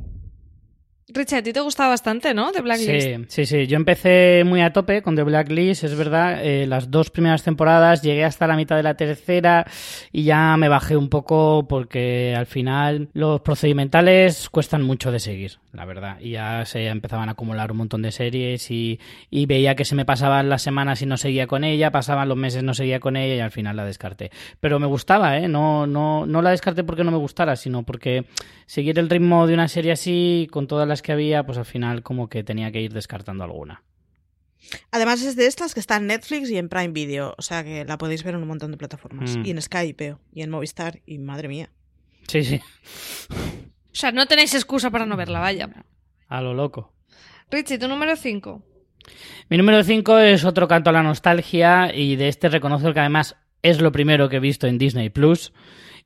Richard, 1.08 1.38
a 1.38 1.42
ti 1.44 1.52
te 1.52 1.60
gustaba 1.60 1.90
bastante, 1.90 2.34
¿no? 2.34 2.50
The 2.50 2.62
Blacklist. 2.62 3.06
Sí, 3.06 3.24
sí, 3.28 3.46
sí. 3.46 3.66
Yo 3.68 3.76
empecé 3.76 4.42
muy 4.44 4.60
a 4.60 4.72
tope 4.72 5.02
con 5.02 5.14
The 5.14 5.22
Blacklist, 5.22 5.84
es 5.84 5.94
verdad. 5.94 6.44
Eh, 6.44 6.66
las 6.66 6.90
dos 6.90 7.10
primeras 7.10 7.44
temporadas 7.44 8.02
llegué 8.02 8.24
hasta 8.24 8.48
la 8.48 8.56
mitad 8.56 8.74
de 8.74 8.82
la 8.82 8.96
tercera 8.96 9.64
y 10.10 10.24
ya 10.24 10.56
me 10.56 10.68
bajé 10.68 10.96
un 10.96 11.08
poco 11.08 11.66
porque 11.68 12.34
al 12.36 12.46
final 12.46 13.08
los 13.12 13.40
procedimentales 13.42 14.50
cuestan 14.50 14.82
mucho 14.82 15.12
de 15.12 15.20
seguir, 15.20 15.58
la 15.72 15.84
verdad. 15.84 16.18
Y 16.20 16.30
ya 16.30 16.64
se 16.64 16.88
empezaban 16.88 17.28
a 17.28 17.32
acumular 17.32 17.70
un 17.70 17.78
montón 17.78 18.02
de 18.02 18.10
series 18.10 18.68
y, 18.72 18.98
y 19.30 19.46
veía 19.46 19.76
que 19.76 19.84
se 19.84 19.94
me 19.94 20.04
pasaban 20.04 20.48
las 20.48 20.62
semanas 20.62 21.02
y 21.02 21.06
no 21.06 21.18
seguía 21.18 21.46
con 21.46 21.62
ella, 21.62 21.92
pasaban 21.92 22.28
los 22.28 22.36
meses 22.36 22.64
no 22.64 22.74
seguía 22.74 22.98
con 22.98 23.16
ella 23.16 23.36
y 23.36 23.40
al 23.40 23.52
final 23.52 23.76
la 23.76 23.84
descarté. 23.84 24.32
Pero 24.58 24.80
me 24.80 24.86
gustaba, 24.86 25.38
¿eh? 25.38 25.46
No, 25.46 25.86
no, 25.86 26.26
no 26.26 26.42
la 26.42 26.50
descarté 26.50 26.82
porque 26.82 27.04
no 27.04 27.12
me 27.12 27.16
gustara, 27.18 27.54
sino 27.54 27.84
porque 27.84 28.24
seguir 28.66 28.98
el 28.98 29.08
ritmo 29.08 29.46
de 29.46 29.54
una 29.54 29.68
serie 29.68 29.92
así 29.92 30.48
con 30.50 30.66
todas 30.66 30.88
las 30.88 30.95
que 31.02 31.12
había, 31.12 31.44
pues 31.44 31.58
al 31.58 31.64
final 31.64 32.02
como 32.02 32.28
que 32.28 32.44
tenía 32.44 32.70
que 32.72 32.80
ir 32.80 32.92
descartando 32.92 33.44
alguna. 33.44 33.82
Además 34.90 35.22
es 35.22 35.36
de 35.36 35.46
estas 35.46 35.74
que 35.74 35.80
está 35.80 35.96
en 35.96 36.06
Netflix 36.06 36.50
y 36.50 36.56
en 36.56 36.68
Prime 36.68 36.88
Video, 36.88 37.34
o 37.38 37.42
sea 37.42 37.62
que 37.62 37.84
la 37.84 37.98
podéis 37.98 38.24
ver 38.24 38.34
en 38.34 38.42
un 38.42 38.48
montón 38.48 38.70
de 38.70 38.76
plataformas. 38.76 39.36
Mm. 39.36 39.46
Y 39.46 39.50
en 39.50 39.62
Skype, 39.62 40.16
y 40.32 40.42
en 40.42 40.50
Movistar, 40.50 41.00
y 41.06 41.18
madre 41.18 41.48
mía. 41.48 41.70
Sí, 42.28 42.42
sí. 42.42 42.60
O 43.30 43.98
sea, 43.98 44.12
no 44.12 44.26
tenéis 44.26 44.54
excusa 44.54 44.90
para 44.90 45.06
no 45.06 45.16
verla, 45.16 45.40
vaya. 45.40 45.70
A 46.28 46.40
lo 46.40 46.54
loco. 46.54 46.92
Richie, 47.50 47.78
tu 47.78 47.88
número 47.88 48.16
5. 48.16 48.62
Mi 49.48 49.56
número 49.56 49.84
5 49.84 50.18
es 50.18 50.44
otro 50.44 50.66
canto 50.66 50.90
a 50.90 50.92
la 50.92 51.02
nostalgia 51.02 51.94
y 51.94 52.16
de 52.16 52.28
este 52.28 52.48
reconozco 52.48 52.92
que 52.92 53.00
además 53.00 53.36
es 53.62 53.80
lo 53.80 53.92
primero 53.92 54.28
que 54.28 54.36
he 54.36 54.40
visto 54.40 54.66
en 54.66 54.78
Disney 54.78 55.10
Plus 55.10 55.52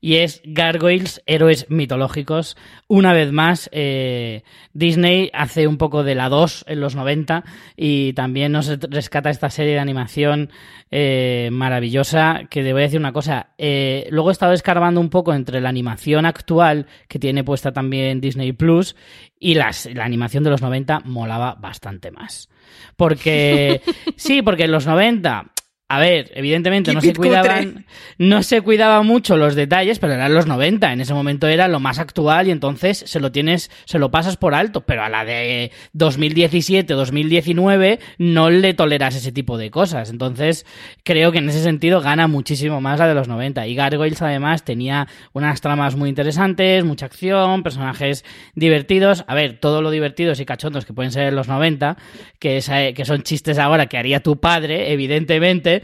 y 0.01 0.17
es 0.17 0.41
Gargoyles, 0.45 1.23
héroes 1.27 1.67
mitológicos. 1.69 2.57
Una 2.89 3.13
vez 3.13 3.33
más, 3.33 3.69
eh, 3.73 4.43
Disney 4.73 5.31
hace 5.33 5.67
un 5.67 5.77
poco 5.77 6.03
de 6.03 6.15
la 6.15 6.29
2 6.29 6.65
en 6.69 6.81
los 6.81 6.95
90 6.95 7.45
y 7.77 8.13
también 8.15 8.53
nos 8.53 8.69
rescata 8.81 9.31
esta 9.31 9.51
serie 9.51 9.75
de 9.75 9.79
animación 9.79 10.51
eh, 10.91 11.51
maravillosa 11.53 12.43
que 12.49 12.63
te 12.63 12.73
voy 12.73 12.83
a 12.83 12.85
decir 12.85 13.01
una 13.01 13.13
cosa. 13.13 13.51
Eh, 13.59 14.09
luego 14.11 14.31
he 14.31 14.33
estado 14.33 14.53
escarbando 14.53 15.01
un 15.01 15.11
poco 15.11 15.35
entre 15.35 15.61
la 15.61 15.69
animación 15.69 16.27
actual 16.27 16.87
que 17.09 17.19
tiene 17.19 17.45
puesta 17.45 17.73
también 17.73 18.21
Disney 18.21 18.53
Plus 18.53 18.97
y 19.39 19.55
las, 19.55 19.87
la 19.93 20.05
animación 20.05 20.45
de 20.45 20.51
los 20.51 20.63
90 20.63 21.01
molaba 21.05 21.55
bastante 21.55 22.11
más. 22.11 22.49
Porque, 22.97 23.83
sí, 24.17 24.43
porque 24.43 24.65
en 24.65 24.73
los 24.73 24.87
90 24.87 25.53
a 25.93 25.99
ver, 25.99 26.31
evidentemente 26.37 26.95
no 26.95 27.01
se 27.01 27.13
cuidaban, 27.13 27.85
no 28.17 28.45
se 28.45 28.61
cuidaba 28.61 29.03
mucho 29.03 29.37
los 29.37 29.57
detalles, 29.57 29.99
pero 29.99 30.13
eran 30.13 30.33
los 30.33 30.47
90. 30.47 30.93
En 30.93 31.01
ese 31.01 31.15
momento 31.15 31.49
era 31.49 31.67
lo 31.67 31.81
más 31.81 31.99
actual 31.99 32.47
y 32.47 32.53
entonces 32.53 33.03
se 33.09 33.19
lo 33.19 33.33
tienes, 33.33 33.73
se 33.87 33.99
lo 33.99 34.09
pasas 34.13 34.37
por 34.37 34.55
alto. 34.55 34.83
Pero 34.83 35.03
a 35.03 35.09
la 35.09 35.25
de 35.25 35.73
2017, 35.95 36.95
2019 36.95 37.99
no 38.19 38.51
le 38.51 38.73
toleras 38.73 39.17
ese 39.17 39.33
tipo 39.33 39.59
de 39.59 39.73
cosas. 39.73 40.11
Entonces 40.11 40.65
creo 41.03 41.33
que 41.33 41.39
en 41.39 41.49
ese 41.49 41.61
sentido 41.61 42.01
gana 42.01 42.29
muchísimo 42.29 42.81
más 42.81 43.01
la 43.01 43.09
de 43.09 43.15
los 43.15 43.27
90. 43.27 43.67
Y 43.67 43.75
Gargoyles 43.75 44.23
además 44.23 44.65
tenía 44.65 45.09
unas 45.33 45.61
tramas 45.61 45.97
muy 45.97 46.09
interesantes, 46.09 46.85
mucha 46.85 47.07
acción, 47.07 47.65
personajes 47.65 48.25
divertidos. 48.55 49.25
A 49.27 49.35
ver, 49.35 49.59
todo 49.59 49.83
lo 49.83 49.91
divertidos 49.91 50.39
y 50.39 50.45
cachondos 50.45 50.85
que 50.85 50.93
pueden 50.93 51.11
ser 51.11 51.27
en 51.27 51.35
los 51.35 51.49
90, 51.49 51.97
que, 52.39 52.93
que 52.95 53.05
son 53.05 53.25
chistes 53.25 53.59
ahora 53.59 53.87
que 53.87 53.99
haría 53.99 54.21
tu 54.21 54.39
padre, 54.39 54.93
evidentemente 54.93 55.80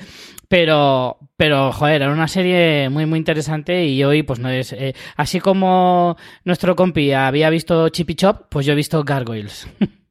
pero, 0.48 1.18
pero, 1.36 1.72
joder, 1.72 2.02
era 2.02 2.12
una 2.12 2.28
serie 2.28 2.88
muy, 2.88 3.06
muy 3.06 3.18
interesante 3.18 3.86
y 3.86 4.02
hoy, 4.04 4.22
pues 4.22 4.38
no 4.38 4.48
es. 4.48 4.72
Eh, 4.72 4.94
así 5.16 5.40
como 5.40 6.16
nuestro 6.44 6.76
compi 6.76 7.12
había 7.12 7.50
visto 7.50 7.88
Chippy 7.88 8.14
Chop, 8.14 8.46
pues 8.48 8.66
yo 8.66 8.72
he 8.72 8.76
visto 8.76 9.02
Gargoyles. 9.04 9.68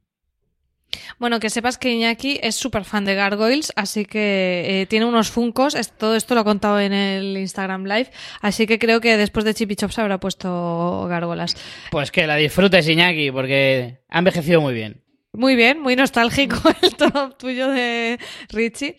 Bueno, 1.17 1.39
que 1.39 1.49
sepas 1.49 1.77
que 1.77 1.91
Iñaki 1.91 2.39
es 2.41 2.55
súper 2.55 2.83
fan 2.83 3.05
de 3.05 3.15
Gargoyles, 3.15 3.71
así 3.75 4.05
que 4.05 4.81
eh, 4.81 4.85
tiene 4.85 5.05
unos 5.05 5.29
funcos. 5.29 5.75
todo 5.97 6.15
esto 6.15 6.35
lo 6.35 6.41
ha 6.41 6.43
contado 6.43 6.79
en 6.79 6.93
el 6.93 7.37
Instagram 7.37 7.85
Live, 7.85 8.11
así 8.41 8.67
que 8.67 8.79
creo 8.79 8.99
que 8.99 9.15
después 9.15 9.45
de 9.45 9.53
Chippy 9.53 9.75
Chop 9.75 9.91
se 9.91 10.01
habrá 10.01 10.19
puesto 10.19 11.05
gárgolas. 11.07 11.55
Pues 11.91 12.11
que 12.11 12.27
la 12.27 12.35
disfrutes, 12.35 12.87
Iñaki, 12.87 13.31
porque 13.31 13.99
ha 14.09 14.19
envejecido 14.19 14.59
muy 14.61 14.73
bien. 14.73 15.04
Muy 15.37 15.55
bien, 15.55 15.81
muy 15.81 15.97
nostálgico 15.97 16.55
el 16.81 16.95
top 16.95 17.37
tuyo 17.37 17.69
de 17.69 18.19
Richie. 18.49 18.97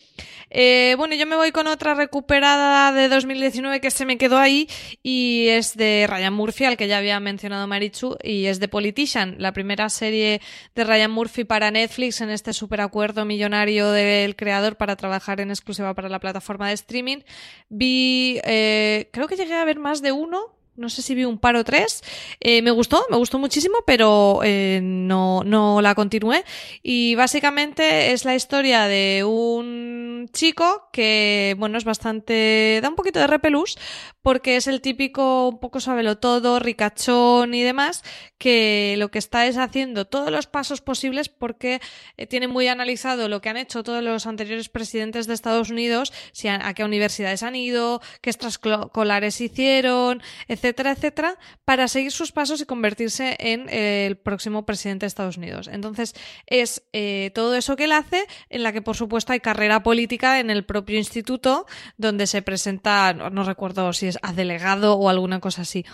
Eh, 0.50 0.94
bueno, 0.98 1.14
yo 1.14 1.26
me 1.26 1.34
voy 1.34 1.50
con 1.50 1.66
otra 1.66 1.94
recuperada 1.94 2.92
de 2.92 3.08
2019 3.08 3.80
que 3.80 3.90
se 3.90 4.04
me 4.04 4.18
quedó 4.18 4.36
ahí 4.36 4.68
y 5.02 5.48
es 5.48 5.76
de 5.76 6.06
Ryan 6.08 6.34
Murphy, 6.34 6.64
al 6.66 6.76
que 6.76 6.88
ya 6.88 6.98
había 6.98 7.18
mencionado 7.20 7.66
Marichu, 7.66 8.16
y 8.22 8.46
es 8.46 8.60
de 8.60 8.68
Politician, 8.68 9.36
la 9.38 9.52
primera 9.52 9.88
serie 9.88 10.42
de 10.74 10.84
Ryan 10.84 11.10
Murphy 11.10 11.44
para 11.44 11.70
Netflix 11.70 12.20
en 12.20 12.30
este 12.30 12.52
superacuerdo 12.52 13.24
millonario 13.24 13.90
del 13.90 14.36
creador 14.36 14.76
para 14.76 14.96
trabajar 14.96 15.40
en 15.40 15.50
exclusiva 15.50 15.94
para 15.94 16.10
la 16.10 16.20
plataforma 16.20 16.68
de 16.68 16.74
streaming. 16.74 17.18
Vi, 17.70 18.40
eh, 18.44 19.08
creo 19.10 19.26
que 19.26 19.36
llegué 19.36 19.54
a 19.54 19.64
ver 19.64 19.78
más 19.78 20.02
de 20.02 20.12
uno, 20.12 20.55
no 20.76 20.88
sé 20.88 21.02
si 21.02 21.14
vi 21.14 21.24
un 21.24 21.38
par 21.38 21.56
o 21.56 21.64
tres. 21.64 22.02
Eh, 22.40 22.62
me 22.62 22.70
gustó, 22.70 23.04
me 23.10 23.16
gustó 23.16 23.38
muchísimo, 23.38 23.78
pero 23.86 24.40
eh, 24.44 24.80
no, 24.82 25.42
no 25.44 25.80
la 25.80 25.94
continué. 25.94 26.44
Y 26.82 27.14
básicamente 27.14 28.12
es 28.12 28.24
la 28.24 28.34
historia 28.34 28.86
de 28.86 29.24
un 29.24 30.28
chico 30.32 30.88
que, 30.92 31.54
bueno, 31.58 31.78
es 31.78 31.84
bastante. 31.84 32.80
da 32.82 32.88
un 32.88 32.94
poquito 32.94 33.18
de 33.20 33.26
repelús, 33.26 33.78
porque 34.22 34.56
es 34.56 34.66
el 34.66 34.80
típico, 34.80 35.48
un 35.48 35.58
poco 35.58 35.80
sabelo 35.80 36.18
todo, 36.18 36.58
ricachón 36.58 37.54
y 37.54 37.62
demás, 37.62 38.02
que 38.38 38.96
lo 38.98 39.10
que 39.10 39.18
está 39.18 39.46
es 39.46 39.56
haciendo 39.56 40.06
todos 40.06 40.30
los 40.30 40.46
pasos 40.46 40.80
posibles 40.80 41.28
porque 41.28 41.80
eh, 42.16 42.26
tiene 42.26 42.48
muy 42.48 42.68
analizado 42.68 43.28
lo 43.28 43.40
que 43.40 43.48
han 43.48 43.56
hecho 43.56 43.82
todos 43.82 44.02
los 44.02 44.26
anteriores 44.26 44.68
presidentes 44.68 45.26
de 45.26 45.34
Estados 45.34 45.70
Unidos, 45.70 46.12
si 46.32 46.48
a, 46.48 46.66
a 46.66 46.74
qué 46.74 46.84
universidades 46.84 47.42
han 47.42 47.56
ido, 47.56 48.00
qué 48.20 48.30
extraescolares 48.30 49.40
hicieron, 49.40 50.22
etc 50.48 50.65
etcétera, 50.66 50.92
etcétera, 50.92 51.38
para 51.64 51.86
seguir 51.88 52.10
sus 52.10 52.32
pasos 52.32 52.60
y 52.60 52.66
convertirse 52.66 53.36
en 53.38 53.68
eh, 53.68 54.06
el 54.06 54.16
próximo 54.16 54.66
presidente 54.66 55.04
de 55.04 55.08
Estados 55.08 55.36
Unidos. 55.36 55.68
Entonces, 55.68 56.14
es 56.46 56.82
eh, 56.92 57.30
todo 57.34 57.54
eso 57.54 57.76
que 57.76 57.84
él 57.84 57.92
hace, 57.92 58.26
en 58.50 58.62
la 58.62 58.72
que 58.72 58.82
por 58.82 58.96
supuesto 58.96 59.32
hay 59.32 59.40
carrera 59.40 59.82
política 59.82 60.40
en 60.40 60.50
el 60.50 60.64
propio 60.64 60.98
instituto, 60.98 61.66
donde 61.96 62.26
se 62.26 62.42
presenta, 62.42 63.12
no 63.12 63.44
recuerdo 63.44 63.92
si 63.92 64.08
es 64.08 64.18
a 64.22 64.32
delegado 64.32 64.94
o 64.94 65.08
alguna 65.08 65.40
cosa 65.40 65.62
así 65.62 65.84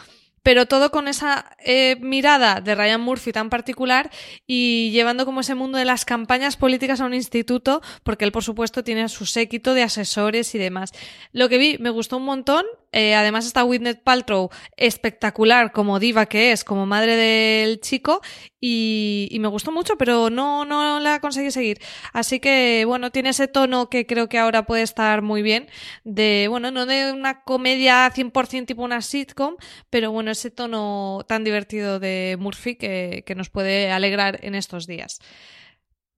pero 0.42 0.66
todo 0.66 0.90
con 0.90 1.08
esa 1.08 1.56
eh, 1.58 1.96
mirada 2.00 2.60
de 2.60 2.74
Ryan 2.74 3.00
Murphy 3.00 3.32
tan 3.32 3.50
particular 3.50 4.10
y 4.46 4.90
llevando 4.90 5.24
como 5.24 5.40
ese 5.40 5.54
mundo 5.54 5.78
de 5.78 5.84
las 5.84 6.04
campañas 6.04 6.56
políticas 6.56 7.00
a 7.00 7.06
un 7.06 7.14
instituto, 7.14 7.80
porque 8.02 8.24
él 8.24 8.32
por 8.32 8.42
supuesto 8.42 8.82
tiene 8.82 9.08
su 9.08 9.26
séquito 9.26 9.74
de 9.74 9.82
asesores 9.82 10.54
y 10.54 10.58
demás. 10.58 10.92
Lo 11.32 11.48
que 11.48 11.58
vi 11.58 11.78
me 11.78 11.90
gustó 11.90 12.16
un 12.16 12.24
montón, 12.24 12.64
eh, 12.92 13.14
además 13.14 13.46
está 13.46 13.64
Whitney 13.64 13.94
Paltrow 13.94 14.50
espectacular 14.76 15.72
como 15.72 15.98
diva 15.98 16.26
que 16.26 16.52
es, 16.52 16.62
como 16.64 16.86
madre 16.86 17.16
del 17.16 17.80
chico 17.80 18.20
y, 18.60 19.36
me 19.40 19.48
gustó 19.48 19.72
mucho, 19.72 19.96
pero 19.98 20.30
no, 20.30 20.64
no 20.64 21.00
la 21.00 21.18
conseguí 21.20 21.50
seguir. 21.50 21.80
Así 22.12 22.38
que 22.38 22.84
bueno, 22.86 23.10
tiene 23.10 23.30
ese 23.30 23.48
tono 23.48 23.88
que 23.90 24.06
creo 24.06 24.28
que 24.28 24.38
ahora 24.38 24.66
puede 24.66 24.82
estar 24.82 25.22
muy 25.22 25.42
bien, 25.42 25.68
de 26.04 26.46
bueno, 26.48 26.70
no 26.70 26.86
de 26.86 27.12
una 27.12 27.42
comedia 27.42 28.08
100% 28.12 28.66
tipo 28.66 28.82
una 28.82 29.02
sitcom, 29.02 29.56
pero 29.90 30.12
bueno, 30.12 30.30
ese 30.30 30.50
tono 30.50 31.24
tan 31.26 31.42
divertido 31.44 31.98
de 31.98 32.36
Murphy 32.38 32.76
que 32.76 33.34
nos 33.36 33.50
puede 33.50 33.90
alegrar 33.90 34.38
en 34.42 34.54
estos 34.54 34.86
días. 34.86 35.20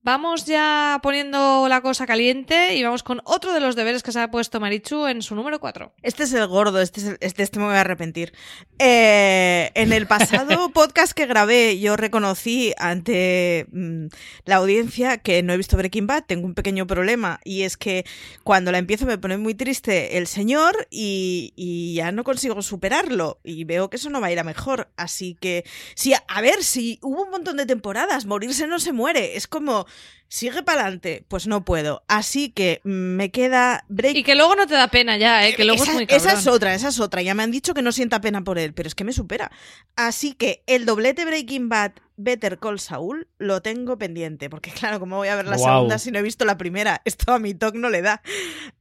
Vamos 0.04 0.44
ya 0.44 1.00
poniendo 1.02 1.66
la 1.66 1.80
cosa 1.80 2.04
caliente 2.06 2.74
y 2.74 2.82
vamos 2.82 3.02
con 3.02 3.22
otro 3.24 3.54
de 3.54 3.60
los 3.60 3.74
deberes 3.74 4.02
que 4.02 4.12
se 4.12 4.20
ha 4.20 4.30
puesto 4.30 4.60
Marichu 4.60 5.06
en 5.06 5.22
su 5.22 5.34
número 5.34 5.60
4. 5.60 5.94
Este 6.02 6.24
es 6.24 6.34
el 6.34 6.46
gordo, 6.46 6.82
este, 6.82 7.00
es 7.00 7.16
este, 7.20 7.42
este, 7.42 7.58
me 7.58 7.64
voy 7.64 7.76
a 7.76 7.80
arrepentir. 7.80 8.34
Eh, 8.78 9.70
en 9.74 9.94
el 9.94 10.06
pasado 10.06 10.68
podcast 10.74 11.14
que 11.14 11.24
grabé 11.24 11.80
yo 11.80 11.96
reconocí 11.96 12.74
ante 12.76 13.66
mm, 13.72 14.08
la 14.44 14.56
audiencia 14.56 15.16
que 15.16 15.42
no 15.42 15.54
he 15.54 15.56
visto 15.56 15.78
Breaking 15.78 16.06
Bad, 16.06 16.24
tengo 16.26 16.44
un 16.44 16.54
pequeño 16.54 16.86
problema 16.86 17.40
y 17.42 17.62
es 17.62 17.78
que 17.78 18.04
cuando 18.42 18.72
la 18.72 18.78
empiezo 18.78 19.06
me 19.06 19.16
pone 19.16 19.38
muy 19.38 19.54
triste 19.54 20.18
el 20.18 20.26
señor 20.26 20.86
y, 20.90 21.54
y 21.56 21.94
ya 21.94 22.12
no 22.12 22.24
consigo 22.24 22.60
superarlo 22.60 23.40
y 23.42 23.64
veo 23.64 23.88
que 23.88 23.96
eso 23.96 24.10
no 24.10 24.20
va 24.20 24.26
a 24.26 24.32
ir 24.32 24.38
a 24.38 24.44
mejor. 24.44 24.90
Así 24.98 25.34
que, 25.40 25.64
sí, 25.94 26.12
a 26.12 26.40
ver, 26.42 26.62
si 26.62 26.98
hubo 27.00 27.22
un 27.24 27.30
montón 27.30 27.56
de 27.56 27.64
temporadas, 27.64 28.26
morirse 28.26 28.66
no 28.66 28.78
se 28.80 28.92
muere, 28.92 29.38
es 29.38 29.46
como 29.46 29.86
sigue 30.34 30.64
para 30.64 30.82
adelante, 30.82 31.24
pues 31.28 31.46
no 31.46 31.64
puedo. 31.64 32.02
Así 32.08 32.50
que 32.50 32.80
me 32.82 33.30
queda 33.30 33.84
break. 33.88 34.16
Y 34.16 34.22
que 34.24 34.34
luego 34.34 34.56
no 34.56 34.66
te 34.66 34.74
da 34.74 34.88
pena 34.88 35.16
ya, 35.16 35.46
¿eh? 35.46 35.54
que 35.54 35.64
luego 35.64 35.82
esa, 35.82 35.92
es 35.92 35.96
muy 35.96 36.06
Esa 36.08 36.32
es 36.32 36.46
otra, 36.48 36.74
esa 36.74 36.88
es 36.88 36.98
otra. 36.98 37.22
Ya 37.22 37.34
me 37.34 37.44
han 37.44 37.52
dicho 37.52 37.72
que 37.72 37.82
no 37.82 37.92
sienta 37.92 38.20
pena 38.20 38.42
por 38.42 38.58
él, 38.58 38.74
pero 38.74 38.88
es 38.88 38.96
que 38.96 39.04
me 39.04 39.12
supera. 39.12 39.52
Así 39.94 40.34
que 40.34 40.64
el 40.66 40.86
doblete 40.86 41.24
Breaking 41.24 41.68
Bad 41.68 41.92
Better 42.16 42.58
Call 42.58 42.80
Saul 42.80 43.28
lo 43.38 43.62
tengo 43.62 43.96
pendiente, 43.96 44.50
porque 44.50 44.72
claro, 44.72 44.98
como 44.98 45.16
voy 45.16 45.28
a 45.28 45.36
ver 45.36 45.46
la 45.46 45.56
segunda 45.56 45.98
si 45.98 46.10
no 46.10 46.18
he 46.18 46.22
visto 46.22 46.44
la 46.44 46.58
primera? 46.58 47.00
Esto 47.04 47.32
a 47.32 47.38
mi 47.38 47.54
talk 47.54 47.76
no 47.76 47.88
le 47.88 48.02
da. 48.02 48.20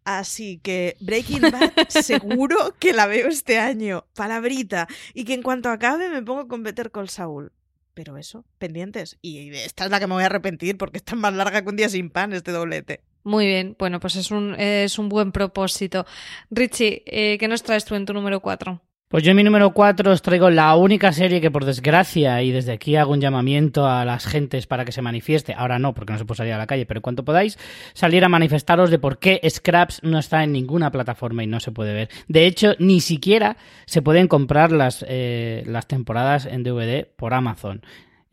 Así 0.05 0.59
que 0.63 0.97
Breaking 1.01 1.51
Bad 1.51 1.71
seguro 1.89 2.75
que 2.79 2.93
la 2.93 3.05
veo 3.05 3.27
este 3.27 3.59
año, 3.59 4.05
palabrita, 4.15 4.87
y 5.13 5.23
que 5.23 5.35
en 5.35 5.43
cuanto 5.43 5.69
acabe 5.69 6.09
me 6.09 6.23
pongo 6.23 6.47
con 6.47 6.63
Better 6.63 6.89
Call 6.89 7.09
Saul. 7.09 7.51
Pero 7.93 8.17
eso, 8.17 8.45
pendientes. 8.57 9.17
Y 9.21 9.53
esta 9.55 9.85
es 9.85 9.91
la 9.91 9.99
que 9.99 10.07
me 10.07 10.13
voy 10.13 10.23
a 10.23 10.27
arrepentir 10.27 10.77
porque 10.77 10.97
está 10.97 11.15
más 11.15 11.33
larga 11.33 11.61
que 11.61 11.69
un 11.69 11.75
día 11.75 11.89
sin 11.89 12.09
pan 12.09 12.33
este 12.33 12.51
doblete. 12.51 13.01
Muy 13.23 13.45
bien, 13.45 13.75
bueno, 13.79 13.99
pues 13.99 14.15
es 14.15 14.31
un, 14.31 14.55
es 14.59 14.99
un 14.99 15.09
buen 15.09 15.31
propósito. 15.31 16.05
Richie, 16.49 17.03
eh, 17.05 17.37
¿qué 17.39 17.47
nos 17.47 17.63
traes 17.63 17.85
tú 17.85 17.95
en 17.95 18.05
tu 18.05 18.13
número 18.13 18.41
4? 18.41 18.81
Pues 19.13 19.21
yo 19.21 19.29
en 19.29 19.37
mi 19.37 19.43
número 19.43 19.75
4 19.75 20.11
os 20.11 20.23
traigo 20.23 20.49
la 20.49 20.75
única 20.75 21.11
serie 21.11 21.39
que 21.39 21.51
por 21.51 21.65
desgracia, 21.65 22.41
y 22.41 22.49
desde 22.49 22.71
aquí 22.71 22.95
hago 22.95 23.11
un 23.11 23.21
llamamiento 23.21 23.85
a 23.85 24.05
las 24.05 24.25
gentes 24.25 24.65
para 24.65 24.85
que 24.85 24.91
se 24.91 25.03
manifieste, 25.03 25.53
ahora 25.55 25.77
no, 25.77 25.93
porque 25.93 26.13
no 26.13 26.17
se 26.17 26.25
puede 26.25 26.37
salir 26.37 26.53
a 26.53 26.57
la 26.57 26.65
calle, 26.65 26.87
pero 26.87 26.99
cuanto 27.03 27.23
podáis, 27.23 27.59
salir 27.93 28.25
a 28.25 28.27
manifestaros 28.27 28.89
de 28.89 28.97
por 28.97 29.19
qué 29.19 29.39
Scraps 29.47 30.01
no 30.01 30.17
está 30.17 30.43
en 30.43 30.51
ninguna 30.51 30.89
plataforma 30.89 31.43
y 31.43 31.47
no 31.47 31.59
se 31.59 31.71
puede 31.71 31.93
ver. 31.93 32.09
De 32.27 32.47
hecho, 32.47 32.73
ni 32.79 33.01
siquiera 33.01 33.55
se 33.85 34.01
pueden 34.01 34.27
comprar 34.27 34.71
las, 34.71 35.05
eh, 35.07 35.61
las 35.67 35.87
temporadas 35.87 36.47
en 36.47 36.63
DVD 36.63 37.05
por 37.05 37.35
Amazon 37.35 37.83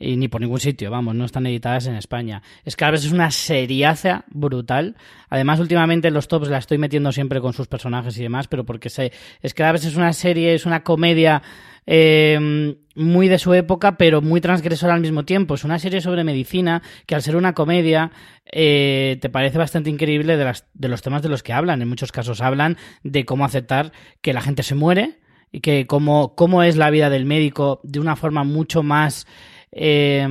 y 0.00 0.16
ni 0.16 0.28
por 0.28 0.40
ningún 0.40 0.58
sitio, 0.58 0.90
vamos, 0.90 1.14
no 1.14 1.26
están 1.26 1.46
editadas 1.46 1.86
en 1.86 1.94
España. 1.94 2.42
Scraps 2.68 3.04
es 3.04 3.12
una 3.12 3.30
seriaza 3.30 4.24
brutal. 4.28 4.96
Además, 5.28 5.60
últimamente 5.60 6.08
en 6.08 6.14
los 6.14 6.26
tops 6.26 6.48
la 6.48 6.58
estoy 6.58 6.78
metiendo 6.78 7.12
siempre 7.12 7.40
con 7.40 7.52
sus 7.52 7.68
personajes 7.68 8.16
y 8.18 8.22
demás, 8.22 8.48
pero 8.48 8.64
porque 8.64 8.88
sé, 8.88 9.12
Scraps 9.46 9.84
es 9.84 9.96
una 9.96 10.14
serie, 10.14 10.54
es 10.54 10.64
una 10.64 10.82
comedia 10.82 11.42
eh, 11.86 12.74
muy 12.94 13.28
de 13.28 13.38
su 13.38 13.52
época, 13.52 13.98
pero 13.98 14.22
muy 14.22 14.40
transgresora 14.40 14.94
al 14.94 15.02
mismo 15.02 15.24
tiempo. 15.24 15.54
Es 15.54 15.64
una 15.64 15.78
serie 15.78 16.00
sobre 16.00 16.24
medicina 16.24 16.82
que 17.04 17.14
al 17.14 17.22
ser 17.22 17.36
una 17.36 17.52
comedia 17.52 18.10
eh, 18.46 19.18
te 19.20 19.28
parece 19.28 19.58
bastante 19.58 19.90
increíble 19.90 20.38
de, 20.38 20.44
las, 20.44 20.66
de 20.72 20.88
los 20.88 21.02
temas 21.02 21.22
de 21.22 21.28
los 21.28 21.42
que 21.42 21.52
hablan. 21.52 21.82
En 21.82 21.88
muchos 21.88 22.10
casos 22.10 22.40
hablan 22.40 22.78
de 23.02 23.26
cómo 23.26 23.44
aceptar 23.44 23.92
que 24.22 24.32
la 24.32 24.40
gente 24.40 24.62
se 24.62 24.74
muere 24.74 25.18
y 25.52 25.60
que 25.60 25.86
cómo, 25.86 26.34
cómo 26.36 26.62
es 26.62 26.76
la 26.76 26.90
vida 26.90 27.10
del 27.10 27.26
médico 27.26 27.80
de 27.82 28.00
una 28.00 28.16
forma 28.16 28.44
mucho 28.44 28.82
más 28.82 29.26
eh, 29.72 30.26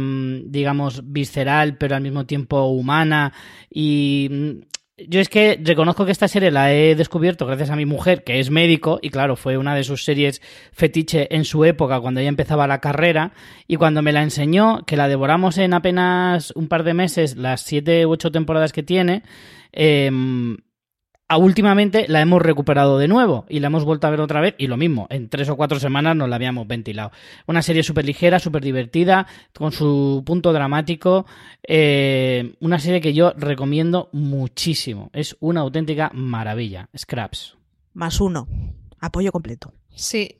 digamos, 0.45 1.01
visceral, 1.11 1.77
pero 1.77 1.95
al 1.95 2.01
mismo 2.01 2.25
tiempo 2.25 2.65
humana. 2.65 3.33
Y 3.69 4.27
mm, 4.29 5.05
yo 5.07 5.21
es 5.21 5.29
que 5.29 5.59
reconozco 5.63 6.05
que 6.05 6.11
esta 6.11 6.27
serie 6.27 6.51
la 6.51 6.73
he 6.73 6.95
descubierto 6.95 7.45
gracias 7.45 7.69
a 7.69 7.75
mi 7.75 7.85
mujer, 7.85 8.23
que 8.23 8.39
es 8.39 8.49
médico, 8.49 8.99
y 9.01 9.09
claro, 9.09 9.35
fue 9.35 9.57
una 9.57 9.75
de 9.75 9.83
sus 9.83 10.03
series 10.03 10.41
fetiche 10.73 11.33
en 11.33 11.45
su 11.45 11.63
época, 11.63 11.99
cuando 12.01 12.19
ella 12.19 12.29
empezaba 12.29 12.67
la 12.67 12.81
carrera, 12.81 13.31
y 13.67 13.77
cuando 13.77 14.01
me 14.01 14.11
la 14.11 14.23
enseñó, 14.23 14.85
que 14.85 14.97
la 14.97 15.07
devoramos 15.07 15.57
en 15.57 15.73
apenas 15.73 16.51
un 16.55 16.67
par 16.67 16.83
de 16.83 16.93
meses, 16.93 17.37
las 17.37 17.61
siete 17.61 18.05
u 18.05 18.11
ocho 18.11 18.31
temporadas 18.31 18.73
que 18.73 18.83
tiene, 18.83 19.23
a 19.73 20.11
últimamente 21.37 22.07
la 22.07 22.21
hemos 22.21 22.41
recuperado 22.41 22.97
de 22.97 23.07
nuevo 23.07 23.45
y 23.49 23.59
la 23.59 23.67
hemos 23.67 23.85
vuelto 23.85 24.07
a 24.07 24.09
ver 24.09 24.21
otra 24.21 24.41
vez 24.41 24.55
y 24.57 24.67
lo 24.67 24.77
mismo, 24.77 25.07
en 25.09 25.29
tres 25.29 25.49
o 25.49 25.55
cuatro 25.55 25.79
semanas 25.79 26.15
nos 26.15 26.27
la 26.27 26.35
habíamos 26.35 26.67
ventilado. 26.67 27.11
Una 27.45 27.61
serie 27.61 27.83
súper 27.83 28.05
ligera, 28.05 28.39
súper 28.39 28.63
divertida, 28.63 29.27
con 29.53 29.71
su 29.71 30.23
punto 30.25 30.53
dramático, 30.53 31.25
eh, 31.63 32.55
una 32.59 32.79
serie 32.79 33.01
que 33.01 33.13
yo 33.13 33.33
recomiendo 33.37 34.09
muchísimo, 34.11 35.11
es 35.13 35.37
una 35.39 35.61
auténtica 35.61 36.09
maravilla, 36.13 36.89
Scraps. 36.97 37.57
Más 37.93 38.19
uno, 38.19 38.47
apoyo 38.99 39.31
completo. 39.31 39.73
Sí, 39.93 40.38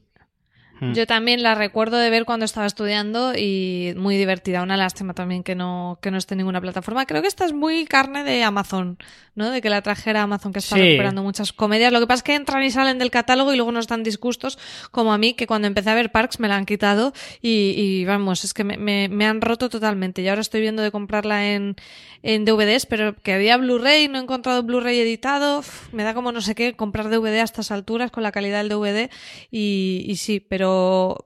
Hmm. 0.80 0.94
Yo 0.94 1.06
también 1.08 1.44
la 1.44 1.56
recuerdo 1.56 1.98
de 1.98 2.10
ver 2.10 2.26
cuando 2.26 2.46
estaba 2.46 2.66
estudiando 2.66 3.34
y 3.36 3.94
muy 3.98 4.18
divertida. 4.18 4.64
Una 4.64 4.78
lástima 4.78 5.14
también 5.14 5.44
que 5.44 5.56
no, 5.56 6.00
que 6.02 6.12
no 6.12 6.18
esté 6.18 6.34
en 6.36 6.40
ninguna 6.40 6.62
plataforma. 6.62 7.06
Creo 7.06 7.22
que 7.22 7.28
esta 7.28 7.46
es 7.46 7.54
muy 7.54 7.86
carne 7.86 8.24
de 8.24 8.44
Amazon, 8.44 8.98
¿no? 9.36 9.50
De 9.52 9.62
que 9.62 9.70
la 9.70 9.82
trajera 9.82 10.22
Amazon, 10.24 10.54
que 10.54 10.60
está 10.60 10.76
Sí. 10.76 10.82
recuperando 10.82 11.24
muchas 11.24 11.52
comedias. 11.54 11.92
Lo 11.92 12.00
que 12.00 12.08
pasa 12.08 12.18
es 12.20 12.24
que 12.24 12.36
entran 12.36 12.64
y 12.64 12.72
salen 12.72 12.98
del 13.00 13.12
catálogo 13.12 13.54
y 13.54 13.56
luego 13.58 13.72
nos 13.72 13.88
dan 13.88 14.04
disgustos, 14.04 14.58
como 14.92 15.12
a 15.14 15.18
mí, 15.18 15.34
que 15.34 15.48
cuando 15.48 15.68
empecé 15.68 15.90
a 15.90 15.96
ver 15.96 16.12
Parks 16.12 16.40
me 16.40 16.48
la 16.48 16.56
han 16.56 16.66
quitado 16.66 17.14
y, 17.42 17.74
y 17.78 18.06
vamos, 18.06 18.44
es 18.46 18.54
que 18.54 18.64
me, 18.64 18.78
me- 18.78 19.10
me 19.10 19.26
han 19.26 19.42
roto 19.42 19.70
totalmente. 19.70 20.22
Y 20.22 20.28
ahora 20.30 20.42
estoy 20.42 20.62
viendo 20.62 20.82
de 20.82 20.92
comprarla 20.92 21.52
en, 21.54 21.76
en 22.24 22.46
DVDs, 22.46 22.86
pero 22.86 23.16
que 23.16 23.34
había 23.34 23.58
Blu-ray, 23.58 24.08
no 24.08 24.18
he 24.20 24.22
encontrado 24.22 24.64
Blu-ray 24.64 25.00
editado. 25.00 25.60
Uf, 25.60 25.92
me 25.94 26.04
da 26.04 26.14
como 26.14 26.32
no 26.32 26.42
sé 26.42 26.56
qué 26.56 26.74
comprar 26.76 27.10
DVD 27.10 27.42
a 27.42 27.44
estas 27.44 27.72
alturas 27.72 28.12
con 28.12 28.24
la 28.24 28.32
calidad 28.32 28.60
del 28.60 28.70
DVD 28.70 29.10
y, 29.52 30.04
y 30.08 30.16
sí, 30.18 30.40
pero 30.40 30.69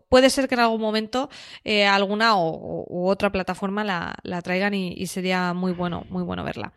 puede 0.10 0.30
ser 0.30 0.48
que 0.48 0.56
en 0.56 0.62
algún 0.62 0.82
momento 0.82 1.30
eh, 1.64 1.86
alguna 1.86 2.38
o, 2.38 2.86
u 2.88 3.08
otra 3.08 3.32
plataforma 3.32 3.84
la, 3.84 4.42
traigan 4.42 4.74
y, 4.74 4.94
y 4.94 5.08
sería 5.08 5.54
muy 5.54 5.72
bueno, 5.72 6.06
muy 6.10 6.24
bueno 6.24 6.44
verla. 6.44 6.74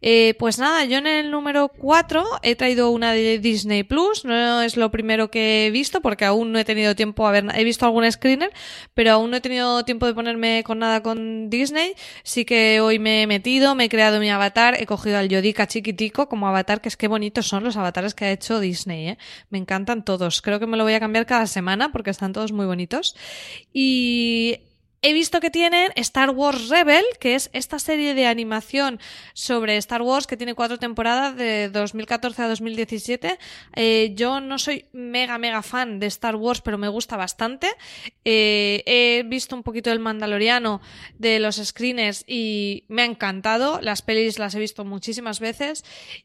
Eh, 0.00 0.34
pues 0.38 0.58
nada, 0.58 0.84
yo 0.84 0.98
en 0.98 1.06
el 1.06 1.30
número 1.30 1.68
4 1.68 2.24
he 2.42 2.56
traído 2.56 2.90
una 2.90 3.12
de 3.12 3.38
Disney 3.38 3.84
Plus, 3.84 4.24
no 4.24 4.62
es 4.62 4.76
lo 4.76 4.90
primero 4.90 5.30
que 5.30 5.66
he 5.66 5.70
visto 5.70 6.00
porque 6.00 6.24
aún 6.24 6.50
no 6.50 6.58
he 6.58 6.64
tenido 6.64 6.96
tiempo 6.96 7.26
a 7.26 7.30
ver, 7.30 7.46
he 7.54 7.62
visto 7.62 7.86
algún 7.86 8.10
screener, 8.10 8.50
pero 8.94 9.12
aún 9.12 9.30
no 9.30 9.36
he 9.36 9.40
tenido 9.40 9.84
tiempo 9.84 10.06
de 10.06 10.14
ponerme 10.14 10.64
con 10.64 10.80
nada 10.80 11.02
con 11.04 11.50
Disney, 11.50 11.94
sí 12.24 12.44
que 12.44 12.80
hoy 12.80 12.98
me 12.98 13.22
he 13.22 13.26
metido, 13.28 13.76
me 13.76 13.84
he 13.84 13.88
creado 13.88 14.18
mi 14.18 14.28
avatar, 14.28 14.74
he 14.80 14.86
cogido 14.86 15.18
al 15.18 15.28
Yodica 15.28 15.68
chiquitico 15.68 16.28
como 16.28 16.48
avatar, 16.48 16.80
que 16.80 16.88
es 16.88 16.96
que 16.96 17.06
bonitos 17.06 17.46
son 17.46 17.62
los 17.62 17.76
avatares 17.76 18.14
que 18.14 18.24
ha 18.24 18.32
hecho 18.32 18.58
Disney, 18.58 19.10
¿eh? 19.10 19.18
me 19.50 19.58
encantan 19.58 20.04
todos, 20.04 20.42
creo 20.42 20.58
que 20.58 20.66
me 20.66 20.76
lo 20.76 20.82
voy 20.82 20.94
a 20.94 21.00
cambiar 21.00 21.26
cada 21.26 21.46
semana 21.46 21.92
porque 21.92 22.01
están 22.10 22.32
todos 22.32 22.52
muy 22.52 22.66
bonitos 22.66 23.16
y 23.72 24.60
He 25.04 25.12
visto 25.14 25.40
que 25.40 25.50
tienen 25.50 25.90
Star 25.96 26.30
Wars 26.30 26.68
Rebel, 26.68 27.04
que 27.18 27.34
es 27.34 27.50
esta 27.52 27.80
serie 27.80 28.14
de 28.14 28.28
animación 28.28 29.00
sobre 29.32 29.76
Star 29.78 30.00
Wars 30.00 30.28
que 30.28 30.36
tiene 30.36 30.54
cuatro 30.54 30.78
temporadas 30.78 31.34
de 31.34 31.70
2014 31.70 32.42
a 32.42 32.48
2017. 32.48 33.36
Eh, 33.74 34.12
yo 34.14 34.40
no 34.40 34.60
soy 34.60 34.84
mega, 34.92 35.38
mega 35.38 35.62
fan 35.62 35.98
de 35.98 36.06
Star 36.06 36.36
Wars, 36.36 36.60
pero 36.60 36.78
me 36.78 36.86
gusta 36.86 37.16
bastante. 37.16 37.66
Eh, 38.24 38.84
he 38.86 39.24
visto 39.26 39.56
un 39.56 39.64
poquito 39.64 39.90
del 39.90 39.98
Mandaloriano 39.98 40.80
de 41.18 41.40
los 41.40 41.56
screeners 41.56 42.22
y 42.28 42.84
me 42.86 43.02
ha 43.02 43.06
encantado. 43.06 43.80
Las 43.80 44.02
pelis 44.02 44.38
las 44.38 44.54
he 44.54 44.60
visto 44.60 44.84
muchísimas 44.84 45.40
veces 45.40 45.84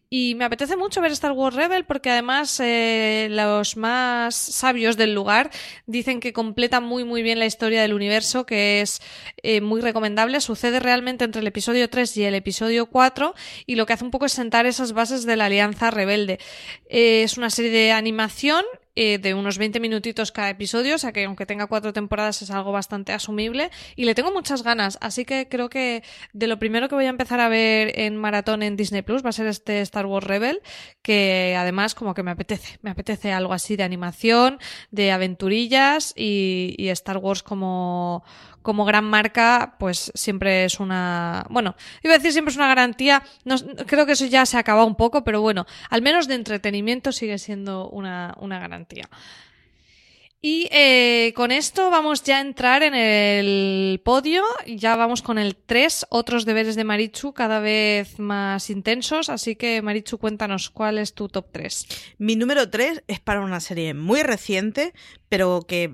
y 0.10 0.36
me 0.36 0.46
apetece 0.46 0.78
mucho 0.78 1.02
ver 1.02 1.12
Star 1.12 1.34
Wars 1.34 1.56
Rebel 1.56 1.86
porque 1.86 2.10
además 2.10 2.60
eh, 2.62 3.28
los 3.30 3.76
más 3.76 4.36
sabios 4.36 4.96
del 4.96 5.14
lugar 5.14 5.52
dicen 5.86 6.20
que 6.20 6.34
completa 6.34 6.80
muy 6.80 7.04
muy 7.04 7.24
bien 7.24 7.40
la 7.40 7.46
historia 7.46 7.82
del 7.82 7.94
universo, 7.94 8.46
que 8.46 8.82
es 8.82 9.02
eh, 9.44 9.62
muy 9.62 9.82
recomendable. 9.82 10.40
Sucede 10.40 10.80
realmente 10.80 11.26
entre 11.26 11.42
el 11.42 11.48
episodio 11.48 11.90
3 11.90 12.18
y 12.18 12.24
el 12.24 12.36
episodio 12.36 12.86
4 12.86 13.34
y 13.66 13.76
lo 13.76 13.86
que 13.86 13.94
hace 13.94 14.06
un 14.06 14.12
poco 14.12 14.26
es 14.26 14.34
sentar 14.34 14.66
esas 14.66 14.94
bases 14.94 15.26
de 15.26 15.36
la 15.36 15.46
Alianza 15.46 15.92
Rebelde. 15.92 16.40
Eh, 16.90 17.24
es 17.24 17.38
una 17.38 17.50
serie 17.50 17.72
de 17.72 17.92
animación 17.92 18.64
eh, 19.00 19.20
de 19.20 19.36
unos 19.36 19.60
20 19.60 19.80
minutitos 19.80 20.32
cada 20.32 20.50
episodio, 20.50 20.96
o 20.96 20.98
sea 20.98 21.12
que 21.12 21.26
aunque 21.26 21.46
tenga 21.46 21.68
cuatro 21.68 21.94
temporadas 21.94 22.42
es 22.42 22.50
algo 22.50 22.72
bastante 22.72 23.14
asumible 23.14 23.70
y 23.96 24.06
le 24.06 24.16
tengo 24.16 24.34
muchas 24.34 24.64
ganas, 24.64 24.98
así 25.02 25.24
que 25.24 25.48
creo 25.48 25.70
que 25.70 26.02
de 26.34 26.48
lo 26.48 26.58
primero 26.58 26.90
que 26.90 26.96
voy 26.96 27.06
a 27.06 27.10
empezar 27.10 27.40
a 27.40 27.48
ver 27.48 27.92
en 28.00 28.18
maratón 28.18 28.64
en 28.64 28.76
Disney 28.76 29.04
Plus 29.04 29.24
va 29.24 29.30
a 29.30 29.34
ser 29.34 29.46
este 29.46 29.82
Star 29.82 30.08
Wars 30.08 30.26
Rebel, 30.26 30.64
que 31.04 31.56
además 31.56 31.94
como 31.94 32.16
que 32.16 32.24
me 32.24 32.32
apetece, 32.32 32.80
me 32.82 32.90
apetece 32.90 33.32
algo 33.32 33.54
así 33.54 33.76
de 33.76 33.84
animación, 33.84 34.58
de 34.90 35.12
aventurillas 35.12 36.16
y, 36.16 36.74
y 36.80 36.90
Star 36.90 37.18
Wars 37.18 37.44
como 37.44 38.24
como 38.68 38.84
gran 38.84 39.06
marca, 39.06 39.78
pues 39.80 40.12
siempre 40.14 40.66
es 40.66 40.82
una. 40.82 41.46
Bueno, 41.50 41.78
iba 42.04 42.16
a 42.16 42.18
decir 42.18 42.34
siempre 42.34 42.52
es 42.52 42.58
una 42.58 42.68
garantía. 42.68 43.24
No, 43.46 43.56
creo 43.86 44.06
que 44.06 44.12
eso 44.12 44.26
ya 44.26 44.46
se 44.46 44.58
ha 44.58 44.60
acabado 44.60 44.86
un 44.86 44.96
poco, 44.96 45.24
pero 45.24 45.40
bueno, 45.40 45.66
al 45.90 46.02
menos 46.02 46.28
de 46.28 46.36
entretenimiento 46.36 47.14
sigue 47.14 47.38
siendo 47.38 47.88
una, 47.88 48.36
una 48.42 48.60
garantía. 48.60 49.10
Y 50.42 50.68
eh, 50.72 51.32
con 51.34 51.52
esto 51.52 51.90
vamos 51.90 52.24
ya 52.24 52.40
a 52.40 52.42
entrar 52.42 52.84
en 52.84 52.94
el 52.94 54.02
podio. 54.04 54.44
Ya 54.66 54.98
vamos 54.98 55.22
con 55.22 55.38
el 55.38 55.56
3, 55.56 56.08
otros 56.10 56.44
deberes 56.44 56.76
de 56.76 56.84
Marichu 56.84 57.32
cada 57.34 57.62
vez 57.62 58.20
más 58.20 58.70
intensos. 58.70 59.30
Así 59.30 59.56
que 59.56 59.82
Marichu, 59.82 60.18
cuéntanos 60.18 60.70
cuál 60.70 60.98
es 60.98 61.14
tu 61.14 61.30
top 61.30 61.48
3. 61.54 61.88
Mi 62.18 62.36
número 62.36 62.70
3 62.70 63.04
es 63.08 63.22
para 63.22 63.40
una 63.40 63.62
serie 63.62 63.94
muy 63.94 64.24
reciente, 64.24 64.94
pero 65.30 65.62
que 65.62 65.94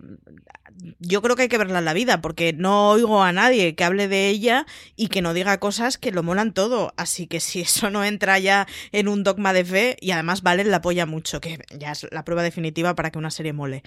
yo 0.99 1.21
creo 1.21 1.35
que 1.35 1.43
hay 1.43 1.47
que 1.49 1.57
verla 1.57 1.79
en 1.79 1.85
la 1.85 1.93
vida, 1.93 2.21
porque 2.21 2.53
no 2.53 2.89
oigo 2.89 3.23
a 3.23 3.31
nadie 3.31 3.75
que 3.75 3.83
hable 3.83 4.07
de 4.07 4.29
ella 4.29 4.65
y 4.95 5.07
que 5.07 5.21
no 5.21 5.33
diga 5.33 5.59
cosas 5.59 5.97
que 5.97 6.11
lo 6.11 6.23
molan 6.23 6.53
todo. 6.53 6.93
Así 6.97 7.27
que 7.27 7.39
si 7.39 7.61
eso 7.61 7.89
no 7.89 8.03
entra 8.03 8.39
ya 8.39 8.67
en 8.91 9.07
un 9.07 9.23
dogma 9.23 9.53
de 9.53 9.65
fe, 9.65 9.97
y 10.01 10.11
además 10.11 10.41
Valen 10.41 10.71
la 10.71 10.77
apoya 10.77 11.05
mucho, 11.05 11.41
que 11.41 11.59
ya 11.77 11.91
es 11.91 12.07
la 12.11 12.25
prueba 12.25 12.43
definitiva 12.43 12.95
para 12.95 13.11
que 13.11 13.19
una 13.19 13.31
serie 13.31 13.53
mole. 13.53 13.83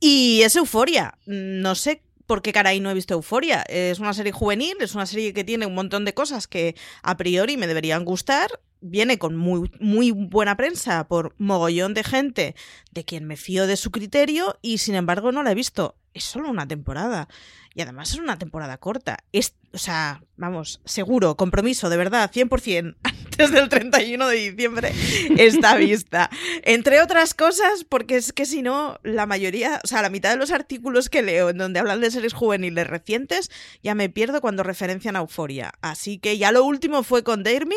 Y 0.00 0.42
es 0.42 0.56
Euforia. 0.56 1.18
No 1.26 1.74
sé 1.74 2.02
por 2.26 2.42
qué 2.42 2.52
caray 2.52 2.80
no 2.80 2.90
he 2.90 2.94
visto 2.94 3.14
Euforia. 3.14 3.62
Es 3.68 3.98
una 3.98 4.14
serie 4.14 4.32
juvenil, 4.32 4.76
es 4.80 4.94
una 4.94 5.06
serie 5.06 5.32
que 5.32 5.44
tiene 5.44 5.66
un 5.66 5.74
montón 5.74 6.04
de 6.04 6.14
cosas 6.14 6.46
que 6.46 6.74
a 7.02 7.16
priori 7.16 7.56
me 7.56 7.66
deberían 7.66 8.04
gustar. 8.04 8.50
Viene 8.82 9.18
con 9.18 9.36
muy, 9.36 9.70
muy 9.80 10.10
buena 10.10 10.56
prensa 10.56 11.06
por 11.08 11.34
mogollón 11.38 11.94
de 11.94 12.04
gente 12.04 12.54
de 12.90 13.04
quien 13.04 13.24
me 13.24 13.36
fío 13.36 13.66
de 13.66 13.76
su 13.76 13.90
criterio 13.90 14.58
y 14.60 14.78
sin 14.78 14.96
embargo 14.96 15.32
no 15.32 15.42
la 15.42 15.52
he 15.52 15.54
visto. 15.54 15.96
Es 16.14 16.24
solo 16.24 16.50
una 16.50 16.68
temporada. 16.68 17.28
Y 17.74 17.80
además 17.80 18.12
es 18.12 18.18
una 18.18 18.38
temporada 18.38 18.76
corta. 18.76 19.24
Es, 19.32 19.54
o 19.72 19.78
sea, 19.78 20.22
vamos, 20.36 20.80
seguro, 20.84 21.36
compromiso, 21.36 21.88
de 21.88 21.96
verdad, 21.96 22.30
100%, 22.30 22.96
antes 23.42 23.60
del 23.60 23.68
31 23.68 24.28
de 24.28 24.36
diciembre 24.36 24.92
está 25.36 25.74
vista. 25.74 26.30
Entre 26.62 27.00
otras 27.00 27.34
cosas, 27.34 27.84
porque 27.88 28.16
es 28.16 28.32
que 28.32 28.46
si 28.46 28.62
no, 28.62 29.00
la 29.02 29.26
mayoría, 29.26 29.80
o 29.82 29.86
sea, 29.86 30.00
la 30.00 30.10
mitad 30.10 30.30
de 30.30 30.36
los 30.36 30.52
artículos 30.52 31.08
que 31.08 31.22
leo 31.22 31.50
en 31.50 31.58
donde 31.58 31.80
hablan 31.80 32.00
de 32.00 32.12
series 32.12 32.34
juveniles 32.34 32.86
recientes, 32.86 33.50
ya 33.82 33.96
me 33.96 34.08
pierdo 34.08 34.40
cuando 34.40 34.62
referencian 34.62 35.16
a 35.16 35.20
Euforia. 35.20 35.72
Así 35.80 36.18
que 36.18 36.38
ya 36.38 36.52
lo 36.52 36.64
último 36.64 37.02
fue 37.02 37.24
con 37.24 37.42
Dare 37.42 37.66
Me, 37.66 37.74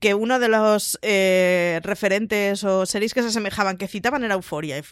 que 0.00 0.12
uno 0.12 0.38
de 0.38 0.48
los 0.48 0.98
eh, 1.00 1.80
referentes 1.82 2.62
o 2.64 2.84
series 2.84 3.14
que 3.14 3.22
se 3.22 3.28
asemejaban, 3.28 3.78
que 3.78 3.88
citaban 3.88 4.22
era 4.22 4.34
Euforia. 4.34 4.82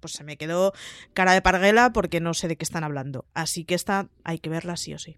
Pues 0.00 0.12
se 0.12 0.24
me 0.24 0.36
quedó 0.36 0.74
cara 1.14 1.32
de 1.32 1.40
parguela 1.40 1.92
porque 1.94 2.20
no 2.20 2.34
sé 2.34 2.48
de 2.48 2.56
qué 2.56 2.64
están 2.64 2.84
hablando. 2.84 3.24
Así 3.32 3.64
que 3.64 3.74
esta 3.74 4.08
hay 4.24 4.38
que 4.40 4.50
verla 4.50 4.76
sí 4.76 4.92
o 4.92 4.98
sí. 4.98 5.16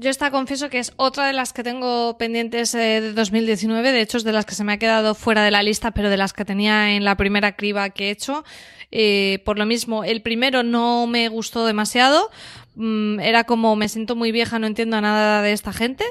Yo 0.00 0.10
esta 0.10 0.30
confieso 0.30 0.70
que 0.70 0.78
es 0.78 0.92
otra 0.94 1.26
de 1.26 1.32
las 1.32 1.52
que 1.52 1.64
tengo 1.64 2.16
pendientes 2.18 2.72
eh, 2.76 3.00
de 3.00 3.12
2019, 3.14 3.90
de 3.90 4.00
hecho 4.00 4.18
es 4.18 4.22
de 4.22 4.30
las 4.30 4.46
que 4.46 4.54
se 4.54 4.62
me 4.62 4.74
ha 4.74 4.78
quedado 4.78 5.16
fuera 5.16 5.42
de 5.42 5.50
la 5.50 5.64
lista, 5.64 5.90
pero 5.90 6.08
de 6.08 6.16
las 6.16 6.32
que 6.32 6.44
tenía 6.44 6.94
en 6.94 7.02
la 7.02 7.16
primera 7.16 7.56
criba 7.56 7.90
que 7.90 8.06
he 8.06 8.10
hecho. 8.12 8.44
Eh, 8.92 9.42
por 9.44 9.58
lo 9.58 9.66
mismo, 9.66 10.04
el 10.04 10.22
primero 10.22 10.62
no 10.62 11.08
me 11.08 11.26
gustó 11.26 11.66
demasiado, 11.66 12.30
mm, 12.76 13.18
era 13.18 13.42
como 13.42 13.74
me 13.74 13.88
siento 13.88 14.14
muy 14.14 14.30
vieja, 14.30 14.60
no 14.60 14.68
entiendo 14.68 15.00
nada 15.00 15.42
de 15.42 15.50
esta 15.50 15.72
gente, 15.72 16.04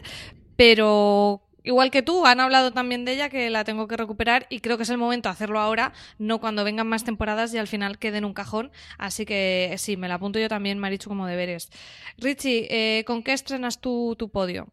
pero 0.58 1.47
igual 1.68 1.92
que 1.92 2.02
tú, 2.02 2.26
han 2.26 2.40
hablado 2.40 2.72
también 2.72 3.06
de 3.06 3.14
ella 3.14 3.30
que 3.30 3.50
la 3.50 3.64
tengo 3.64 3.88
que 3.88 3.98
recuperar 3.98 4.48
y 4.50 4.62
creo 4.62 4.78
que 4.78 4.84
es 4.84 4.90
el 4.90 4.98
momento 4.98 5.30
de 5.30 5.34
hacerlo 5.34 5.60
ahora, 5.60 5.94
no 6.18 6.40
cuando 6.40 6.64
vengan 6.64 6.88
más 6.88 7.04
temporadas 7.04 7.54
y 7.54 7.58
al 7.58 7.68
final 7.68 8.00
quede 8.00 8.18
en 8.18 8.26
un 8.26 8.34
cajón. 8.34 8.72
Así 8.98 9.26
que 9.26 9.76
sí, 9.78 9.98
me 9.98 10.08
la 10.08 10.16
apunto 10.16 10.40
yo 10.40 10.50
también, 10.50 10.80
Marichu, 10.80 11.10
como 11.10 11.28
deberes. 11.28 11.70
Richie, 12.18 12.68
eh, 12.70 13.04
¿con 13.06 13.22
qué 13.24 13.34
estrenas 13.34 13.80
tu, 13.80 14.16
tu 14.18 14.30
podio? 14.30 14.68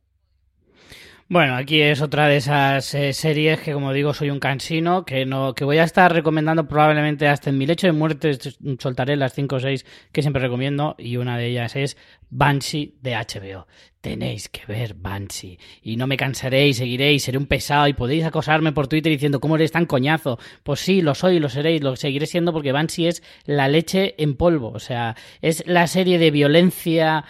Bueno, 1.27 1.57
aquí 1.57 1.81
es 1.81 2.03
otra 2.03 2.29
de 2.29 2.37
esas 2.37 2.95
eh, 2.95 3.15
series 3.15 3.59
que, 3.61 3.73
como 3.73 3.95
digo, 3.95 4.13
soy 4.13 4.29
un 4.29 4.41
cansino, 4.41 5.07
que 5.07 5.25
no, 5.25 5.55
que 5.55 5.65
voy 5.65 5.79
a 5.79 5.85
estar 5.85 6.13
recomendando 6.13 6.69
probablemente 6.69 7.27
hasta 7.29 7.49
en 7.49 7.57
mi 7.57 7.65
lecho 7.65 7.87
de 7.87 7.95
muerte. 7.95 8.39
Soltaré 8.79 9.17
las 9.17 9.33
5 9.33 9.57
o 9.57 9.61
6 9.61 9.87
que 10.13 10.21
siempre 10.21 10.43
recomiendo, 10.43 10.95
y 10.99 11.17
una 11.17 11.39
de 11.39 11.47
ellas 11.47 11.77
es 11.77 11.97
Banshee 12.29 12.97
de 13.01 13.15
HBO. 13.15 13.67
Tenéis 14.03 14.51
que 14.51 14.67
ver 14.67 14.93
Banshee. 14.93 15.59
Y 15.83 15.97
no 15.97 16.07
me 16.07 16.19
cansaréis, 16.19 16.77
seguiréis, 16.77 17.23
seré 17.23 17.39
un 17.39 17.47
pesado 17.47 17.89
y 17.89 17.95
podéis 17.95 18.25
acosarme 18.27 18.73
por 18.73 18.87
Twitter 18.87 19.11
diciendo 19.11 19.41
cómo 19.41 19.57
eres 19.57 19.73
tan 19.73 19.87
coñazo. 19.87 20.39
Pues 20.63 20.81
sí, 20.81 21.01
lo 21.01 21.15
soy, 21.15 21.39
lo 21.39 21.49
seréis, 21.49 21.83
lo 21.83 21.97
seguiré 21.97 22.27
siendo 22.27 22.53
porque 22.53 22.73
Banshee 22.73 23.07
es 23.07 23.23
la 23.47 23.69
leche 23.69 24.15
en 24.19 24.35
polvo. 24.37 24.73
O 24.73 24.79
sea, 24.79 25.17
es 25.41 25.67
la 25.67 25.87
serie 25.87 26.19
de 26.19 26.31
violencia 26.31 27.25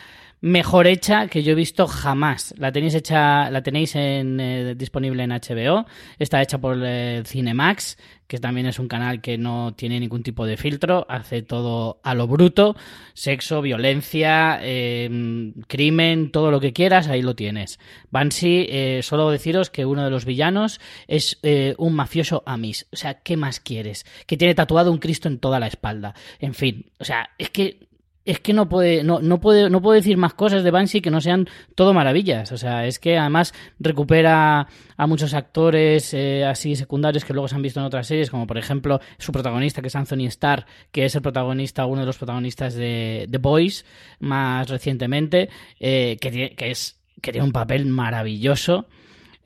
mejor 0.44 0.86
hecha 0.86 1.28
que 1.28 1.42
yo 1.42 1.52
he 1.52 1.54
visto 1.54 1.86
jamás. 1.86 2.54
La 2.58 2.70
tenéis 2.70 2.94
hecha, 2.94 3.50
la 3.50 3.62
tenéis 3.62 3.96
en, 3.96 4.38
eh, 4.38 4.74
disponible 4.74 5.22
en 5.22 5.30
HBO. 5.30 5.86
Está 6.18 6.42
hecha 6.42 6.58
por 6.58 6.76
eh, 6.84 7.22
Cinemax, 7.24 7.96
que 8.26 8.38
también 8.38 8.66
es 8.66 8.78
un 8.78 8.86
canal 8.86 9.22
que 9.22 9.38
no 9.38 9.72
tiene 9.74 9.98
ningún 9.98 10.22
tipo 10.22 10.44
de 10.44 10.58
filtro. 10.58 11.06
Hace 11.08 11.40
todo 11.40 11.98
a 12.04 12.14
lo 12.14 12.26
bruto, 12.26 12.76
sexo, 13.14 13.62
violencia, 13.62 14.60
em, 14.62 15.54
crimen, 15.66 16.30
todo 16.30 16.50
lo 16.50 16.60
que 16.60 16.74
quieras, 16.74 17.08
ahí 17.08 17.22
lo 17.22 17.34
tienes. 17.34 17.78
Banshee, 18.10 18.66
eh, 18.68 19.00
solo 19.02 19.30
deciros 19.30 19.70
que 19.70 19.86
uno 19.86 20.04
de 20.04 20.10
los 20.10 20.26
villanos 20.26 20.78
es 21.08 21.38
un 21.78 21.94
mafioso 21.94 22.42
amis. 22.44 22.86
O 22.92 22.96
sea, 22.96 23.14
¿qué 23.14 23.38
más 23.38 23.60
quieres? 23.60 24.04
Que 24.26 24.36
tiene 24.36 24.54
tatuado 24.54 24.92
un 24.92 24.98
Cristo 24.98 25.26
en 25.26 25.38
toda 25.38 25.58
la 25.58 25.68
espalda. 25.68 26.14
En 26.38 26.52
fin, 26.52 26.90
o 26.98 27.04
sea, 27.04 27.30
es 27.38 27.48
que 27.48 27.93
es 28.24 28.40
que 28.40 28.52
no 28.52 28.68
puede, 28.68 29.04
no, 29.04 29.20
no 29.20 29.40
puede, 29.40 29.68
no 29.68 29.82
puedo 29.82 29.94
decir 29.94 30.16
más 30.16 30.34
cosas 30.34 30.64
de 30.64 30.70
Banshee 30.70 31.02
que 31.02 31.10
no 31.10 31.20
sean 31.20 31.48
todo 31.74 31.92
maravillas. 31.92 32.52
O 32.52 32.56
sea, 32.56 32.86
es 32.86 32.98
que 32.98 33.18
además 33.18 33.52
recupera 33.78 34.66
a 34.96 35.06
muchos 35.06 35.34
actores 35.34 36.14
eh, 36.14 36.44
así 36.44 36.76
secundarios 36.76 37.24
que 37.24 37.32
luego 37.32 37.48
se 37.48 37.54
han 37.54 37.62
visto 37.62 37.80
en 37.80 37.86
otras 37.86 38.06
series, 38.06 38.30
como 38.30 38.46
por 38.46 38.56
ejemplo 38.56 39.00
su 39.18 39.32
protagonista, 39.32 39.82
que 39.82 39.88
es 39.88 39.96
Anthony 39.96 40.26
Starr, 40.26 40.66
que 40.90 41.04
es 41.04 41.14
el 41.14 41.22
protagonista, 41.22 41.86
uno 41.86 42.00
de 42.00 42.06
los 42.06 42.16
protagonistas 42.16 42.74
de 42.74 43.28
The 43.30 43.38
Boys, 43.38 43.84
más 44.20 44.68
recientemente, 44.70 45.50
eh, 45.78 46.16
que, 46.20 46.54
que 46.56 46.70
es 46.70 47.00
que 47.20 47.32
tiene 47.32 47.46
un 47.46 47.52
papel 47.52 47.86
maravilloso. 47.86 48.86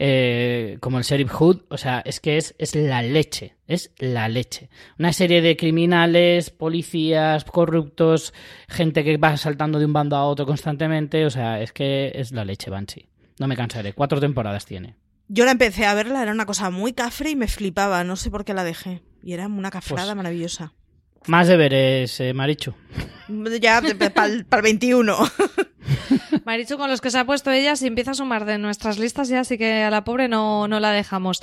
Eh, 0.01 0.78
como 0.80 0.99
el 0.99 1.05
Sheriff 1.05 1.30
Hood, 1.32 1.62
o 1.70 1.76
sea, 1.76 2.01
es 2.05 2.20
que 2.20 2.36
es, 2.36 2.55
es 2.59 2.74
la 2.76 3.03
leche, 3.03 3.57
es 3.66 3.90
la 3.99 4.28
leche. 4.28 4.68
Una 4.99 5.12
serie 5.12 5.42
de 5.42 5.57
criminales, 5.57 6.51
policías, 6.51 7.44
corruptos, 7.44 8.32
gente 8.68 9.03
que 9.03 9.16
va 9.16 9.36
saltando 9.36 9.78
de 9.80 9.86
un 9.86 9.92
bando 9.92 10.14
a 10.16 10.24
otro 10.24 10.46
constantemente, 10.46 11.26
o 11.26 11.30
sea, 11.30 11.61
es 11.61 11.72
que 11.72 12.12
es 12.14 12.30
la 12.32 12.44
leche, 12.44 12.70
Banshee. 12.70 13.09
No 13.40 13.49
me 13.49 13.57
cansaré, 13.57 13.92
cuatro 13.92 14.20
temporadas 14.20 14.66
tiene. 14.66 14.94
Yo 15.26 15.44
la 15.44 15.51
empecé 15.51 15.84
a 15.84 15.94
verla, 15.94 16.22
era 16.22 16.32
una 16.32 16.46
cosa 16.46 16.70
muy 16.70 16.92
cafre 16.92 17.30
y 17.30 17.36
me 17.36 17.49
flipaba, 17.49 18.03
no 18.05 18.16
sé 18.16 18.30
por 18.30 18.44
qué 18.44 18.55
la 18.55 18.64
dejé. 18.64 19.03
Y 19.22 19.32
era 19.32 19.46
una 19.49 19.70
cafrada 19.70 20.07
Pues- 20.07 20.16
maravillosa. 20.16 20.72
Más 21.26 21.49
deberes, 21.49 22.20
eh, 22.20 22.32
Marichu. 22.32 22.72
Ya 23.61 23.82
para 24.14 24.26
el 24.32 24.46
21. 24.62 25.16
Marichu, 26.49 26.78
con 26.78 26.88
los 26.88 27.03
que 27.03 27.11
se 27.11 27.18
ha 27.18 27.26
puesto 27.26 27.51
ella, 27.51 27.76
si 27.76 27.86
empieza 27.86 28.12
a 28.12 28.14
sumar 28.14 28.46
de 28.46 28.57
nuestras 28.57 28.99
listas 28.99 29.28
ya, 29.28 29.40
así 29.40 29.59
que 29.59 29.82
a 29.82 29.90
la 29.90 30.03
pobre 30.05 30.28
no, 30.28 30.66
no 30.66 30.80
la 30.80 30.92
dejamos. 30.92 31.42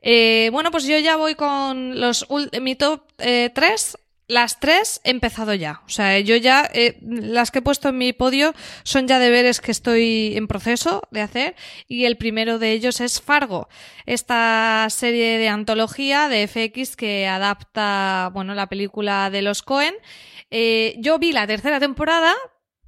Eh, 0.00 0.48
bueno, 0.50 0.70
pues 0.70 0.84
yo 0.84 0.98
ya 0.98 1.16
voy 1.16 1.34
con 1.34 2.00
los 2.00 2.26
mi 2.62 2.74
top 2.74 3.02
3. 3.18 3.98
Las 4.28 4.58
tres 4.58 5.02
he 5.04 5.10
empezado 5.10 5.52
ya. 5.52 5.82
O 5.84 5.90
sea, 5.90 6.18
yo 6.20 6.36
ya, 6.36 6.68
eh, 6.72 6.98
las 7.02 7.50
que 7.50 7.58
he 7.58 7.62
puesto 7.62 7.90
en 7.90 7.98
mi 7.98 8.14
podio 8.14 8.54
son 8.82 9.06
ya 9.06 9.18
deberes 9.18 9.60
que 9.60 9.70
estoy 9.70 10.32
en 10.36 10.48
proceso 10.48 11.02
de 11.10 11.20
hacer. 11.20 11.54
Y 11.86 12.06
el 12.06 12.16
primero 12.16 12.58
de 12.58 12.72
ellos 12.72 13.02
es 13.02 13.20
Fargo. 13.20 13.68
Esta 14.06 14.86
serie 14.88 15.36
de 15.36 15.48
antología 15.50 16.28
de 16.28 16.48
FX 16.48 16.96
que 16.96 17.28
adapta, 17.28 18.30
bueno, 18.32 18.54
la 18.54 18.68
película 18.68 19.28
de 19.28 19.42
los 19.42 19.62
Cohen. 19.62 19.94
Eh, 20.50 20.96
yo 20.98 21.18
vi 21.18 21.32
la 21.32 21.46
tercera 21.46 21.78
temporada, 21.78 22.34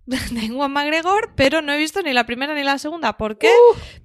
de 0.31 0.49
Juan 0.49 0.73
McGregor, 0.73 1.33
pero 1.35 1.61
no 1.63 1.73
he 1.73 1.79
visto 1.79 2.03
ni 2.03 2.13
la 2.13 2.25
primera 2.27 2.55
ni 2.55 2.63
la 2.65 2.79
segunda. 2.79 3.17
¿Por 3.17 3.39
qué? 3.39 3.51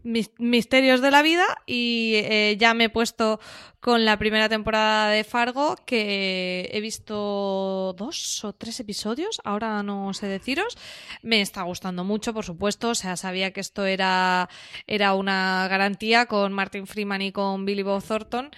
Mis- 0.04 0.32
misterios 0.38 1.02
de 1.02 1.12
la 1.12 1.22
vida 1.22 1.46
y 1.66 2.14
eh, 2.16 2.58
ya 2.60 2.74
me 2.74 2.86
he 2.86 2.90
puesto 2.90 3.40
con 3.84 4.06
la 4.06 4.18
primera 4.18 4.48
temporada 4.48 5.10
de 5.10 5.26
Fargo 5.26 5.76
que 5.86 6.70
he 6.72 6.80
visto 6.80 7.94
dos 7.98 8.42
o 8.46 8.54
tres 8.54 8.80
episodios, 8.80 9.42
ahora 9.44 9.84
no 9.84 10.14
sé 10.14 10.28
deciros. 10.28 10.78
Me 11.22 11.42
está 11.42 11.64
gustando 11.64 12.06
mucho, 12.06 12.34
por 12.34 12.46
supuesto, 12.46 12.92
o 12.92 12.96
sea, 12.96 13.18
sabía 13.18 13.52
que 13.52 13.60
esto 13.60 13.86
era, 13.86 14.48
era 14.88 15.16
una 15.16 15.68
garantía 15.70 16.28
con 16.28 16.54
Martin 16.54 16.88
Freeman 16.88 17.24
y 17.24 17.34
con 17.34 17.66
Billy 17.66 17.84
Bob 17.84 18.02
Thornton 18.02 18.52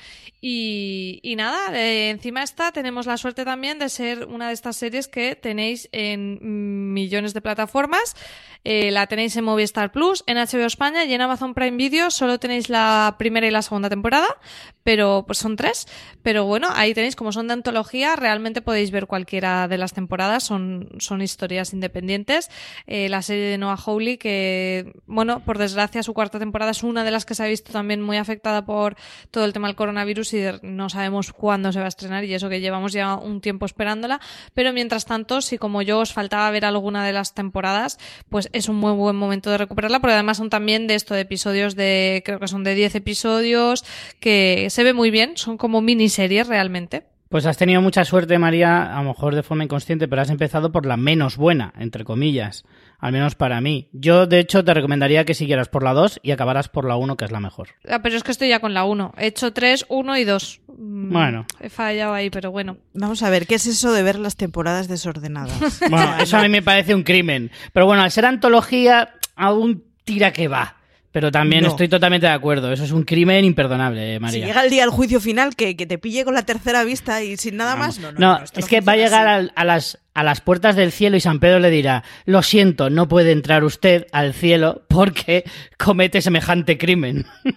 y, 0.48 1.34
nada, 1.38 1.76
eh, 1.76 2.12
encima 2.12 2.44
esta 2.44 2.72
tenemos 2.72 3.08
la 3.08 3.18
suerte 3.18 3.46
también 3.46 3.80
de 3.80 3.90
ser 3.90 4.28
una 4.28 4.50
de 4.50 4.54
estas 4.54 4.76
series 4.76 5.08
que 5.08 5.36
tenéis 5.36 5.90
en 5.92 6.94
millones 6.94 7.34
de 7.34 7.42
plataformas. 7.42 8.16
Eh, 8.64 8.92
la 8.92 9.08
tenéis 9.08 9.36
en 9.38 9.44
Movistar 9.44 9.92
Plus, 9.92 10.24
en 10.28 10.38
HBO 10.38 10.66
España 10.66 11.04
y 11.06 11.14
en 11.16 11.22
Amazon 11.22 11.56
Prime 11.56 11.78
Video. 11.78 12.12
Solo 12.12 12.40
tenéis 12.40 12.70
la 12.70 13.16
primera 13.18 13.48
y 13.48 13.52
la 13.52 13.64
segunda 13.64 13.90
temporada, 13.90 14.28
pero 14.84 15.15
pues 15.24 15.38
son 15.38 15.56
tres. 15.56 15.88
Pero 16.22 16.46
bueno, 16.46 16.70
ahí 16.74 16.94
tenéis, 16.94 17.16
como 17.16 17.32
son 17.32 17.48
de 17.48 17.54
antología, 17.54 18.16
realmente 18.16 18.62
podéis 18.62 18.92
ver 18.92 19.08
cualquiera 19.08 19.68
de 19.68 19.78
las 19.78 19.94
temporadas. 19.94 20.44
Son, 20.44 20.90
son 21.00 21.22
historias 21.22 21.74
independientes. 21.74 22.50
Eh, 22.88 23.10
la 23.10 23.22
serie 23.22 23.46
de 23.46 23.58
Noah 23.58 23.78
Hawley, 23.78 24.18
que, 24.18 24.94
bueno, 25.06 25.40
por 25.42 25.58
desgracia, 25.58 26.04
su 26.04 26.14
cuarta 26.14 26.40
temporada 26.40 26.72
es 26.72 26.84
una 26.84 27.04
de 27.04 27.12
las 27.12 27.26
que 27.26 27.36
se 27.36 27.44
ha 27.44 27.48
visto 27.48 27.72
también 27.72 28.02
muy 28.02 28.18
afectada 28.18 28.66
por 28.66 28.96
todo 29.32 29.46
el 29.46 29.54
tema 29.54 29.68
del 29.68 29.76
coronavirus 29.76 30.34
y 30.34 30.44
no 30.62 30.90
sabemos 30.90 31.32
cuándo 31.32 31.72
se 31.72 31.80
va 31.80 31.86
a 31.86 31.90
estrenar 31.90 32.24
y 32.24 32.34
eso 32.34 32.50
que 32.50 32.60
llevamos 32.60 32.94
ya 32.94 33.16
un 33.16 33.42
tiempo 33.42 33.66
esperándola. 33.66 34.20
Pero 34.54 34.74
mientras 34.74 35.06
tanto, 35.06 35.42
si 35.42 35.58
como 35.58 35.82
yo 35.82 36.00
os 36.00 36.14
faltaba 36.14 36.50
ver 36.52 36.66
alguna 36.66 37.06
de 37.06 37.14
las 37.14 37.34
temporadas, 37.34 37.98
pues 38.30 38.50
es 38.54 38.70
un 38.70 38.78
muy 38.78 38.94
buen 38.94 39.16
momento 39.16 39.50
de 39.50 39.58
recuperarla, 39.58 40.00
porque 40.00 40.14
además 40.14 40.38
son 40.38 40.50
también 40.50 40.88
de 40.88 40.96
esto 40.96 41.14
de 41.14 41.22
episodios 41.22 41.76
de, 41.76 42.22
creo 42.26 42.40
que 42.40 42.48
son 42.48 42.64
de 42.64 42.76
10 42.76 42.96
episodios, 42.96 43.86
que 44.20 44.68
se 44.70 44.84
ve 44.84 44.94
muy 44.94 45.05
bien, 45.12 45.38
son 45.38 45.58
como 45.58 45.82
miniseries 45.82 46.48
realmente. 46.48 47.04
Pues 47.30 47.48
has 47.48 47.58
tenido 47.58 47.82
mucha 47.82 48.06
suerte, 48.06 48.38
María, 48.38 48.96
a 48.96 49.02
lo 49.02 49.10
mejor 49.10 49.34
de 49.36 49.42
forma 49.44 49.64
inconsciente, 49.64 50.08
pero 50.08 50.22
has 50.22 50.30
empezado 50.30 50.72
por 50.72 50.86
la 50.86 50.96
menos 50.96 51.38
buena, 51.38 51.74
entre 51.78 52.06
comillas, 52.06 52.66
al 53.00 53.12
menos 53.14 53.34
para 53.34 53.60
mí. 53.62 53.90
Yo, 53.94 54.28
de 54.28 54.40
hecho, 54.40 54.64
te 54.64 54.74
recomendaría 54.76 55.26
que 55.26 55.34
siguieras 55.34 55.68
por 55.68 55.82
la 55.84 55.94
2 55.94 56.20
y 56.22 56.32
acabaras 56.32 56.70
por 56.70 56.86
la 56.86 56.96
1, 56.98 57.18
que 57.18 57.26
es 57.26 57.32
la 57.32 57.40
mejor. 57.40 57.70
Ah, 57.90 58.00
pero 58.04 58.16
es 58.16 58.24
que 58.24 58.32
estoy 58.32 58.50
ya 58.50 58.60
con 58.60 58.76
la 58.76 58.86
1. 58.86 59.16
He 59.18 59.26
hecho 59.26 59.52
3, 59.52 59.88
1 59.90 60.18
y 60.18 60.24
2. 60.24 60.62
Mm, 60.78 61.12
Bueno. 61.12 61.46
He 61.60 61.70
fallado 61.70 62.14
ahí, 62.14 62.30
pero 62.30 62.52
bueno. 62.52 62.78
Vamos 62.94 63.24
a 63.24 63.30
ver, 63.32 63.48
¿qué 63.48 63.56
es 63.56 63.66
eso 63.66 63.92
de 63.92 64.04
ver 64.04 64.20
las 64.20 64.36
temporadas 64.38 64.88
desordenadas? 64.88 65.82
Bueno, 65.90 66.18
eso 66.20 66.38
a 66.38 66.44
mí 66.44 66.48
me 66.50 66.62
parece 66.62 66.94
un 66.94 67.04
crimen. 67.04 67.50
Pero 67.74 67.88
bueno, 67.88 68.04
al 68.04 68.12
ser 68.12 68.26
antología, 68.28 69.16
aún 69.36 69.84
tira 70.06 70.32
que 70.32 70.48
va. 70.48 70.78
Pero 71.16 71.32
también 71.32 71.64
No. 71.64 71.70
estoy 71.70 71.88
totalmente 71.88 72.28
de 72.28 72.34
acuerdo. 72.34 72.74
Eso 72.74 72.84
es 72.84 72.92
un 72.92 73.04
crimen 73.04 73.46
imperdonable, 73.46 74.16
eh, 74.16 74.18
Si 74.18 74.20
María. 74.20 74.48
llega 74.48 74.62
el 74.66 74.70
día 74.70 74.82
del 74.82 74.90
juicio 74.90 75.22
final, 75.22 75.56
que, 75.56 75.78
que 75.78 75.86
te 75.86 75.98
pille 75.98 76.26
con 76.26 76.34
la 76.34 76.42
tercera 76.44 76.84
vista 76.84 77.24
y 77.24 77.38
sin 77.38 77.56
nada 77.56 77.78
más, 77.78 78.00
no, 78.00 78.12
no. 78.12 78.20
No, 78.20 78.38
no, 78.40 78.44
esto 78.44 78.60
es 78.60 78.66
no 78.66 78.70
que 78.70 78.82
va 78.82 78.92
a 78.92 78.98
llegar 78.98 79.50
a, 79.56 79.64
las, 79.64 79.98
a 80.14 80.24
las 80.26 80.42
puertas 80.42 80.76
del 80.76 80.92
cielo 80.92 81.16
y 81.16 81.22
San 81.22 81.40
Pedro 81.40 81.60
le 81.60 81.70
dirá, 81.70 82.04
lo 82.26 82.44
siento, 82.44 82.90
no 82.90 83.08
puede 83.08 83.32
entrar 83.32 83.64
usted 83.64 84.08
al 84.12 84.34
cielo 84.34 84.84
porque 84.90 85.46
comete 85.78 86.22
semejante 86.22 86.78
crimen. 86.78 87.26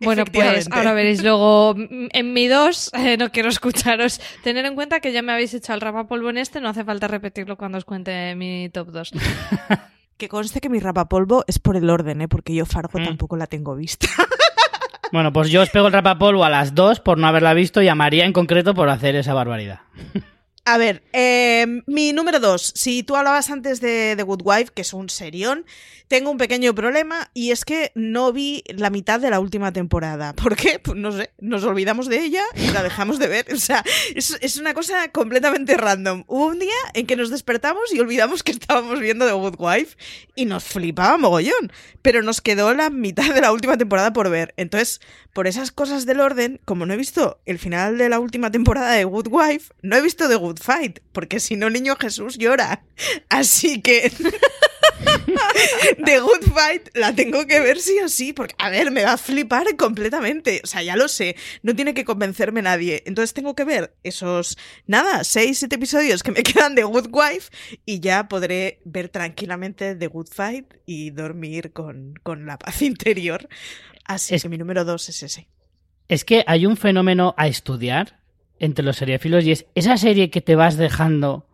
Bueno, 0.00 0.24
pues 0.24 0.68
ahora 0.70 0.92
veréis 0.92 1.22
luego 1.22 1.74
mm, 1.76 2.08
en 2.12 2.32
mi 2.32 2.46
2, 2.48 2.90
eh, 2.94 3.16
no 3.16 3.30
quiero 3.30 3.48
escucharos. 3.48 4.20
Tener 4.42 4.64
en 4.66 4.74
cuenta 4.74 5.00
que 5.00 5.12
ya 5.12 5.22
me 5.22 5.32
habéis 5.32 5.54
hecho 5.54 5.72
el 5.72 5.80
rapapolvo 5.80 6.30
en 6.30 6.38
este, 6.38 6.60
no 6.60 6.68
hace 6.68 6.84
falta 6.84 7.08
repetirlo 7.08 7.56
cuando 7.56 7.78
os 7.78 7.84
cuente 7.84 8.34
mi 8.34 8.68
top 8.70 8.88
2. 8.90 9.12
Que 10.16 10.28
conste 10.28 10.60
que 10.60 10.68
mi 10.68 10.78
rapapolvo 10.80 11.44
es 11.46 11.58
por 11.58 11.76
el 11.76 11.90
orden, 11.90 12.20
¿eh? 12.22 12.28
porque 12.28 12.54
yo 12.54 12.66
Fargo 12.66 12.98
Mm. 12.98 13.04
tampoco 13.04 13.36
la 13.36 13.46
tengo 13.46 13.74
vista. 13.74 14.06
Bueno, 15.12 15.32
pues 15.32 15.48
yo 15.50 15.62
os 15.62 15.70
pego 15.70 15.86
el 15.86 15.92
rapapolvo 15.92 16.44
a 16.44 16.50
las 16.50 16.74
dos 16.74 16.98
por 16.98 17.18
no 17.18 17.28
haberla 17.28 17.54
visto 17.54 17.80
y 17.80 17.86
a 17.86 17.94
María 17.94 18.24
en 18.24 18.32
concreto 18.32 18.74
por 18.74 18.88
hacer 18.88 19.14
esa 19.14 19.32
barbaridad. 19.32 19.80
A 20.66 20.78
ver, 20.78 21.02
eh, 21.12 21.82
mi 21.86 22.14
número 22.14 22.40
dos. 22.40 22.72
Si 22.74 23.02
tú 23.02 23.16
hablabas 23.16 23.50
antes 23.50 23.82
de 23.82 24.14
The 24.16 24.22
Good 24.22 24.40
Wife, 24.44 24.72
que 24.74 24.80
es 24.80 24.94
un 24.94 25.10
serión, 25.10 25.66
tengo 26.08 26.30
un 26.30 26.38
pequeño 26.38 26.74
problema 26.74 27.30
y 27.34 27.50
es 27.50 27.64
que 27.64 27.92
no 27.94 28.32
vi 28.32 28.62
la 28.68 28.88
mitad 28.88 29.20
de 29.20 29.30
la 29.30 29.40
última 29.40 29.72
temporada. 29.72 30.32
¿Por 30.36 30.56
qué? 30.56 30.78
Pues 30.78 30.96
no 30.96 31.12
sé, 31.12 31.32
nos 31.38 31.64
olvidamos 31.64 32.08
de 32.08 32.20
ella 32.20 32.44
y 32.54 32.70
la 32.70 32.82
dejamos 32.82 33.18
de 33.18 33.28
ver. 33.28 33.46
O 33.52 33.58
sea, 33.58 33.84
es, 34.14 34.56
una 34.56 34.72
cosa 34.74 35.08
completamente 35.08 35.76
random. 35.76 36.24
Hubo 36.28 36.46
un 36.46 36.58
día 36.58 36.72
en 36.94 37.06
que 37.06 37.16
nos 37.16 37.30
despertamos 37.30 37.92
y 37.92 38.00
olvidamos 38.00 38.42
que 38.42 38.52
estábamos 38.52 39.00
viendo 39.00 39.26
The 39.26 39.32
Good 39.32 39.56
Wife 39.58 39.96
y 40.34 40.46
nos 40.46 40.64
flipaba 40.64 41.18
mogollón. 41.18 41.72
Pero 42.00 42.22
nos 42.22 42.40
quedó 42.40 42.72
la 42.74 42.90
mitad 42.90 43.34
de 43.34 43.40
la 43.40 43.52
última 43.52 43.76
temporada 43.76 44.12
por 44.12 44.30
ver. 44.30 44.54
Entonces, 44.56 45.00
por 45.32 45.46
esas 45.46 45.72
cosas 45.72 46.06
del 46.06 46.20
orden, 46.20 46.60
como 46.64 46.86
no 46.86 46.94
he 46.94 46.96
visto 46.96 47.40
el 47.44 47.58
final 47.58 47.98
de 47.98 48.08
la 48.08 48.20
última 48.20 48.50
temporada 48.50 48.92
de 48.92 49.04
Good 49.04 49.28
Wife, 49.30 49.74
no 49.82 49.96
he 49.96 50.00
visto 50.00 50.28
The 50.28 50.36
Good 50.36 50.53
Fight, 50.60 51.00
porque 51.12 51.40
si 51.40 51.56
no, 51.56 51.70
niño 51.70 51.96
Jesús 51.96 52.38
llora. 52.38 52.84
Así 53.28 53.80
que. 53.80 54.12
The 56.04 56.20
Good 56.20 56.52
Fight 56.52 56.88
la 56.94 57.14
tengo 57.14 57.46
que 57.46 57.60
ver 57.60 57.80
sí 57.80 57.98
o 58.04 58.08
sí, 58.08 58.32
porque, 58.32 58.54
a 58.58 58.70
ver, 58.70 58.90
me 58.90 59.04
va 59.04 59.14
a 59.14 59.18
flipar 59.18 59.76
completamente. 59.76 60.60
O 60.64 60.66
sea, 60.66 60.82
ya 60.82 60.96
lo 60.96 61.08
sé, 61.08 61.36
no 61.62 61.74
tiene 61.74 61.94
que 61.94 62.04
convencerme 62.04 62.62
nadie. 62.62 63.02
Entonces 63.06 63.34
tengo 63.34 63.54
que 63.54 63.64
ver 63.64 63.94
esos, 64.02 64.58
nada, 64.86 65.24
seis, 65.24 65.58
siete 65.58 65.76
episodios 65.76 66.22
que 66.22 66.32
me 66.32 66.42
quedan 66.42 66.74
de 66.74 66.84
Good 66.84 67.08
Wife 67.10 67.50
y 67.84 68.00
ya 68.00 68.28
podré 68.28 68.80
ver 68.84 69.08
tranquilamente 69.08 69.94
The 69.94 70.06
Good 70.06 70.28
Fight 70.32 70.74
y 70.86 71.10
dormir 71.10 71.72
con, 71.72 72.14
con 72.22 72.46
la 72.46 72.58
paz 72.58 72.82
interior. 72.82 73.48
Así 74.04 74.38
que 74.38 74.48
mi 74.48 74.58
número 74.58 74.84
dos 74.84 75.08
es 75.08 75.22
ese. 75.22 75.48
Es 76.08 76.24
que 76.24 76.44
hay 76.46 76.66
un 76.66 76.76
fenómeno 76.76 77.34
a 77.38 77.48
estudiar 77.48 78.23
entre 78.58 78.84
los 78.84 78.96
seriefilos 78.96 79.44
y 79.44 79.52
es 79.52 79.66
esa 79.74 79.96
serie 79.96 80.30
que 80.30 80.40
te 80.40 80.54
vas 80.54 80.76
dejando. 80.76 81.44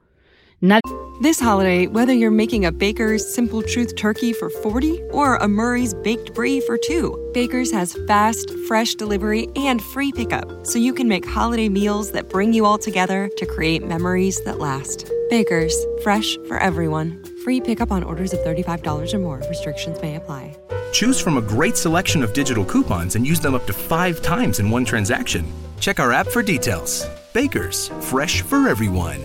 This 1.22 1.38
holiday, 1.38 1.86
whether 1.86 2.14
you're 2.14 2.30
making 2.30 2.64
a 2.64 2.72
Baker's 2.72 3.26
Simple 3.34 3.62
Truth 3.62 3.94
turkey 3.96 4.32
for 4.32 4.48
40 4.48 5.02
or 5.10 5.36
a 5.36 5.46
Murray's 5.46 5.92
Baked 5.92 6.32
Brie 6.32 6.62
for 6.62 6.78
2, 6.78 7.32
Baker's 7.34 7.70
has 7.72 7.94
fast, 8.06 8.50
fresh 8.66 8.94
delivery 8.94 9.46
and 9.54 9.82
free 9.82 10.12
pickup, 10.12 10.66
so 10.66 10.78
you 10.78 10.94
can 10.94 11.08
make 11.08 11.26
holiday 11.28 11.68
meals 11.68 12.12
that 12.12 12.30
bring 12.30 12.54
you 12.54 12.64
all 12.64 12.78
together 12.78 13.30
to 13.36 13.44
create 13.44 13.86
memories 13.86 14.42
that 14.44 14.58
last. 14.58 15.10
Baker's, 15.28 15.76
fresh 16.02 16.38
for 16.48 16.56
everyone. 16.56 17.22
Free 17.44 17.60
pickup 17.60 17.92
on 17.92 18.02
orders 18.02 18.32
of 18.32 18.40
$35 18.40 19.12
or 19.12 19.18
more. 19.18 19.42
Restrictions 19.50 20.00
may 20.00 20.16
apply. 20.16 20.56
Choose 20.92 21.20
from 21.20 21.36
a 21.36 21.42
great 21.42 21.76
selection 21.76 22.22
of 22.22 22.32
digital 22.32 22.64
coupons 22.64 23.16
and 23.16 23.26
use 23.26 23.40
them 23.40 23.54
up 23.54 23.66
to 23.66 23.72
five 23.72 24.22
times 24.22 24.60
in 24.60 24.70
one 24.70 24.84
transaction. 24.84 25.46
Check 25.78 26.00
our 26.00 26.12
app 26.12 26.26
for 26.26 26.42
details. 26.42 27.06
Baker's, 27.32 27.88
fresh 28.00 28.42
for 28.42 28.68
everyone. 28.68 29.24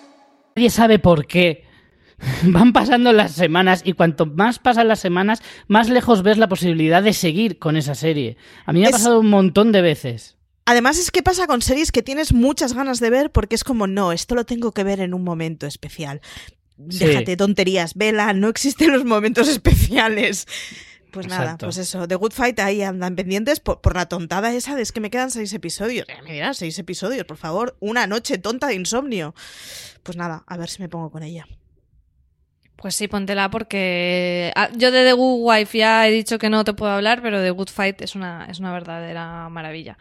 Nadie 0.55 0.69
sabe 0.69 0.99
por 0.99 1.27
qué. 1.27 1.65
Van 2.43 2.73
pasando 2.73 3.13
las 3.13 3.31
semanas 3.31 3.81
y 3.83 3.93
cuanto 3.93 4.25
más 4.25 4.59
pasan 4.59 4.87
las 4.87 4.99
semanas, 4.99 5.41
más 5.67 5.89
lejos 5.89 6.23
ves 6.23 6.37
la 6.37 6.47
posibilidad 6.49 7.01
de 7.01 7.13
seguir 7.13 7.57
con 7.57 7.77
esa 7.77 7.95
serie. 7.95 8.37
A 8.65 8.73
mí 8.73 8.81
me 8.81 8.87
ha 8.87 8.91
pasado 8.91 9.19
un 9.19 9.29
montón 9.29 9.71
de 9.71 9.81
veces. 9.81 10.37
Además 10.65 10.99
es 10.99 11.09
que 11.11 11.23
pasa 11.23 11.47
con 11.47 11.61
series 11.61 11.91
que 11.91 12.03
tienes 12.03 12.33
muchas 12.33 12.73
ganas 12.73 12.99
de 12.99 13.09
ver 13.09 13.31
porque 13.31 13.55
es 13.55 13.63
como, 13.63 13.87
no, 13.87 14.11
esto 14.11 14.35
lo 14.35 14.45
tengo 14.45 14.71
que 14.71 14.83
ver 14.83 14.99
en 14.99 15.13
un 15.13 15.23
momento 15.23 15.65
especial. 15.65 16.21
Sí. 16.89 17.05
Déjate 17.05 17.37
tonterías, 17.37 17.95
vela, 17.95 18.33
no 18.33 18.47
existen 18.47 18.91
los 18.91 19.03
momentos 19.03 19.47
especiales. 19.49 20.47
Pues 21.11 21.27
nada, 21.27 21.57
pues 21.57 21.77
eso, 21.77 22.07
The 22.07 22.15
Good 22.15 22.31
Fight 22.31 22.57
ahí 22.59 22.81
andan 22.83 23.17
pendientes 23.17 23.59
por, 23.59 23.81
por 23.81 23.95
la 23.95 24.05
tontada 24.07 24.53
esa 24.53 24.75
de 24.77 24.81
es 24.81 24.93
que 24.93 25.01
me 25.01 25.09
quedan 25.09 25.29
seis 25.29 25.51
episodios. 25.53 26.07
Eh, 26.07 26.21
Me 26.23 26.31
dirás, 26.31 26.57
seis 26.57 26.79
episodios, 26.79 27.25
por 27.25 27.35
favor, 27.35 27.75
una 27.81 28.07
noche 28.07 28.37
tonta 28.37 28.67
de 28.67 28.75
insomnio. 28.75 29.35
Pues 30.03 30.17
nada, 30.17 30.43
a 30.47 30.57
ver 30.57 30.69
si 30.69 30.81
me 30.81 30.89
pongo 30.89 31.11
con 31.11 31.23
ella. 31.23 31.47
Pues 32.75 32.95
sí, 32.95 33.07
póntela 33.07 33.51
porque 33.51 34.51
ah, 34.55 34.69
yo 34.75 34.91
de 34.91 35.05
The 35.05 35.13
Good 35.13 35.39
Wife 35.41 35.77
ya 35.77 36.07
he 36.07 36.11
dicho 36.11 36.39
que 36.39 36.49
no 36.49 36.63
te 36.63 36.73
puedo 36.73 36.91
hablar, 36.91 37.21
pero 37.21 37.41
The 37.41 37.51
Good 37.51 37.69
Fight 37.69 38.01
es 38.01 38.15
una, 38.15 38.47
es 38.49 38.59
una 38.59 38.73
verdadera 38.73 39.49
maravilla. 39.49 39.97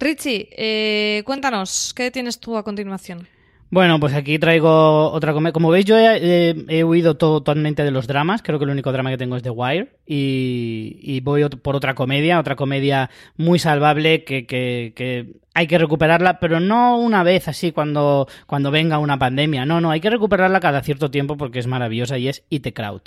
Richie, 0.00 0.48
eh, 0.52 1.22
cuéntanos, 1.26 1.92
¿qué 1.94 2.10
tienes 2.10 2.40
tú 2.40 2.56
a 2.56 2.64
continuación? 2.64 3.28
Bueno, 3.74 3.98
pues 3.98 4.14
aquí 4.14 4.38
traigo 4.38 5.10
otra 5.10 5.32
comedia. 5.32 5.52
Como 5.52 5.68
veis, 5.68 5.84
yo 5.84 5.98
he, 5.98 6.54
he- 6.68 6.84
huido 6.84 7.16
to- 7.16 7.40
totalmente 7.42 7.82
de 7.82 7.90
los 7.90 8.06
dramas. 8.06 8.40
Creo 8.40 8.60
que 8.60 8.66
el 8.66 8.70
único 8.70 8.92
drama 8.92 9.10
que 9.10 9.16
tengo 9.18 9.34
es 9.36 9.42
The 9.42 9.50
Wire. 9.50 9.88
Y, 10.06 11.00
y 11.02 11.18
voy 11.20 11.44
por 11.48 11.74
otra 11.74 11.96
comedia, 11.96 12.38
otra 12.38 12.54
comedia 12.54 13.10
muy 13.36 13.58
salvable 13.58 14.22
que, 14.22 14.46
que- 14.46 14.92
que 14.94 15.32
hay 15.54 15.66
que 15.66 15.78
recuperarla, 15.78 16.38
pero 16.38 16.60
no 16.60 16.98
una 16.98 17.24
vez 17.24 17.48
así 17.48 17.72
cuando, 17.72 18.28
cuando 18.46 18.70
venga 18.70 18.98
una 18.98 19.18
pandemia. 19.18 19.66
No, 19.66 19.80
no, 19.80 19.90
hay 19.90 20.00
que 20.00 20.10
recuperarla 20.10 20.60
cada 20.60 20.80
cierto 20.82 21.10
tiempo 21.10 21.36
porque 21.36 21.58
es 21.58 21.66
maravillosa 21.66 22.16
y 22.16 22.28
es 22.28 22.44
Eat 22.50 22.62
the 22.62 22.72
Crowd 22.74 23.02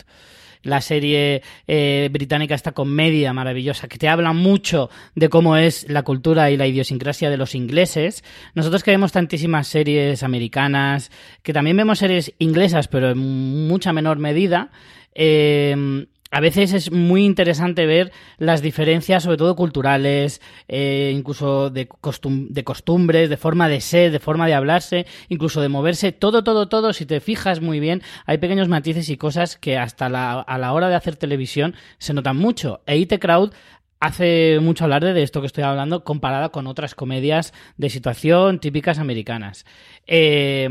la 0.63 0.81
serie 0.81 1.41
eh, 1.67 2.09
británica, 2.11 2.55
esta 2.55 2.71
comedia 2.71 3.33
maravillosa, 3.33 3.87
que 3.87 3.97
te 3.97 4.07
habla 4.07 4.33
mucho 4.33 4.89
de 5.15 5.29
cómo 5.29 5.57
es 5.57 5.89
la 5.89 6.03
cultura 6.03 6.51
y 6.51 6.57
la 6.57 6.67
idiosincrasia 6.67 7.29
de 7.29 7.37
los 7.37 7.55
ingleses. 7.55 8.23
Nosotros 8.53 8.83
que 8.83 8.91
vemos 8.91 9.11
tantísimas 9.11 9.67
series 9.67 10.23
americanas, 10.23 11.11
que 11.43 11.53
también 11.53 11.77
vemos 11.77 11.99
series 11.99 12.33
inglesas, 12.39 12.87
pero 12.87 13.11
en 13.11 13.67
mucha 13.67 13.93
menor 13.93 14.17
medida, 14.17 14.71
eh, 15.13 16.05
a 16.32 16.39
veces 16.39 16.73
es 16.73 16.91
muy 16.91 17.25
interesante 17.25 17.86
ver 17.86 18.11
las 18.38 18.61
diferencias, 18.61 19.23
sobre 19.23 19.38
todo 19.38 19.55
culturales, 19.55 20.41
eh, 20.67 21.13
incluso 21.15 21.69
de, 21.69 21.88
costum- 21.88 22.49
de 22.49 22.63
costumbres, 22.63 23.30
de 23.30 23.38
forma 23.38 23.69
de 23.69 23.82
ser, 23.82 24.11
de 24.11 24.19
forma 24.19 24.45
de 24.47 24.53
hablarse, 24.53 25.05
incluso 25.30 25.61
de 25.61 25.69
moverse, 25.69 26.11
todo, 26.11 26.43
todo, 26.43 26.67
todo, 26.67 26.93
si 26.93 27.05
te 27.05 27.19
fijas 27.19 27.61
muy 27.61 27.80
bien, 27.80 28.01
hay 28.25 28.38
pequeños 28.39 28.67
matices 28.67 29.09
y 29.09 29.17
cosas 29.17 29.57
que 29.57 29.78
hasta 29.78 30.09
la, 30.09 30.39
a 30.41 30.57
la 30.57 30.73
hora 30.73 30.89
de 30.89 30.95
hacer 30.95 31.15
televisión 31.15 31.75
se 31.97 32.13
notan 32.13 32.38
mucho. 32.38 32.82
E 32.86 32.97
IT 32.97 33.19
Crowd 33.19 33.53
hace 33.99 34.59
mucho 34.61 34.84
hablar 34.84 35.03
de 35.03 35.23
esto 35.23 35.41
que 35.41 35.47
estoy 35.47 35.63
hablando 35.63 36.03
comparada 36.03 36.49
con 36.49 36.67
otras 36.67 36.93
comedias 36.93 37.53
de 37.78 37.89
situación 37.89 38.59
típicas 38.59 38.99
americanas. 38.99 39.65
Eh, 40.05 40.69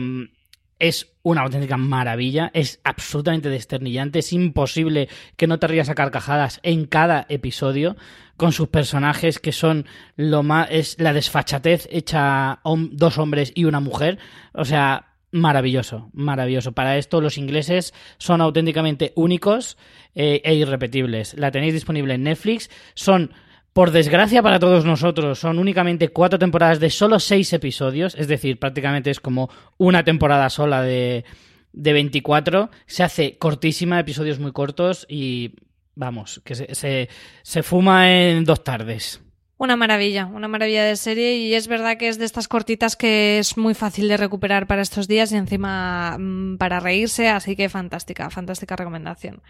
es 0.79 1.13
una 1.23 1.43
auténtica 1.43 1.77
maravilla, 1.77 2.51
es 2.55 2.81
absolutamente 2.85 3.49
desternillante, 3.49 4.21
es 4.21 4.33
imposible 4.33 5.09
que 5.37 5.47
no 5.47 5.59
te 5.59 5.67
rías 5.67 5.89
a 5.89 5.95
carcajadas 5.95 6.61
en 6.63 6.87
cada 6.87 7.27
episodio 7.29 7.97
con 8.37 8.53
sus 8.53 8.69
personajes 8.69 9.39
que 9.39 9.53
son 9.53 9.87
lo 10.17 10.43
más 10.43 10.69
es 10.71 11.01
la 11.01 11.13
desfachatez 11.13 11.89
hecha 11.91 12.61
dos 12.65 13.19
hombres 13.19 13.53
y 13.55 13.65
una 13.65 13.81
mujer, 13.81 14.19
o 14.53 14.65
sea, 14.65 15.15
maravilloso, 15.33 16.11
maravilloso. 16.13 16.73
Para 16.73 16.97
esto 16.99 17.21
los 17.21 17.39
ingleses 17.39 17.95
son 18.19 18.41
auténticamente 18.41 19.13
únicos 19.17 19.77
eh, 20.15 20.41
e 20.45 20.55
irrepetibles. 20.55 21.35
La 21.35 21.51
tenéis 21.51 21.75
disponible 21.75 22.15
en 22.15 22.25
Netflix, 22.25 22.71
son 22.95 23.33
por 23.77 23.91
desgracia 23.91 24.43
para 24.43 24.59
todos 24.59 24.87
nosotros, 24.87 25.39
son 25.39 25.59
únicamente 25.59 26.09
cuatro 26.09 26.39
temporadas 26.39 26.81
de 26.81 26.89
solo 26.89 27.21
seis 27.21 27.53
episodios, 27.53 28.15
es 28.15 28.27
decir, 28.27 28.59
prácticamente 28.59 29.11
es 29.11 29.21
como 29.21 29.51
una 29.77 30.03
temporada 30.03 30.49
sola 30.49 30.81
de, 30.81 31.27
de 31.75 31.93
24. 31.93 32.71
Se 32.87 33.03
hace 33.03 33.37
cortísima, 33.37 34.01
episodios 34.01 34.39
muy 34.39 34.53
cortos 34.53 35.05
y 35.11 35.57
vamos, 35.95 36.41
que 36.43 36.55
se, 36.55 37.09
se, 37.43 37.63
fuma 37.63 38.11
en 38.11 38.47
dos 38.47 38.65
tardes. 38.65 39.21
Una 39.59 39.77
maravilla, 39.77 40.25
una 40.25 40.49
maravilla 40.49 40.83
de 40.83 40.97
serie 40.97 41.37
y 41.37 41.53
es 41.53 41.69
verdad 41.69 41.99
que 41.99 42.09
es 42.09 42.19
de 42.19 42.25
estas 42.25 42.49
cortitas 42.49 42.97
que 42.97 43.39
es 43.39 43.59
muy 43.59 43.75
fácil 43.75 44.09
de 44.09 44.17
recuperar 44.17 44.67
para 44.67 44.81
estos 44.81 45.07
días 45.07 45.33
y 45.33 45.37
encima 45.37 46.17
mm, 46.19 46.57
para 46.57 46.81
reírse, 46.81 47.29
así 47.29 47.57
que 47.57 47.69
fantástica, 47.69 48.31
fantástica 48.31 48.75
recomendación. 48.75 49.43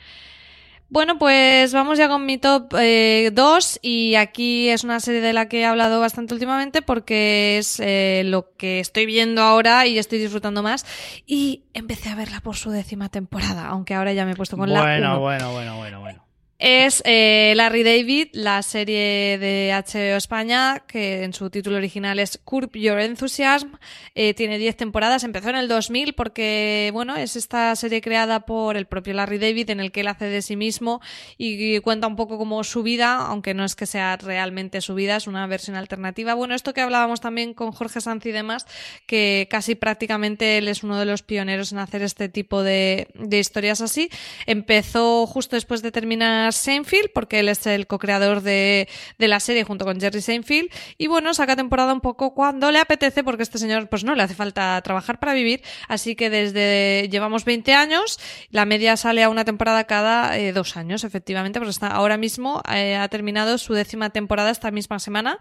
Bueno, 0.89 1.19
pues 1.19 1.73
vamos 1.73 1.99
ya 1.99 2.09
con 2.09 2.25
mi 2.25 2.39
top 2.39 2.73
2 2.73 3.79
y 3.83 4.15
aquí 4.15 4.69
es 4.69 4.85
una 4.85 5.01
serie 5.01 5.21
de 5.21 5.33
la 5.33 5.49
que 5.49 5.61
he 5.61 5.65
hablado 5.67 6.01
bastante 6.01 6.33
últimamente 6.33 6.81
porque 6.81 7.59
es 7.59 7.81
eh, 7.81 8.23
lo 8.25 8.55
que 8.57 8.79
estoy 8.79 9.05
viendo 9.05 9.43
ahora 9.43 9.87
y 9.87 9.99
estoy 9.99 10.19
disfrutando 10.19 10.63
más 10.63 10.87
y 11.27 11.65
empecé 11.75 12.09
a 12.11 12.15
verla 12.15 12.41
por 12.41 12.57
su 12.57 12.71
décima 12.71 13.09
temporada, 13.09 13.67
aunque 13.67 13.95
ahora 13.95 14.13
ya 14.13 14.25
me 14.25 14.33
he 14.33 14.37
puesto 14.37 14.57
con 14.57 14.73
la 14.73 14.83
Bueno, 14.83 15.11
uno. 15.13 15.21
bueno, 15.21 15.53
bueno, 15.53 15.77
bueno, 15.77 16.01
bueno. 16.01 16.26
Es 16.59 17.03
eh, 17.05 17.53
Larry 17.55 17.83
David, 17.83 18.29
la 18.33 18.63
serie 18.63 19.37
de 19.37 19.75
HBO 19.75 20.17
España, 20.17 20.85
que 20.87 21.23
en 21.23 21.35
su 21.35 21.51
título 21.51 21.77
original 21.77 22.19
es 22.19 22.41
Curb 22.43 22.73
Your 22.73 22.99
Enthusiasm. 22.99 23.73
Eh, 24.15 24.33
tiene 24.33 24.57
10 24.57 24.75
temporadas, 24.75 25.23
empezó 25.25 25.51
en 25.51 25.57
el 25.57 25.69
2000 25.69 26.15
porque, 26.15 26.89
bueno, 26.95 27.15
es 27.15 27.37
esta 27.37 27.77
serie 27.77 28.01
creada 28.01 28.47
por 28.47 28.79
el 28.79 28.87
propio 28.87 29.13
Larry 29.13 29.37
David 29.37 29.69
en 29.69 29.81
el 29.81 29.93
que 29.93 30.01
él 30.01 30.09
hace 30.09 30.25
de 30.27 30.41
sí 30.41 30.57
mismo 30.57 31.03
y 31.37 31.79
cuenta 31.81 32.07
un 32.07 32.17
poco 32.17 32.39
como 32.39 32.65
su 32.65 32.83
vida, 32.83 33.17
aunque 33.17 33.53
no 33.53 33.63
es 33.63 33.75
que 33.75 33.85
sea 33.85 34.17
realmente 34.17 34.81
su 34.81 34.95
vida, 34.95 35.17
es 35.17 35.27
una 35.27 35.47
versión 35.47 35.77
alternativa. 35.77 36.33
Bueno, 36.33 36.55
esto 36.55 36.73
que 36.73 36.81
hablábamos 36.81 37.21
también 37.21 37.53
con 37.53 37.73
Jorge 37.73 38.01
Sanz 38.01 38.25
y 38.25 38.33
demás, 38.33 38.67
que 39.05 39.47
casi 39.51 39.75
prácticamente 39.75 40.57
él 40.57 40.69
es 40.69 40.83
uno 40.83 40.99
de 40.99 41.05
los 41.05 41.23
pioneros 41.23 41.73
en 41.73 41.81
hacer 41.81 42.01
este 42.01 42.31
tipo 42.31 42.63
de, 42.63 43.09
de 43.13 43.39
historias 43.39 43.83
así. 43.83 44.09
Empezó 44.47 45.27
justo 45.27 45.55
después 45.55 45.83
de 45.83 45.93
terminar 45.93 46.46
Seinfeld, 46.55 47.11
porque 47.13 47.41
él 47.41 47.49
es 47.49 47.67
el 47.67 47.87
co-creador 47.87 48.43
de, 48.43 48.89
la 49.19 49.41
serie 49.41 49.65
junto 49.65 49.85
con 49.85 50.01
Jerry 50.01 50.21
Seinfeld. 50.21 50.71
Y 50.99 51.07
bueno, 51.07 51.35
saca 51.35 51.57
temporada 51.57 51.93
un 51.93 52.01
poco 52.01 52.35
cuando 52.35 52.71
le 52.71 52.79
apetece, 52.79 53.25
porque 53.25 53.43
este 53.43 53.59
señor 53.59 53.89
pues 53.89 54.05
no 54.05 54.15
le 54.15 54.23
hace 54.23 54.35
falta 54.35 54.81
trabajar 54.83 55.19
para 55.19 55.35
vivir. 55.35 55.63
Así 55.89 56.17
que 56.17 56.31
desde 56.31 57.09
llevamos 57.11 57.45
20 57.45 57.75
años, 57.75 58.19
la 58.51 58.65
media 58.65 58.97
sale 58.97 59.23
a 59.23 59.29
una 59.29 59.45
temporada 59.45 59.85
cada 59.85 60.39
eh, 60.39 60.53
dos 60.53 60.77
años, 60.77 61.05
efectivamente, 61.05 61.59
pues 61.59 61.71
está 61.71 61.89
ahora 61.89 62.17
mismo 62.17 62.63
eh, 62.73 62.97
ha 62.97 63.09
terminado 63.09 63.59
su 63.59 63.75
décima 63.75 64.11
temporada 64.11 64.51
esta 64.51 64.71
misma 64.71 64.99
semana. 64.99 65.39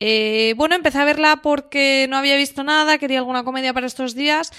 Eh, 0.00 0.54
bueno, 0.56 0.74
empecé 0.74 0.98
a 0.98 1.04
verla 1.04 1.40
porque 1.42 2.06
no 2.08 2.16
había 2.16 2.36
visto 2.36 2.62
nada, 2.62 2.98
quería 2.98 3.18
alguna 3.18 3.44
comedia 3.44 3.72
para 3.72 3.86
estos 3.86 4.14
días. 4.14 4.52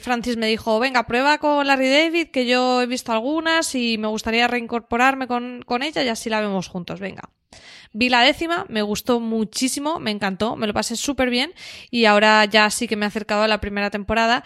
Francis 0.00 0.36
me 0.36 0.46
dijo, 0.46 0.78
venga, 0.78 1.06
prueba 1.06 1.38
con 1.38 1.66
Larry 1.66 1.88
David, 1.88 2.28
que 2.28 2.46
yo 2.46 2.82
he 2.82 2.86
visto 2.86 3.12
algunas 3.12 3.74
y 3.74 3.98
me 3.98 4.08
gustaría 4.08 4.46
con, 5.26 5.62
con 5.62 5.82
ella 5.82 6.02
y 6.02 6.08
así 6.08 6.30
la 6.30 6.40
vemos 6.40 6.68
juntos, 6.68 7.00
venga. 7.00 7.30
Vi 7.92 8.10
la 8.10 8.20
décima, 8.20 8.66
me 8.68 8.82
gustó 8.82 9.20
muchísimo, 9.20 9.98
me 9.98 10.10
encantó, 10.10 10.56
me 10.56 10.66
lo 10.66 10.74
pasé 10.74 10.96
súper 10.96 11.30
bien 11.30 11.52
y 11.90 12.04
ahora 12.04 12.44
ya 12.44 12.68
sí 12.68 12.86
que 12.86 12.96
me 12.96 13.06
he 13.06 13.08
acercado 13.08 13.42
a 13.42 13.48
la 13.48 13.60
primera 13.60 13.90
temporada 13.90 14.44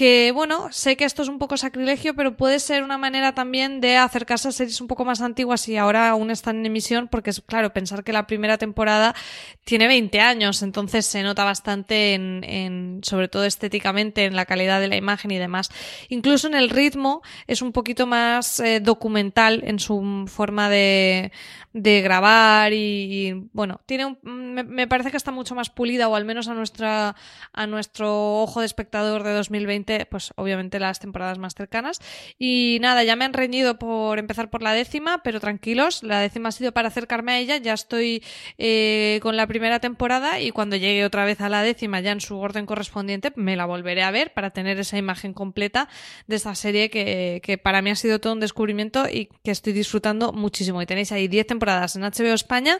que 0.00 0.32
bueno, 0.32 0.68
sé 0.72 0.96
que 0.96 1.04
esto 1.04 1.20
es 1.20 1.28
un 1.28 1.38
poco 1.38 1.58
sacrilegio, 1.58 2.14
pero 2.14 2.34
puede 2.34 2.58
ser 2.58 2.84
una 2.84 2.96
manera 2.96 3.34
también 3.34 3.82
de 3.82 3.98
acercarse 3.98 4.48
a 4.48 4.50
series 4.50 4.80
un 4.80 4.86
poco 4.86 5.04
más 5.04 5.20
antiguas 5.20 5.68
y 5.68 5.76
ahora 5.76 6.08
aún 6.08 6.30
están 6.30 6.56
en 6.56 6.64
emisión, 6.64 7.06
porque 7.06 7.28
es 7.28 7.42
claro, 7.42 7.74
pensar 7.74 8.02
que 8.02 8.14
la 8.14 8.26
primera 8.26 8.56
temporada 8.56 9.14
tiene 9.62 9.88
20 9.88 10.18
años, 10.20 10.62
entonces 10.62 11.04
se 11.04 11.22
nota 11.22 11.44
bastante 11.44 12.14
en, 12.14 12.42
en 12.44 13.00
sobre 13.02 13.28
todo 13.28 13.44
estéticamente, 13.44 14.24
en 14.24 14.36
la 14.36 14.46
calidad 14.46 14.80
de 14.80 14.88
la 14.88 14.96
imagen 14.96 15.32
y 15.32 15.36
demás. 15.36 15.68
Incluso 16.08 16.48
en 16.48 16.54
el 16.54 16.70
ritmo 16.70 17.20
es 17.46 17.60
un 17.60 17.72
poquito 17.72 18.06
más 18.06 18.58
eh, 18.60 18.80
documental 18.80 19.60
en 19.66 19.78
su 19.78 20.24
forma 20.28 20.70
de, 20.70 21.30
de 21.74 22.00
grabar 22.00 22.72
y, 22.72 23.34
bueno, 23.52 23.82
tiene 23.84 24.06
un, 24.06 24.18
me, 24.54 24.64
me 24.64 24.88
parece 24.88 25.10
que 25.10 25.18
está 25.18 25.30
mucho 25.30 25.54
más 25.54 25.68
pulida 25.68 26.08
o 26.08 26.16
al 26.16 26.24
menos 26.24 26.48
a 26.48 26.54
nuestra 26.54 27.14
a 27.52 27.66
nuestro 27.66 28.40
ojo 28.40 28.60
de 28.60 28.66
espectador 28.66 29.24
de 29.24 29.34
2020 29.34 29.89
pues 30.10 30.32
obviamente 30.36 30.78
las 30.78 31.00
temporadas 31.00 31.38
más 31.38 31.54
cercanas. 31.54 32.00
Y 32.38 32.78
nada, 32.80 33.04
ya 33.04 33.16
me 33.16 33.24
han 33.24 33.32
reñido 33.32 33.78
por 33.78 34.18
empezar 34.18 34.50
por 34.50 34.62
la 34.62 34.72
décima, 34.72 35.22
pero 35.22 35.40
tranquilos, 35.40 36.02
la 36.02 36.20
décima 36.20 36.50
ha 36.50 36.52
sido 36.52 36.72
para 36.72 36.88
acercarme 36.88 37.32
a 37.32 37.38
ella, 37.38 37.56
ya 37.56 37.74
estoy 37.74 38.22
eh, 38.58 39.20
con 39.22 39.36
la 39.36 39.46
primera 39.46 39.80
temporada 39.80 40.40
y 40.40 40.50
cuando 40.50 40.76
llegue 40.76 41.04
otra 41.04 41.24
vez 41.24 41.40
a 41.40 41.48
la 41.48 41.62
décima, 41.62 42.00
ya 42.00 42.12
en 42.12 42.20
su 42.20 42.38
orden 42.38 42.66
correspondiente, 42.66 43.32
me 43.36 43.56
la 43.56 43.66
volveré 43.66 44.02
a 44.02 44.10
ver 44.10 44.32
para 44.32 44.50
tener 44.50 44.78
esa 44.78 44.98
imagen 44.98 45.32
completa 45.32 45.88
de 46.26 46.36
esta 46.36 46.54
serie 46.54 46.90
que, 46.90 47.40
que 47.42 47.58
para 47.58 47.82
mí 47.82 47.90
ha 47.90 47.96
sido 47.96 48.20
todo 48.20 48.32
un 48.32 48.40
descubrimiento 48.40 49.08
y 49.08 49.28
que 49.42 49.50
estoy 49.50 49.72
disfrutando 49.72 50.32
muchísimo. 50.32 50.80
Y 50.82 50.86
tenéis 50.86 51.12
ahí 51.12 51.28
10 51.28 51.46
temporadas 51.46 51.96
en 51.96 52.02
HBO 52.02 52.34
España 52.34 52.78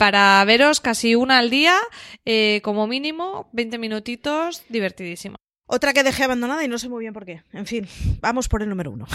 para 0.00 0.42
veros 0.46 0.80
casi 0.80 1.14
una 1.14 1.36
al 1.36 1.50
día, 1.50 1.74
eh, 2.24 2.62
como 2.64 2.86
mínimo, 2.86 3.50
20 3.52 3.76
minutitos, 3.76 4.64
divertidísimo. 4.70 5.36
Otra 5.72 5.92
que 5.92 6.02
dejé 6.02 6.24
abandonada 6.24 6.64
y 6.64 6.68
no 6.68 6.78
sé 6.78 6.88
muy 6.88 6.98
bien 6.98 7.14
por 7.14 7.24
qué. 7.24 7.44
En 7.52 7.64
fin, 7.64 7.86
vamos 8.20 8.48
por 8.48 8.60
el 8.60 8.68
número 8.68 8.90
uno. 8.90 9.06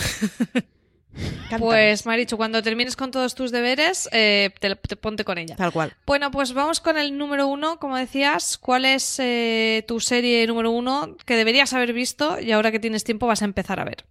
pues 1.60 2.06
Marichu, 2.06 2.38
cuando 2.38 2.64
termines 2.64 2.96
con 2.96 3.12
todos 3.12 3.36
tus 3.36 3.52
deberes, 3.52 4.08
eh, 4.14 4.52
te, 4.62 4.74
te, 4.74 4.96
ponte 4.96 5.26
con 5.26 5.38
ella. 5.38 5.58
Tal 5.58 5.74
cual. 5.74 5.94
Bueno, 6.06 6.32
pues 6.32 6.54
vamos 6.54 6.80
con 6.80 6.98
el 6.98 7.18
número 7.18 7.48
uno. 7.48 7.78
Como 7.78 7.98
decías, 7.98 8.58
¿cuál 8.58 8.86
es 8.86 9.20
eh, 9.20 9.84
tu 9.86 10.00
serie 10.00 10.48
número 10.48 10.72
uno 10.72 11.18
que 11.26 11.36
deberías 11.36 11.74
haber 11.74 11.92
visto 11.92 12.40
y 12.40 12.54
ahora 12.54 12.72
que 12.72 12.80
tienes 12.80 13.04
tiempo 13.04 13.28
vas 13.28 13.42
a 13.42 13.46
empezar 13.46 13.82
a 13.82 13.84
ver? 13.84 14.06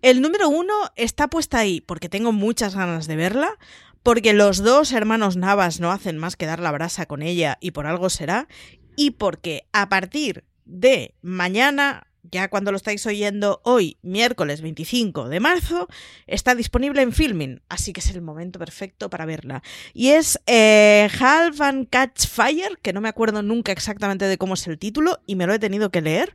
El 0.00 0.22
número 0.22 0.48
uno 0.48 0.74
está 0.94 1.26
puesta 1.26 1.58
ahí 1.58 1.80
porque 1.80 2.08
tengo 2.08 2.30
muchas 2.30 2.76
ganas 2.76 3.08
de 3.08 3.16
verla, 3.16 3.58
porque 4.04 4.34
los 4.34 4.58
dos 4.58 4.92
hermanos 4.92 5.36
Navas 5.36 5.80
no 5.80 5.90
hacen 5.90 6.16
más 6.16 6.36
que 6.36 6.46
dar 6.46 6.60
la 6.60 6.70
brasa 6.70 7.06
con 7.06 7.22
ella 7.22 7.58
y 7.60 7.72
por 7.72 7.88
algo 7.88 8.08
será, 8.08 8.46
y 8.94 9.10
porque 9.10 9.66
a 9.72 9.88
partir 9.88 10.44
de 10.68 11.14
mañana, 11.22 12.06
ya 12.30 12.48
cuando 12.48 12.70
lo 12.70 12.76
estáis 12.76 13.04
oyendo 13.06 13.60
hoy, 13.64 13.96
miércoles 14.02 14.60
25 14.60 15.28
de 15.28 15.40
marzo, 15.40 15.88
está 16.26 16.54
disponible 16.54 17.02
en 17.02 17.12
Filming, 17.12 17.62
así 17.68 17.92
que 17.92 18.00
es 18.00 18.10
el 18.10 18.22
momento 18.22 18.58
perfecto 18.58 19.10
para 19.10 19.26
verla. 19.26 19.62
Y 19.94 20.08
es 20.10 20.40
eh, 20.46 21.08
Half 21.18 21.60
and 21.60 21.88
Catch 21.88 22.26
Fire, 22.26 22.78
que 22.82 22.92
no 22.92 23.00
me 23.00 23.08
acuerdo 23.08 23.42
nunca 23.42 23.72
exactamente 23.72 24.26
de 24.26 24.38
cómo 24.38 24.54
es 24.54 24.66
el 24.66 24.78
título 24.78 25.20
y 25.26 25.36
me 25.36 25.46
lo 25.46 25.54
he 25.54 25.58
tenido 25.58 25.90
que 25.90 26.00
leer. 26.00 26.34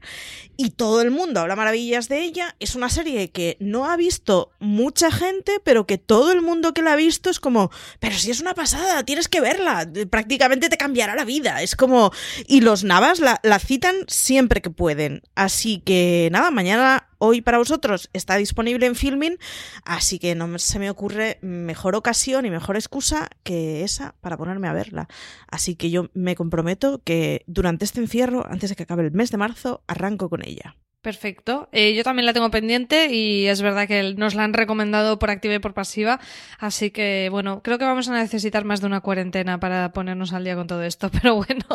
Y 0.58 0.72
todo 0.72 1.02
el 1.02 1.12
mundo 1.12 1.42
habla 1.42 1.56
maravillas 1.56 2.10
de 2.10 2.22
ella. 2.22 2.56
Es 2.60 2.76
una 2.76 2.90
serie 2.90 3.32
que 3.32 3.58
no 3.60 3.90
ha 3.90 3.98
visto 3.98 4.52
mucha 4.60 5.12
gente, 5.12 5.54
pero 5.64 5.86
que 5.86 5.98
todo 5.98 6.32
el 6.32 6.42
mundo 6.42 6.74
que 6.74 6.82
la 6.82 6.94
ha 6.94 6.96
visto 6.96 7.30
es 7.30 7.40
como, 7.40 7.72
pero 8.00 8.16
si 8.16 8.32
es 8.32 8.40
una 8.40 8.54
pasada, 8.54 9.04
tienes 9.04 9.28
que 9.28 9.42
verla, 9.42 9.90
prácticamente 10.10 10.70
te 10.70 10.78
cambiará 10.78 11.16
la 11.16 11.26
vida. 11.26 11.62
Es 11.62 11.76
como, 11.76 12.12
y 12.48 12.62
los 12.62 12.84
Navas 12.84 13.20
la, 13.20 13.40
la 13.44 13.60
citan 13.60 13.96
siempre 14.08 14.62
que 14.62 14.70
pueden. 14.70 15.22
Así 15.36 15.80
que 15.84 16.30
nada, 16.32 16.52
mañana, 16.52 17.10
hoy 17.18 17.42
para 17.42 17.58
vosotros, 17.58 18.10
está 18.14 18.38
disponible 18.38 18.86
en 18.86 18.96
Filming, 18.96 19.38
así 19.86 20.20
que 20.20 20.36
no 20.36 20.58
se 20.60 20.80
me 20.80 20.90
ocurre 20.90 21.38
mejor 21.42 21.96
ocasión 21.96 22.46
y 22.46 22.50
mejor 22.50 22.76
excusa 22.76 23.30
que 23.44 23.84
esa 23.84 24.16
para 24.22 24.38
ponerme 24.38 24.68
a 24.68 24.74
verla. 24.74 25.08
Así 25.48 25.76
que 25.76 25.90
yo 25.90 26.10
me 26.14 26.36
comprometo 26.36 27.02
que 27.04 27.44
durante 27.48 27.86
este 27.86 28.00
encierro, 28.00 28.46
antes 28.48 28.70
de 28.70 28.76
que 28.76 28.84
acabe 28.84 29.04
el 29.04 29.12
mes 29.12 29.32
de 29.32 29.38
marzo, 29.38 29.84
arranco 29.88 30.30
con 30.30 30.46
ella. 30.46 30.76
Perfecto. 31.04 31.68
Eh, 31.74 31.94
yo 31.96 32.04
también 32.06 32.26
la 32.26 32.32
tengo 32.32 32.50
pendiente 32.50 33.14
y 33.14 33.46
es 33.48 33.62
verdad 33.62 33.90
que 33.90 34.14
nos 34.16 34.36
la 34.36 34.46
han 34.46 34.54
recomendado 34.54 35.20
por 35.20 35.32
activa 35.32 35.54
y 35.56 35.60
por 35.60 35.74
pasiva. 35.74 36.22
Así 36.60 36.92
que, 36.92 37.28
bueno, 37.30 37.62
creo 37.62 37.78
que 37.78 37.84
vamos 37.84 38.08
a 38.08 38.14
necesitar 38.14 38.64
más 38.64 38.80
de 38.80 38.88
una 38.88 39.02
cuarentena 39.02 39.60
para 39.60 39.92
ponernos 39.92 40.32
al 40.32 40.46
día 40.46 40.56
con 40.56 40.66
todo 40.66 40.82
esto. 40.82 41.12
Pero 41.22 41.36
bueno, 41.36 41.66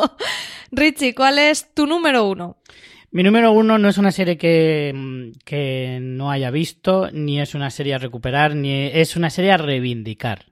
Richie, 0.71 1.13
¿cuál 1.13 1.37
es 1.37 1.71
tu 1.75 1.85
número 1.85 2.27
uno? 2.27 2.57
Mi 3.11 3.23
número 3.23 3.51
uno 3.51 3.79
no 3.79 3.89
es 3.89 3.97
una 3.97 4.11
serie 4.11 4.37
que, 4.37 5.33
que, 5.43 5.97
no 5.99 6.29
haya 6.29 6.51
visto, 6.51 7.09
ni 7.11 7.41
es 7.41 7.55
una 7.55 7.71
serie 7.71 7.95
a 7.95 7.97
recuperar, 7.97 8.55
ni 8.55 8.85
es 8.85 9.15
una 9.15 9.31
serie 9.31 9.51
a 9.51 9.57
reivindicar. 9.57 10.45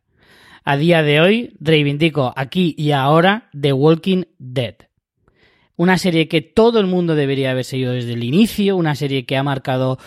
A 0.63 0.75
día 0.75 1.03
de 1.03 1.21
hoy 1.21 1.53
reivindico 1.59 2.33
aquí 2.35 2.73
y 2.75 2.93
ahora 2.93 3.47
The 3.59 3.73
Walking 3.73 4.23
Dead. 4.39 4.73
Una 5.75 5.99
serie 5.99 6.27
que 6.27 6.41
todo 6.41 6.79
el 6.79 6.87
mundo 6.87 7.13
debería 7.13 7.51
haber 7.51 7.63
seguido 7.63 7.93
desde 7.93 8.13
el 8.13 8.23
inicio, 8.23 8.75
una 8.75 8.95
serie 8.95 9.27
que 9.27 9.37
ha 9.37 9.43
marcado 9.43 9.99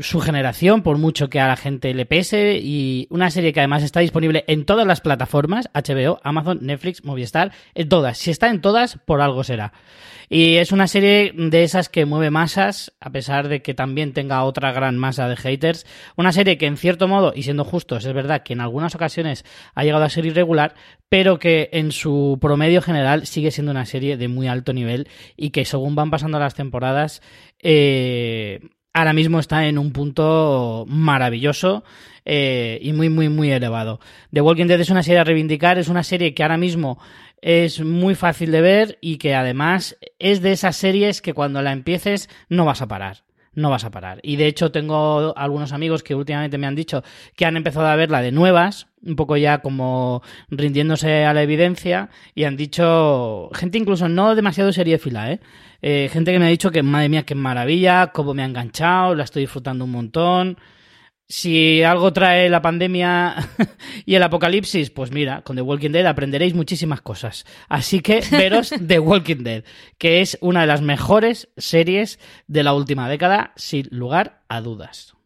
su 0.00 0.20
generación, 0.20 0.82
por 0.82 0.98
mucho 0.98 1.28
que 1.28 1.40
a 1.40 1.48
la 1.48 1.56
gente 1.56 1.94
le 1.94 2.06
pese, 2.06 2.58
y 2.62 3.06
una 3.10 3.30
serie 3.30 3.52
que 3.52 3.60
además 3.60 3.82
está 3.82 4.00
disponible 4.00 4.44
en 4.46 4.64
todas 4.64 4.86
las 4.86 5.00
plataformas, 5.00 5.68
HBO, 5.74 6.20
Amazon, 6.22 6.58
Netflix, 6.62 7.04
Movistar, 7.04 7.52
en 7.74 7.88
todas. 7.88 8.18
Si 8.18 8.30
está 8.30 8.48
en 8.48 8.60
todas, 8.60 8.98
por 9.04 9.20
algo 9.20 9.44
será. 9.44 9.72
Y 10.28 10.56
es 10.56 10.72
una 10.72 10.88
serie 10.88 11.32
de 11.34 11.62
esas 11.62 11.88
que 11.88 12.04
mueve 12.04 12.30
masas, 12.30 12.92
a 13.00 13.10
pesar 13.10 13.48
de 13.48 13.62
que 13.62 13.74
también 13.74 14.12
tenga 14.12 14.42
otra 14.42 14.72
gran 14.72 14.98
masa 14.98 15.28
de 15.28 15.36
haters. 15.36 15.86
Una 16.16 16.32
serie 16.32 16.58
que 16.58 16.66
en 16.66 16.76
cierto 16.76 17.06
modo, 17.06 17.32
y 17.34 17.44
siendo 17.44 17.64
justos, 17.64 18.04
es 18.04 18.12
verdad 18.12 18.42
que 18.42 18.52
en 18.52 18.60
algunas 18.60 18.94
ocasiones 18.94 19.44
ha 19.74 19.84
llegado 19.84 20.04
a 20.04 20.10
ser 20.10 20.26
irregular, 20.26 20.74
pero 21.08 21.38
que 21.38 21.68
en 21.72 21.92
su 21.92 22.38
promedio 22.40 22.82
general 22.82 23.26
sigue 23.26 23.52
siendo 23.52 23.70
una 23.70 23.86
serie 23.86 24.16
de 24.16 24.28
muy 24.28 24.48
alto 24.48 24.72
nivel 24.72 25.08
y 25.36 25.50
que 25.50 25.64
según 25.64 25.94
van 25.94 26.10
pasando 26.10 26.40
las 26.40 26.54
temporadas, 26.54 27.22
eh, 27.62 28.60
ahora 28.96 29.12
mismo 29.12 29.38
está 29.38 29.66
en 29.66 29.76
un 29.76 29.92
punto 29.92 30.86
maravilloso 30.88 31.84
eh, 32.24 32.78
y 32.80 32.94
muy, 32.94 33.10
muy, 33.10 33.28
muy 33.28 33.52
elevado. 33.52 34.00
The 34.32 34.40
Walking 34.40 34.66
Dead 34.66 34.80
es 34.80 34.88
una 34.88 35.02
serie 35.02 35.20
a 35.20 35.24
reivindicar, 35.24 35.78
es 35.78 35.88
una 35.88 36.02
serie 36.02 36.32
que 36.32 36.42
ahora 36.42 36.56
mismo 36.56 36.98
es 37.42 37.84
muy 37.84 38.14
fácil 38.14 38.50
de 38.52 38.62
ver 38.62 38.98
y 39.02 39.18
que 39.18 39.34
además 39.34 39.98
es 40.18 40.40
de 40.40 40.52
esas 40.52 40.76
series 40.76 41.20
que 41.20 41.34
cuando 41.34 41.60
la 41.60 41.72
empieces 41.72 42.30
no 42.48 42.64
vas 42.64 42.80
a 42.80 42.88
parar. 42.88 43.25
No 43.56 43.70
vas 43.70 43.84
a 43.84 43.90
parar. 43.90 44.20
Y 44.22 44.36
de 44.36 44.46
hecho 44.46 44.70
tengo 44.70 45.36
algunos 45.36 45.72
amigos 45.72 46.02
que 46.02 46.14
últimamente 46.14 46.58
me 46.58 46.66
han 46.66 46.74
dicho 46.74 47.02
que 47.34 47.46
han 47.46 47.56
empezado 47.56 47.86
a 47.86 47.96
verla 47.96 48.20
de 48.20 48.30
nuevas, 48.30 48.86
un 49.02 49.16
poco 49.16 49.38
ya 49.38 49.58
como 49.62 50.22
rindiéndose 50.50 51.24
a 51.24 51.32
la 51.32 51.42
evidencia, 51.42 52.10
y 52.34 52.44
han 52.44 52.56
dicho, 52.56 53.48
gente 53.54 53.78
incluso 53.78 54.10
no 54.10 54.34
demasiado 54.34 54.72
seriéfila, 54.74 55.32
¿eh? 55.32 55.40
¿eh? 55.80 56.10
gente 56.12 56.32
que 56.32 56.38
me 56.38 56.44
ha 56.44 56.50
dicho 56.50 56.70
que, 56.70 56.82
madre 56.82 57.08
mía, 57.08 57.22
qué 57.24 57.34
maravilla, 57.34 58.08
cómo 58.08 58.34
me 58.34 58.42
ha 58.42 58.46
enganchado, 58.46 59.14
la 59.14 59.24
estoy 59.24 59.44
disfrutando 59.44 59.86
un 59.86 59.90
montón. 59.90 60.58
Si 61.28 61.82
algo 61.82 62.12
trae 62.12 62.48
la 62.48 62.62
pandemia 62.62 63.34
y 64.06 64.14
el 64.14 64.22
apocalipsis, 64.22 64.90
pues 64.90 65.10
mira, 65.10 65.42
con 65.42 65.56
The 65.56 65.62
Walking 65.62 65.90
Dead 65.90 66.06
aprenderéis 66.06 66.54
muchísimas 66.54 67.00
cosas. 67.00 67.44
Así 67.68 68.00
que 68.00 68.22
veros 68.30 68.72
The 68.86 69.00
Walking 69.00 69.42
Dead, 69.42 69.64
que 69.98 70.20
es 70.20 70.38
una 70.40 70.60
de 70.60 70.66
las 70.68 70.82
mejores 70.82 71.48
series 71.56 72.20
de 72.46 72.62
la 72.62 72.74
última 72.74 73.08
década, 73.08 73.52
sin 73.56 73.88
lugar 73.90 74.42
a 74.48 74.60
dudas. 74.60 75.16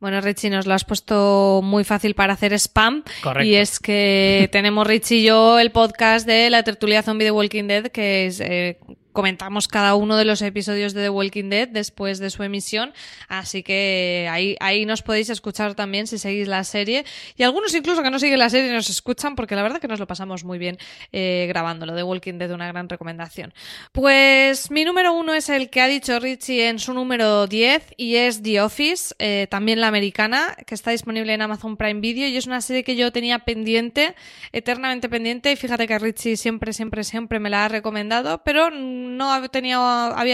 Bueno, 0.00 0.20
Richie, 0.20 0.50
nos 0.50 0.66
lo 0.66 0.74
has 0.74 0.84
puesto 0.84 1.60
muy 1.64 1.82
fácil 1.82 2.14
para 2.14 2.34
hacer 2.34 2.52
spam. 2.52 3.02
Correcto. 3.20 3.48
Y 3.48 3.56
es 3.56 3.80
que 3.80 4.48
tenemos 4.52 4.86
Richie 4.86 5.16
y 5.16 5.24
yo 5.24 5.58
el 5.58 5.72
podcast 5.72 6.24
de 6.24 6.50
la 6.50 6.62
tertulia 6.62 7.02
zombie 7.02 7.24
de 7.24 7.32
Walking 7.32 7.64
Dead, 7.64 7.86
que 7.86 8.26
es, 8.26 8.38
eh, 8.40 8.78
comentamos 9.12 9.68
cada 9.68 9.94
uno 9.94 10.16
de 10.16 10.24
los 10.24 10.42
episodios 10.42 10.94
de 10.94 11.02
The 11.02 11.10
Walking 11.10 11.50
Dead 11.50 11.68
después 11.68 12.18
de 12.18 12.30
su 12.30 12.42
emisión, 12.42 12.92
así 13.28 13.62
que 13.62 14.28
ahí, 14.30 14.56
ahí 14.60 14.86
nos 14.86 15.02
podéis 15.02 15.30
escuchar 15.30 15.74
también 15.74 16.06
si 16.06 16.18
seguís 16.18 16.48
la 16.48 16.64
serie 16.64 17.04
y 17.36 17.42
algunos 17.42 17.74
incluso 17.74 18.02
que 18.02 18.10
no 18.10 18.18
siguen 18.18 18.38
la 18.38 18.50
serie 18.50 18.72
nos 18.72 18.90
escuchan 18.90 19.34
porque 19.34 19.56
la 19.56 19.62
verdad 19.62 19.80
que 19.80 19.88
nos 19.88 19.98
lo 19.98 20.06
pasamos 20.06 20.44
muy 20.44 20.58
bien 20.58 20.78
eh, 21.12 21.46
grabándolo. 21.48 21.94
The 21.94 22.02
Walking 22.02 22.38
Dead, 22.38 22.50
una 22.52 22.68
gran 22.68 22.88
recomendación. 22.88 23.52
Pues 23.92 24.70
mi 24.70 24.84
número 24.84 25.12
uno 25.12 25.34
es 25.34 25.48
el 25.48 25.70
que 25.70 25.80
ha 25.80 25.88
dicho 25.88 26.18
Richie 26.20 26.68
en 26.68 26.78
su 26.78 26.92
número 26.92 27.46
10 27.46 27.94
y 27.96 28.16
es 28.16 28.42
The 28.42 28.60
Office, 28.60 29.14
eh, 29.18 29.46
también 29.50 29.80
la 29.80 29.88
americana, 29.88 30.56
que 30.66 30.74
está 30.74 30.90
disponible 30.90 31.32
en 31.32 31.42
Amazon 31.42 31.76
Prime 31.76 32.00
Video 32.00 32.28
y 32.28 32.36
es 32.36 32.46
una 32.46 32.60
serie 32.60 32.84
que 32.84 32.96
yo 32.96 33.12
tenía 33.12 33.40
pendiente, 33.40 34.14
eternamente 34.52 35.08
pendiente 35.08 35.52
y 35.52 35.56
fíjate 35.56 35.86
que 35.86 35.98
Richie 35.98 36.36
siempre, 36.36 36.72
siempre, 36.72 37.04
siempre 37.04 37.38
me 37.38 37.50
la 37.50 37.64
ha 37.64 37.68
recomendado, 37.68 38.42
pero 38.44 38.70
no 39.08 39.32
había 39.32 39.48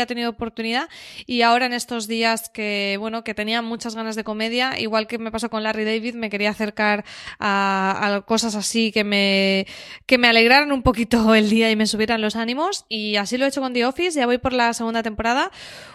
tenido, 0.06 0.30
oportunidad 0.30 0.88
y 1.26 1.42
ahora 1.42 1.66
en 1.66 1.72
estos 1.72 2.06
días 2.06 2.48
que, 2.48 2.96
bueno, 2.98 3.24
que 3.24 3.34
tenía 3.34 3.62
muchas 3.62 3.94
ganas 3.94 4.16
de 4.16 4.24
comedia, 4.24 4.78
igual 4.78 5.06
que 5.06 5.18
me 5.18 5.30
pasó 5.30 5.50
con 5.50 5.62
Larry 5.62 5.84
David, 5.84 6.14
me 6.14 6.30
quería 6.30 6.50
acercar 6.50 7.04
a, 7.38 8.22
cosas 8.26 8.54
así 8.54 8.92
que 8.92 9.04
me, 9.04 9.66
que 10.06 10.18
me 10.18 10.28
alegraran 10.28 10.72
un 10.72 10.82
poquito 10.82 11.34
el 11.34 11.50
día 11.50 11.70
y 11.70 11.76
me 11.76 11.86
subieran 11.86 12.20
los 12.20 12.36
ánimos. 12.36 12.84
Y 12.88 13.16
así 13.16 13.38
lo 13.38 13.44
he 13.44 13.48
hecho 13.48 13.60
con 13.60 13.72
The 13.72 13.86
Office, 13.86 14.18
ya 14.18 14.26
voy 14.26 14.38
por 14.38 14.52
la 14.52 14.72
segunda 14.72 15.02
temporada, 15.02 15.50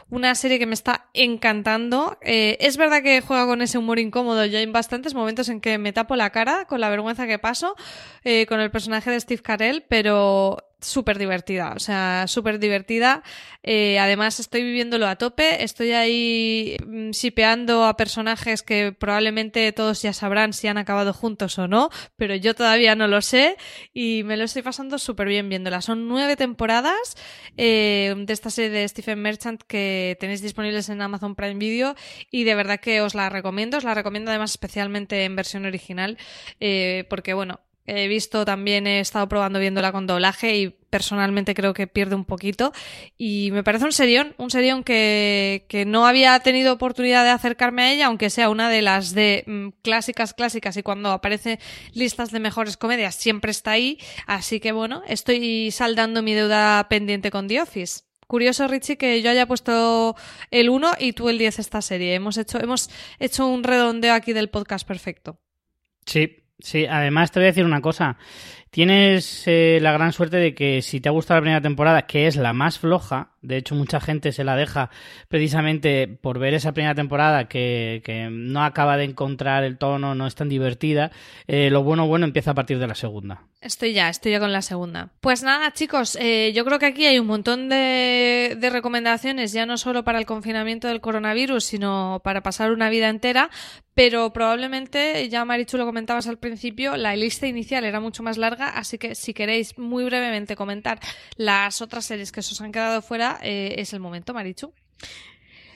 una 0.10 0.36
serie 0.36 0.60
que 0.60 0.66
me 0.66 0.74
está 0.74 1.10
encantando. 1.14 2.18
Eh, 2.22 2.58
es 2.62 2.78
verdad 2.78 3.04
que 3.04 3.22
juega 3.22 3.46
con 3.46 3.62
ese 3.62 3.78
humor 3.78 4.00
incómodo, 4.00 4.46
yo 4.46 4.58
hay 4.58 4.66
bastantes 4.66 5.14
momentos 5.14 5.50
en 5.50 5.62
que 5.62 5.78
me 5.78 5.94
tapo 5.94 6.16
la 6.16 6.30
cara 6.32 6.66
con 6.66 6.82
la 6.82 6.90
vergüenza 6.90 7.28
que 7.28 7.40
paso 7.40 7.76
eh, 8.24 8.46
con 8.48 8.60
el 8.60 8.72
personaje 8.72 9.12
de 9.12 9.20
Steve 9.20 9.42
Carell, 9.42 9.84
pero 9.88 10.69
súper 10.82 11.18
divertida, 11.18 11.74
o 11.76 11.80
sea, 11.80 12.26
súper 12.28 12.60
divertida. 12.60 13.24
Eh, 13.64 14.00
además, 14.00 14.40
estoy 14.40 14.64
viviéndolo 14.64 15.08
a 15.08 15.18
tope, 15.18 15.64
estoy 15.64 15.92
ahí 15.92 16.78
mm, 16.86 17.12
shipeando 17.12 17.86
a 17.86 17.98
personajes 17.98 18.64
que 18.64 18.94
probablemente 18.98 19.72
todos 19.74 20.02
ya 20.02 20.14
sabrán 20.14 20.54
si 20.54 20.68
han 20.68 20.78
acabado 20.78 21.14
juntos 21.14 21.60
o 21.60 21.68
no, 21.68 21.90
pero 22.16 22.36
yo 22.36 22.56
todavía 22.56 22.96
no 22.96 23.08
lo 23.08 23.22
sé 23.22 23.58
y 23.94 24.24
me 24.26 24.38
lo 24.38 24.46
estoy 24.46 24.62
pasando 24.62 24.98
súper 24.98 25.28
bien 25.28 25.50
viéndola. 25.50 25.82
Son 25.82 26.08
nueve 26.08 26.36
temporadas 26.36 27.16
eh, 27.58 28.14
de 28.18 28.34
esta 28.34 28.50
serie 28.50 28.70
de 28.70 28.88
Stephen 28.88 29.22
Merchant 29.22 29.62
que 29.64 30.18
tenéis 30.20 30.42
disponibles 30.42 30.90
en 30.90 31.02
Amazon 31.02 31.36
Prime 31.36 31.56
Video 31.56 31.96
y 32.32 32.46
de 32.46 32.56
verdad 32.56 32.80
que 32.80 33.02
os 33.02 33.16
la 33.16 33.30
recomiendo, 33.30 33.78
os 33.78 33.84
la 33.84 33.94
recomiendo 33.94 34.32
además 34.32 34.52
especialmente 34.52 35.26
en 35.26 35.36
versión 35.36 35.66
original 35.66 36.18
eh, 36.60 37.06
porque 37.10 37.34
bueno, 37.34 37.60
He 37.90 38.08
visto 38.08 38.46
también, 38.46 38.86
he 38.86 39.00
estado 39.00 39.28
probando 39.28 39.60
viéndola 39.60 39.92
con 39.92 40.06
doblaje 40.06 40.58
y 40.58 40.70
personalmente 40.70 41.54
creo 41.56 41.74
que 41.74 41.88
pierde 41.88 42.16
un 42.16 42.26
poquito. 42.26 42.72
Y 43.18 43.50
me 43.52 43.64
parece 43.64 43.86
un 43.86 43.92
serión, 43.92 44.36
un 44.38 44.52
serión 44.52 44.84
que, 44.84 45.66
que 45.68 45.86
no 45.86 46.06
había 46.06 46.40
tenido 46.40 46.74
oportunidad 46.74 47.24
de 47.24 47.32
acercarme 47.32 47.82
a 47.84 47.92
ella, 47.92 48.06
aunque 48.08 48.30
sea 48.30 48.50
una 48.50 48.70
de 48.70 48.82
las 48.82 49.14
de 49.14 49.44
mm, 49.48 49.68
clásicas, 49.82 50.34
clásicas, 50.34 50.78
y 50.78 50.84
cuando 50.84 51.12
aparece 51.12 51.60
listas 51.94 52.32
de 52.32 52.40
mejores 52.40 52.78
comedias 52.78 53.16
siempre 53.16 53.52
está 53.52 53.72
ahí. 53.72 53.98
Así 54.28 54.60
que 54.60 54.72
bueno, 54.72 55.02
estoy 55.08 55.72
saldando 55.72 56.22
mi 56.22 56.34
deuda 56.34 56.88
pendiente 56.90 57.32
con 57.32 57.48
The 57.48 57.62
Office. 57.62 58.02
Curioso, 58.28 58.68
Richie, 58.68 58.98
que 58.98 59.24
yo 59.24 59.32
haya 59.32 59.48
puesto 59.48 60.16
el 60.52 60.70
1 60.70 60.92
y 61.00 61.14
tú 61.14 61.30
el 61.30 61.40
10 61.40 61.58
esta 61.58 61.82
serie. 61.82 62.14
Hemos 62.14 62.38
hecho, 62.38 62.62
hemos 62.62 62.92
hecho 63.18 63.48
un 63.48 63.64
redondeo 63.64 64.14
aquí 64.14 64.34
del 64.34 64.52
podcast 64.52 64.88
perfecto. 64.88 65.40
Sí, 66.06 66.39
Sí, 66.60 66.86
además 66.86 67.32
te 67.32 67.40
voy 67.40 67.46
a 67.46 67.52
decir 67.52 67.66
una 67.66 67.82
cosa. 67.82 68.18
Tienes 68.70 69.48
eh, 69.48 69.80
la 69.82 69.94
gran 69.94 70.12
suerte 70.12 70.38
de 70.38 70.54
que 70.54 70.82
si 70.82 71.00
te 71.00 71.10
ha 71.10 71.12
gustado 71.12 71.40
la 71.40 71.44
primera 71.44 71.62
temporada, 71.62 72.06
que 72.06 72.28
es 72.28 72.36
la 72.36 72.54
más 72.54 72.78
floja, 72.78 73.32
de 73.42 73.58
hecho 73.58 73.76
mucha 73.76 74.00
gente 74.00 74.32
se 74.32 74.44
la 74.44 74.56
deja 74.56 74.92
precisamente 75.28 76.08
por 76.08 76.38
ver 76.38 76.54
esa 76.54 76.74
primera 76.74 76.94
temporada 76.94 77.48
que, 77.48 78.02
que 78.06 78.30
no 78.30 78.64
acaba 78.64 78.98
de 78.98 79.06
encontrar 79.06 79.64
el 79.64 79.78
tono, 79.78 80.14
no 80.14 80.28
es 80.28 80.36
tan 80.36 80.50
divertida, 80.50 81.12
eh, 81.48 81.70
lo 81.72 81.82
bueno 81.82 82.08
bueno 82.08 82.26
empieza 82.26 82.52
a 82.52 82.56
partir 82.56 82.78
de 82.78 82.88
la 82.88 82.96
segunda. 82.96 83.49
Estoy 83.62 83.92
ya, 83.92 84.08
estoy 84.08 84.32
ya 84.32 84.40
con 84.40 84.54
la 84.54 84.62
segunda. 84.62 85.12
Pues 85.20 85.44
nada, 85.44 85.74
chicos, 85.74 86.18
eh, 86.22 86.54
yo 86.56 86.64
creo 86.64 86.80
que 86.80 86.86
aquí 86.86 87.06
hay 87.06 87.20
un 87.20 87.28
montón 87.28 87.68
de, 87.68 88.56
de, 88.58 88.70
recomendaciones, 88.70 89.52
ya 89.52 89.66
no 89.66 89.78
solo 89.78 90.06
para 90.06 90.18
el 90.18 90.26
confinamiento 90.26 90.88
del 90.88 91.02
coronavirus, 91.02 91.66
sino 91.66 92.22
para 92.24 92.42
pasar 92.42 92.72
una 92.72 92.90
vida 92.90 93.10
entera, 93.10 93.50
pero 93.94 94.32
probablemente, 94.32 95.28
ya 95.28 95.44
Marichu 95.44 95.76
lo 95.76 95.86
comentabas 95.86 96.28
al 96.28 96.40
principio, 96.40 96.96
la 96.96 97.18
lista 97.18 97.48
inicial 97.48 97.84
era 97.84 98.00
mucho 98.00 98.24
más 98.24 98.38
larga, 98.38 98.70
así 98.70 98.98
que 98.98 99.14
si 99.14 99.34
queréis 99.34 99.78
muy 99.78 100.06
brevemente 100.06 100.56
comentar 100.56 101.02
las 101.36 101.82
otras 101.82 102.06
series 102.06 102.32
que 102.32 102.40
os 102.40 102.62
han 102.62 102.72
quedado 102.72 103.02
fuera, 103.02 103.40
eh, 103.44 103.76
es 103.78 103.92
el 103.92 104.00
momento, 104.00 104.34
Marichu. 104.34 104.74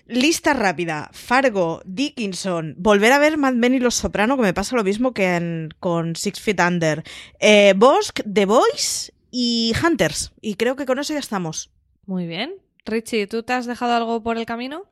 Lista 0.06 0.54
rápida. 0.54 1.10
Fargo, 1.14 1.82
Dickinson, 1.86 2.76
volver 2.78 3.14
a 3.14 3.20
ver 3.20 3.38
Mad 3.38 3.54
Men 3.54 3.74
y 3.74 3.80
Los 3.80 3.96
Soprano, 3.96 4.36
que 4.36 4.44
me 4.44 4.54
pasa 4.54 4.76
lo 4.76 4.84
mismo 4.84 5.14
que 5.14 5.36
en, 5.36 5.70
con 5.80 6.16
Six 6.16 6.42
Feet 6.42 6.60
Under. 6.60 7.04
Eh, 7.40 7.74
Bosk, 7.76 8.20
The 8.32 8.46
Boys 8.46 9.14
y 9.32 9.74
Hunters. 9.82 10.34
Y 10.42 10.56
creo 10.56 10.76
que 10.76 10.86
con 10.86 11.00
eso 11.00 11.14
ya 11.14 11.20
estamos. 11.20 11.72
Muy 12.06 12.28
bien. 12.28 12.54
Richie, 12.86 13.28
¿tú 13.28 13.44
te 13.44 13.54
has 13.54 13.66
dejado 13.66 13.94
algo 13.94 14.22
por 14.24 14.38
el 14.38 14.46
camino? 14.46 14.86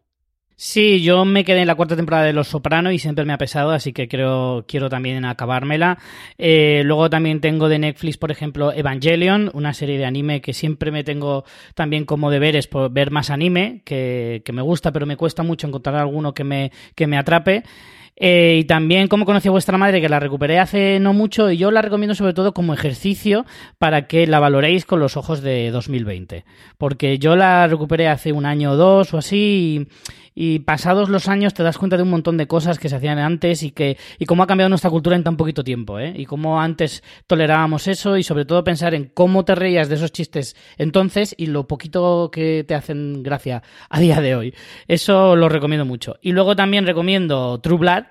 Sí, 0.64 1.02
yo 1.02 1.26
me 1.26 1.44
quedé 1.44 1.62
en 1.62 1.68
la 1.68 1.74
cuarta 1.74 1.96
temporada 1.96 2.24
de 2.24 2.34
Los 2.34 2.50
Soprano 2.50 2.92
y 2.92 3.00
siempre 3.00 3.26
me 3.26 3.34
ha 3.34 3.40
pesado, 3.40 3.72
así 3.72 3.94
que 3.94 4.08
creo 4.08 4.64
quiero 4.68 4.90
también 4.90 5.26
acabármela. 5.26 5.98
Eh, 6.38 6.84
luego 6.86 7.10
también 7.10 7.42
tengo 7.42 7.68
de 7.68 7.80
Netflix, 7.80 8.18
por 8.18 8.30
ejemplo, 8.30 8.72
Evangelion, 8.72 9.50
una 9.56 9.74
serie 9.74 9.98
de 9.98 10.06
anime 10.06 10.40
que 10.40 10.54
siempre 10.54 10.92
me 10.92 11.04
tengo 11.04 11.46
también 11.74 12.06
como 12.06 12.30
deberes 12.30 12.68
por 12.68 12.92
ver 12.92 13.10
más 13.10 13.32
anime, 13.32 13.82
que, 13.86 14.44
me 14.54 14.62
gusta, 14.62 14.92
pero 14.92 15.08
me 15.08 15.18
cuesta 15.18 15.42
mucho 15.42 15.66
encontrar 15.66 15.96
alguno 15.96 16.36
que 16.36 16.44
me, 16.44 16.72
que 16.94 17.08
me 17.08 17.18
atrape. 17.18 17.64
Eh, 18.16 18.58
y 18.60 18.66
también 18.66 19.08
cómo 19.08 19.26
conocí 19.26 19.48
a 19.48 19.52
vuestra 19.52 19.80
madre, 19.80 20.00
que 20.00 20.10
la 20.10 20.20
recuperé 20.20 20.60
hace 20.60 21.00
no 21.00 21.12
mucho, 21.12 21.50
y 21.50 21.58
yo 21.58 21.72
la 21.72 21.82
recomiendo 21.82 22.14
sobre 22.14 22.36
todo 22.36 22.54
como 22.54 22.76
ejercicio 22.76 23.48
para 23.80 24.06
que 24.06 24.28
la 24.28 24.40
valoréis 24.40 24.86
con 24.86 25.00
los 25.00 25.18
ojos 25.18 25.42
de 25.42 25.72
2020. 25.72 26.46
Porque 26.78 27.18
yo 27.18 27.36
la 27.36 27.66
recuperé 27.66 28.10
hace 28.10 28.32
un 28.32 28.46
año 28.46 28.74
o 28.74 28.76
dos 28.76 29.16
o 29.16 29.18
así, 29.18 29.88
y, 30.34 30.60
pasados 30.60 31.10
los 31.10 31.28
años 31.28 31.54
te 31.54 31.64
das 31.64 31.78
cuenta 31.78 31.98
de 31.98 32.04
un 32.04 32.10
montón 32.10 32.38
de 32.38 32.48
cosas 32.48 32.80
que 32.80 32.90
se 32.90 32.96
hacían 32.96 33.20
antes 33.20 33.64
y 33.64 33.72
que 33.72 33.98
y 34.20 34.26
cómo 34.26 34.44
ha 34.44 34.48
cambiado 34.48 34.70
nuestra 34.70 34.90
cultura 34.90 35.16
en 35.16 35.24
tan 35.24 35.38
poquito 35.38 35.64
tiempo, 35.64 36.00
¿eh? 36.00 36.14
Y 36.16 36.26
cómo 36.26 36.62
antes 36.62 37.04
tolerábamos 37.28 37.88
eso 37.88 38.18
y 38.18 38.24
sobre 38.24 38.46
todo 38.46 38.64
pensar 38.64 38.94
en 38.94 39.06
cómo 39.06 39.46
te 39.46 39.56
reías 39.56 39.90
de 39.90 39.96
esos 39.96 40.12
chistes 40.12 40.56
entonces 40.78 41.36
y 41.38 41.48
lo 41.48 41.68
poquito 41.68 42.30
que 42.32 42.64
te 42.68 42.76
hacen 42.76 43.24
gracia 43.24 43.64
a 43.90 44.00
día 44.00 44.22
de 44.22 44.36
hoy. 44.36 44.56
Eso 44.88 45.36
lo 45.36 45.50
recomiendo 45.50 45.86
mucho. 45.86 46.18
Y 46.22 46.32
luego 46.32 46.56
también 46.56 46.86
recomiendo 46.86 47.60
True 47.60 47.78
Blood 47.78 48.04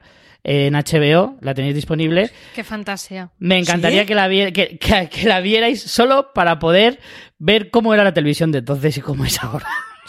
en 0.42 0.74
HBO, 0.74 1.36
la 1.40 1.54
tenéis 1.54 1.74
disponible. 1.74 2.30
Qué 2.54 2.64
fantasía. 2.64 3.30
Me 3.38 3.58
encantaría 3.58 4.02
¿Sí? 4.02 4.06
que, 4.06 4.14
la 4.14 4.28
que, 4.28 4.78
que, 4.78 5.08
que, 5.10 5.28
la 5.28 5.40
vierais 5.40 5.82
solo 5.82 6.32
para 6.32 6.58
poder 6.58 6.98
ver 7.38 7.70
cómo 7.70 7.92
era 7.92 8.04
la 8.04 8.14
televisión 8.14 8.52
de 8.52 8.58
entonces 8.58 8.96
y 8.96 9.00
cómo 9.00 9.24
es 9.24 9.42
ahora. 9.42 9.66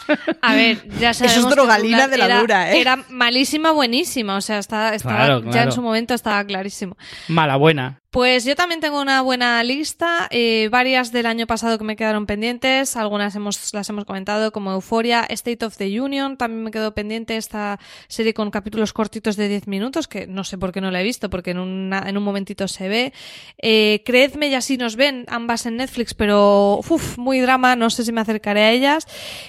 A 0.41 0.53
ver, 0.55 0.87
ya 0.99 1.13
sabemos 1.13 1.37
Eso 1.37 1.49
es 1.49 1.55
drogalina 1.55 2.07
de 2.07 2.17
la 2.17 2.25
era, 2.25 2.39
dura, 2.39 2.71
¿eh? 2.71 2.81
Era 2.81 2.97
malísima, 3.09 3.71
buenísima. 3.71 4.35
O 4.35 4.41
sea, 4.41 4.57
estaba, 4.59 4.93
estaba 4.95 5.15
Claro, 5.15 5.43
ya 5.45 5.51
claro. 5.51 5.69
en 5.69 5.71
su 5.73 5.81
momento 5.81 6.13
estaba 6.13 6.43
clarísimo. 6.43 6.97
Mala 7.27 7.55
buena. 7.55 8.00
Pues 8.11 8.43
yo 8.43 8.57
también 8.57 8.81
tengo 8.81 8.99
una 8.99 9.21
buena 9.21 9.63
lista, 9.63 10.27
eh, 10.31 10.67
varias 10.69 11.13
del 11.13 11.25
año 11.25 11.47
pasado 11.47 11.77
que 11.77 11.85
me 11.85 11.95
quedaron 11.95 12.25
pendientes, 12.25 12.97
algunas 12.97 13.33
hemos, 13.37 13.73
las 13.73 13.87
hemos 13.87 14.03
comentado 14.03 14.51
como 14.51 14.73
Euforia, 14.73 15.25
State 15.29 15.63
of 15.63 15.77
the 15.77 16.01
Union, 16.01 16.35
también 16.35 16.61
me 16.61 16.71
quedó 16.71 16.93
pendiente 16.93 17.37
esta 17.37 17.79
serie 18.09 18.33
con 18.33 18.51
capítulos 18.51 18.91
cortitos 18.91 19.37
de 19.37 19.47
10 19.47 19.67
minutos, 19.67 20.09
que 20.09 20.27
no 20.27 20.43
sé 20.43 20.57
por 20.57 20.73
qué 20.73 20.81
no 20.81 20.91
la 20.91 20.99
he 20.99 21.05
visto, 21.05 21.29
porque 21.29 21.51
en, 21.51 21.59
una, 21.59 22.03
en 22.05 22.17
un 22.17 22.23
momentito 22.23 22.67
se 22.67 22.89
ve. 22.89 23.13
Eh, 23.59 24.03
Creedme 24.05 24.49
y 24.49 24.55
así 24.55 24.75
nos 24.75 24.97
ven, 24.97 25.23
ambas 25.29 25.65
en 25.65 25.77
Netflix, 25.77 26.13
pero 26.13 26.79
uf, 26.79 27.17
muy 27.17 27.39
drama, 27.39 27.77
no 27.77 27.89
sé 27.89 28.03
si 28.03 28.11
me 28.11 28.19
acercaré 28.19 28.63
a 28.63 28.71
ellas. 28.71 29.07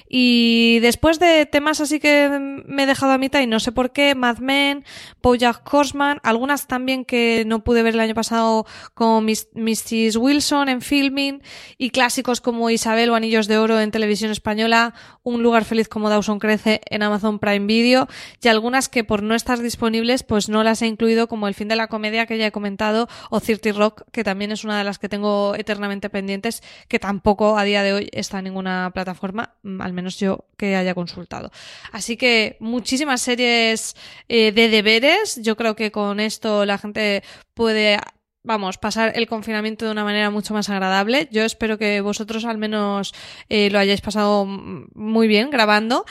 Y 0.08 0.78
después 0.82 1.18
de 1.18 1.46
temas 1.46 1.80
así 1.80 1.98
que 1.98 2.28
me 2.64 2.84
he 2.84 2.86
dejado 2.86 3.10
a 3.10 3.18
mitad 3.18 3.40
y 3.40 3.48
no 3.48 3.58
sé 3.58 3.72
por 3.72 3.90
qué, 3.90 4.14
Mad 4.14 4.38
Men, 4.38 4.84
Bojack 5.20 5.62
Horseman, 5.74 6.20
algunas 6.22 6.68
también 6.68 7.04
que 7.04 7.42
no 7.44 7.64
pude 7.64 7.82
ver 7.82 7.94
el 7.94 8.00
año 8.00 8.14
pasado 8.14 8.51
como 8.94 9.20
Mrs. 9.20 10.16
Wilson 10.16 10.68
en 10.68 10.80
filming 10.80 11.42
y 11.78 11.90
clásicos 11.90 12.40
como 12.40 12.70
Isabel 12.70 13.11
o 13.11 13.14
Anillos 13.14 13.48
de 13.48 13.59
Oro 13.59 13.80
en 13.80 13.90
televisión 13.90 14.30
española, 14.30 14.94
Un 15.22 15.42
lugar 15.42 15.64
feliz 15.64 15.88
como 15.88 16.11
Dawson 16.11 16.38
Crece 16.38 16.80
en 16.86 17.03
Amazon 17.03 17.38
Prime 17.38 17.66
Video 17.66 18.09
y 18.42 18.48
algunas 18.48 18.88
que 18.88 19.05
por 19.05 19.22
no 19.22 19.34
estar 19.34 19.59
disponibles 19.61 20.22
pues 20.22 20.48
no 20.48 20.64
las 20.64 20.82
he 20.82 20.86
incluido 20.86 21.28
como 21.28 21.48
El 21.48 21.55
fin 21.55 21.68
de 21.68 21.76
la 21.76 21.86
comedia 21.86 22.26
que 22.26 22.38
ya 22.38 22.46
he 22.46 22.53
comentado 22.53 23.09
o 23.30 23.40
Cirti 23.40 23.72
Rock 23.72 24.03
que 24.11 24.24
también 24.24 24.53
es 24.53 24.64
una 24.64 24.78
de 24.78 24.84
las 24.84 24.98
que 24.98 25.09
tengo 25.09 25.55
eternamente 25.55 26.11
pendientes 26.11 26.62
que 26.88 26.98
tampoco 26.98 27.59
a 27.59 27.64
día 27.64 27.82
de 27.82 27.92
hoy 27.92 28.09
está 28.12 28.38
en 28.38 28.44
ninguna 28.44 28.90
plataforma, 28.92 29.55
mm, 29.62 29.80
al 29.80 29.92
menos 29.92 30.18
yo 30.18 30.46
que 30.57 30.76
haya 30.76 30.94
consultado. 30.94 31.50
Así 31.92 32.16
que 32.16 32.57
muchísimas 32.61 33.22
series 33.22 33.96
eh, 34.28 34.53
de 34.53 34.68
deberes, 34.68 35.40
yo 35.42 35.57
creo 35.57 35.76
que 35.76 35.90
con 35.90 36.20
esto 36.20 36.64
la 36.64 36.78
gente 36.78 37.22
puede 37.55 37.98
vamos, 38.45 38.78
pasar 38.78 39.12
el 39.14 39.28
confinamiento 39.28 39.84
de 39.84 39.93
una 39.93 40.05
manera 40.05 40.30
mucho 40.30 40.53
más 40.53 40.68
agradable. 40.68 41.28
Yo 41.30 41.45
espero 41.45 41.78
que 41.78 42.01
vosotros 42.01 42.45
al 42.45 42.59
menos 42.59 43.14
eh, 43.49 43.70
lo 43.70 43.78
hayáis 43.78 44.01
pasado 44.01 44.45
muy 44.47 45.28
bien 45.28 45.51
grabando. 45.51 46.05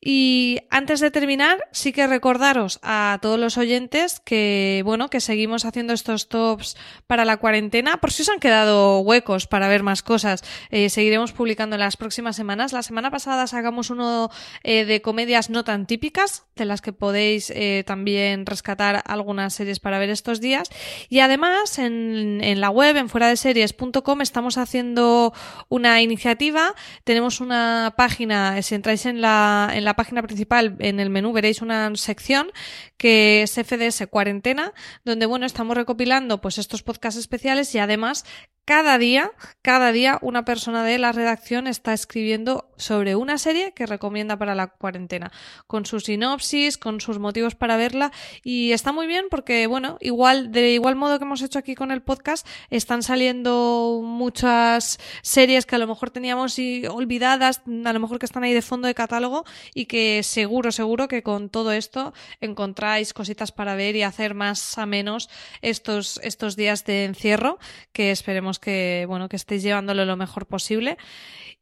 Y 0.00 0.58
antes 0.70 1.00
de 1.00 1.10
terminar, 1.10 1.66
sí 1.72 1.92
que 1.92 2.06
recordaros 2.06 2.78
a 2.82 3.18
todos 3.22 3.38
los 3.38 3.56
oyentes 3.56 4.20
que, 4.20 4.82
bueno, 4.84 5.08
que 5.08 5.20
seguimos 5.20 5.64
haciendo 5.64 5.94
estos 5.94 6.28
tops 6.28 6.76
para 7.06 7.24
la 7.24 7.38
cuarentena. 7.38 7.96
Por 7.98 8.12
si 8.12 8.22
os 8.22 8.28
han 8.28 8.40
quedado 8.40 9.00
huecos 9.00 9.46
para 9.46 9.68
ver 9.68 9.82
más 9.82 10.02
cosas, 10.02 10.44
eh, 10.70 10.90
seguiremos 10.90 11.32
publicando 11.32 11.76
en 11.76 11.80
las 11.80 11.96
próximas 11.96 12.36
semanas. 12.36 12.72
La 12.72 12.82
semana 12.82 13.10
pasada 13.10 13.46
sacamos 13.46 13.90
uno 13.90 14.30
eh, 14.62 14.84
de 14.84 15.00
comedias 15.00 15.48
no 15.48 15.64
tan 15.64 15.86
típicas, 15.86 16.44
de 16.54 16.66
las 16.66 16.82
que 16.82 16.92
podéis 16.92 17.52
también 17.86 18.46
rescatar 18.46 19.02
algunas 19.06 19.54
series 19.54 19.80
para 19.80 19.98
ver 19.98 20.10
estos 20.10 20.40
días. 20.40 20.70
Y 21.08 21.20
además, 21.20 21.77
en, 21.78 22.60
la 22.60 22.70
web, 22.70 22.96
en 22.96 23.08
fuera 23.08 23.28
de 23.28 23.36
series.com, 23.36 24.20
estamos 24.20 24.58
haciendo 24.58 25.32
una 25.68 26.02
iniciativa. 26.02 26.74
Tenemos 27.04 27.40
una 27.40 27.94
página, 27.96 28.60
si 28.62 28.74
entráis 28.74 29.06
en 29.06 29.20
la, 29.20 29.70
en 29.72 29.84
la 29.84 29.94
página 29.94 30.22
principal, 30.22 30.76
en 30.78 31.00
el 31.00 31.10
menú 31.10 31.32
veréis 31.32 31.62
una 31.62 31.94
sección 31.96 32.50
que 32.96 33.42
es 33.42 33.52
FDS 33.52 34.06
Cuarentena, 34.10 34.72
donde 35.04 35.26
bueno, 35.26 35.46
estamos 35.46 35.76
recopilando 35.76 36.40
pues 36.40 36.58
estos 36.58 36.82
podcasts 36.82 37.18
especiales 37.18 37.74
y 37.74 37.78
además 37.78 38.24
cada 38.68 38.98
día, 38.98 39.32
cada 39.62 39.92
día 39.92 40.18
una 40.20 40.44
persona 40.44 40.84
de 40.84 40.98
la 40.98 41.10
redacción 41.10 41.66
está 41.66 41.94
escribiendo 41.94 42.70
sobre 42.76 43.16
una 43.16 43.38
serie 43.38 43.72
que 43.72 43.86
recomienda 43.86 44.36
para 44.36 44.54
la 44.54 44.66
cuarentena, 44.66 45.32
con 45.66 45.86
su 45.86 46.00
sinopsis, 46.00 46.76
con 46.76 47.00
sus 47.00 47.18
motivos 47.18 47.54
para 47.54 47.78
verla 47.78 48.12
y 48.44 48.72
está 48.72 48.92
muy 48.92 49.06
bien 49.06 49.24
porque 49.30 49.66
bueno, 49.66 49.96
igual 50.02 50.52
de 50.52 50.72
igual 50.72 50.96
modo 50.96 51.18
que 51.18 51.24
hemos 51.24 51.40
hecho 51.40 51.58
aquí 51.58 51.74
con 51.74 51.90
el 51.90 52.02
podcast, 52.02 52.46
están 52.68 53.02
saliendo 53.02 54.02
muchas 54.04 54.98
series 55.22 55.64
que 55.64 55.76
a 55.76 55.78
lo 55.78 55.86
mejor 55.86 56.10
teníamos 56.10 56.58
olvidadas, 56.90 57.62
a 57.86 57.92
lo 57.94 58.00
mejor 58.00 58.18
que 58.18 58.26
están 58.26 58.44
ahí 58.44 58.52
de 58.52 58.60
fondo 58.60 58.86
de 58.86 58.94
catálogo 58.94 59.46
y 59.72 59.86
que 59.86 60.22
seguro, 60.22 60.72
seguro 60.72 61.08
que 61.08 61.22
con 61.22 61.48
todo 61.48 61.72
esto 61.72 62.12
encontráis 62.42 63.14
cositas 63.14 63.50
para 63.50 63.76
ver 63.76 63.96
y 63.96 64.02
hacer 64.02 64.34
más 64.34 64.76
a 64.76 64.84
menos 64.84 65.30
estos 65.62 66.20
estos 66.22 66.54
días 66.54 66.84
de 66.84 67.06
encierro 67.06 67.58
que 67.94 68.10
esperemos 68.10 68.57
que, 68.58 69.04
bueno, 69.08 69.28
que 69.28 69.36
estéis 69.36 69.62
llevándolo 69.62 70.04
lo 70.04 70.16
mejor 70.16 70.46
posible. 70.46 70.96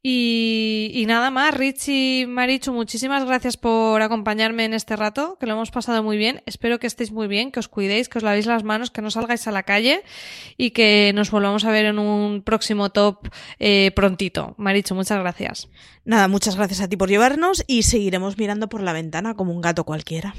Y, 0.03 1.03
nada 1.07 1.31
más, 1.31 1.53
Richie 1.53 2.27
Marichu, 2.27 2.71
muchísimas 2.71 3.25
gracias 3.25 3.57
por 3.57 4.01
acompañarme 4.01 4.63
en 4.63 4.73
este 4.73 4.95
rato, 4.95 5.37
que 5.39 5.47
lo 5.47 5.53
hemos 5.53 5.71
pasado 5.71 6.01
muy 6.03 6.17
bien. 6.17 6.43
Espero 6.45 6.79
que 6.79 6.87
estéis 6.87 7.11
muy 7.11 7.27
bien, 7.27 7.51
que 7.51 7.59
os 7.59 7.67
cuidéis, 7.67 8.07
que 8.07 8.19
os 8.19 8.23
lavéis 8.23 8.45
las 8.45 8.63
manos, 8.63 8.91
que 8.91 9.01
no 9.01 9.11
salgáis 9.11 9.47
a 9.47 9.51
la 9.51 9.63
calle 9.63 10.03
y 10.55 10.71
que 10.71 11.11
nos 11.13 11.31
volvamos 11.31 11.65
a 11.65 11.71
ver 11.71 11.87
en 11.87 11.99
un 11.99 12.41
próximo 12.41 12.89
top 12.91 13.27
eh, 13.59 13.91
prontito. 13.95 14.53
Marichu, 14.57 14.95
muchas 14.95 15.19
gracias. 15.19 15.67
Nada, 16.05 16.27
muchas 16.27 16.55
gracias 16.55 16.79
a 16.79 16.87
ti 16.87 16.95
por 16.95 17.09
llevarnos 17.09 17.65
y 17.67 17.83
seguiremos 17.83 18.37
mirando 18.37 18.69
por 18.69 18.81
la 18.81 18.93
ventana 18.93 19.33
como 19.33 19.51
un 19.51 19.61
gato 19.61 19.83
cualquiera. 19.83 20.35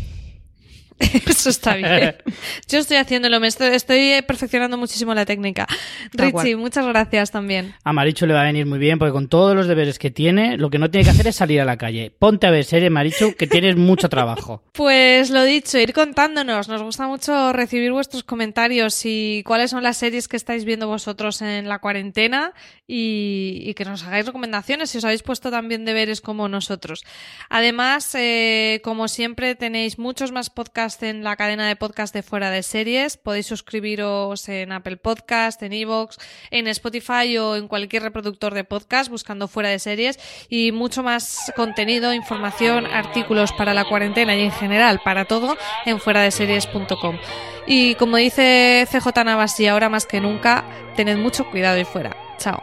Eso 1.26 1.50
está 1.50 1.76
bien. 1.76 2.16
Yo 2.68 2.78
estoy 2.78 2.96
haciéndolo, 2.96 3.40
me 3.40 3.46
estoy, 3.46 4.22
perfeccionando 4.26 4.76
muchísimo 4.76 5.14
la 5.14 5.24
técnica. 5.24 5.66
Richie, 6.12 6.56
muchas 6.56 6.86
gracias 6.86 7.30
también. 7.30 7.74
A 7.84 7.92
Marichu 7.92 8.26
le 8.26 8.34
va 8.34 8.40
a 8.40 8.44
venir 8.44 8.66
muy 8.66 8.78
bien 8.78 8.98
porque 8.98 9.12
con 9.12 9.28
todos 9.28 9.54
los 9.54 9.66
deberes 9.68 9.98
que 9.98 10.10
tiene, 10.10 10.56
lo 10.56 10.70
que 10.70 10.78
no 10.78 10.90
tiene 10.90 11.04
que 11.04 11.10
hacer 11.10 11.28
es 11.28 11.36
salir 11.36 11.60
a 11.60 11.64
la 11.64 11.76
calle. 11.76 12.12
Ponte 12.18 12.46
a 12.46 12.50
ver 12.50 12.64
serie, 12.64 12.90
Marichu, 12.90 13.34
que 13.34 13.46
tienes 13.46 13.76
mucho 13.76 14.08
trabajo. 14.08 14.62
Pues 14.78 15.30
lo 15.30 15.42
dicho, 15.42 15.76
ir 15.76 15.92
contándonos. 15.92 16.68
Nos 16.68 16.82
gusta 16.82 17.08
mucho 17.08 17.52
recibir 17.52 17.90
vuestros 17.90 18.22
comentarios 18.22 19.00
y 19.04 19.42
cuáles 19.44 19.72
son 19.72 19.82
las 19.82 19.96
series 19.96 20.28
que 20.28 20.36
estáis 20.36 20.64
viendo 20.64 20.86
vosotros 20.86 21.42
en 21.42 21.68
la 21.68 21.80
cuarentena 21.80 22.52
y, 22.86 23.74
que 23.74 23.84
nos 23.84 24.04
hagáis 24.04 24.26
recomendaciones 24.26 24.90
si 24.90 24.98
os 24.98 25.04
habéis 25.04 25.24
puesto 25.24 25.50
también 25.50 25.84
deberes 25.84 26.20
como 26.20 26.48
nosotros. 26.48 27.04
Además, 27.48 28.14
eh, 28.14 28.80
como 28.84 29.08
siempre, 29.08 29.56
tenéis 29.56 29.98
muchos 29.98 30.30
más 30.30 30.48
podcasts 30.48 30.87
en 31.00 31.22
la 31.22 31.36
cadena 31.36 31.68
de 31.68 31.76
podcast 31.76 32.14
de 32.14 32.22
Fuera 32.22 32.50
de 32.50 32.62
Series. 32.62 33.18
Podéis 33.18 33.46
suscribiros 33.46 34.48
en 34.48 34.72
Apple 34.72 34.96
Podcast, 34.96 35.62
en 35.62 35.74
Evox, 35.74 36.16
en 36.50 36.66
Spotify 36.68 37.36
o 37.36 37.56
en 37.56 37.68
cualquier 37.68 38.02
reproductor 38.02 38.54
de 38.54 38.64
podcast 38.64 39.10
buscando 39.10 39.48
Fuera 39.48 39.68
de 39.68 39.78
Series 39.78 40.18
y 40.48 40.72
mucho 40.72 41.02
más 41.02 41.52
contenido, 41.54 42.14
información, 42.14 42.86
artículos 42.86 43.52
para 43.52 43.74
la 43.74 43.84
cuarentena 43.84 44.34
y 44.34 44.40
en 44.40 44.52
general 44.52 45.00
para 45.04 45.26
todo 45.26 45.56
en 45.84 46.00
fuera 46.00 46.22
de 46.22 46.30
series.com. 46.30 47.18
Y 47.66 47.94
como 47.96 48.16
dice 48.16 48.88
CJ 48.90 49.24
Navas 49.24 49.60
y 49.60 49.66
ahora 49.66 49.90
más 49.90 50.06
que 50.06 50.20
nunca, 50.20 50.64
tened 50.96 51.18
mucho 51.18 51.48
cuidado 51.50 51.78
y 51.78 51.84
fuera. 51.84 52.16
Chao. 52.38 52.62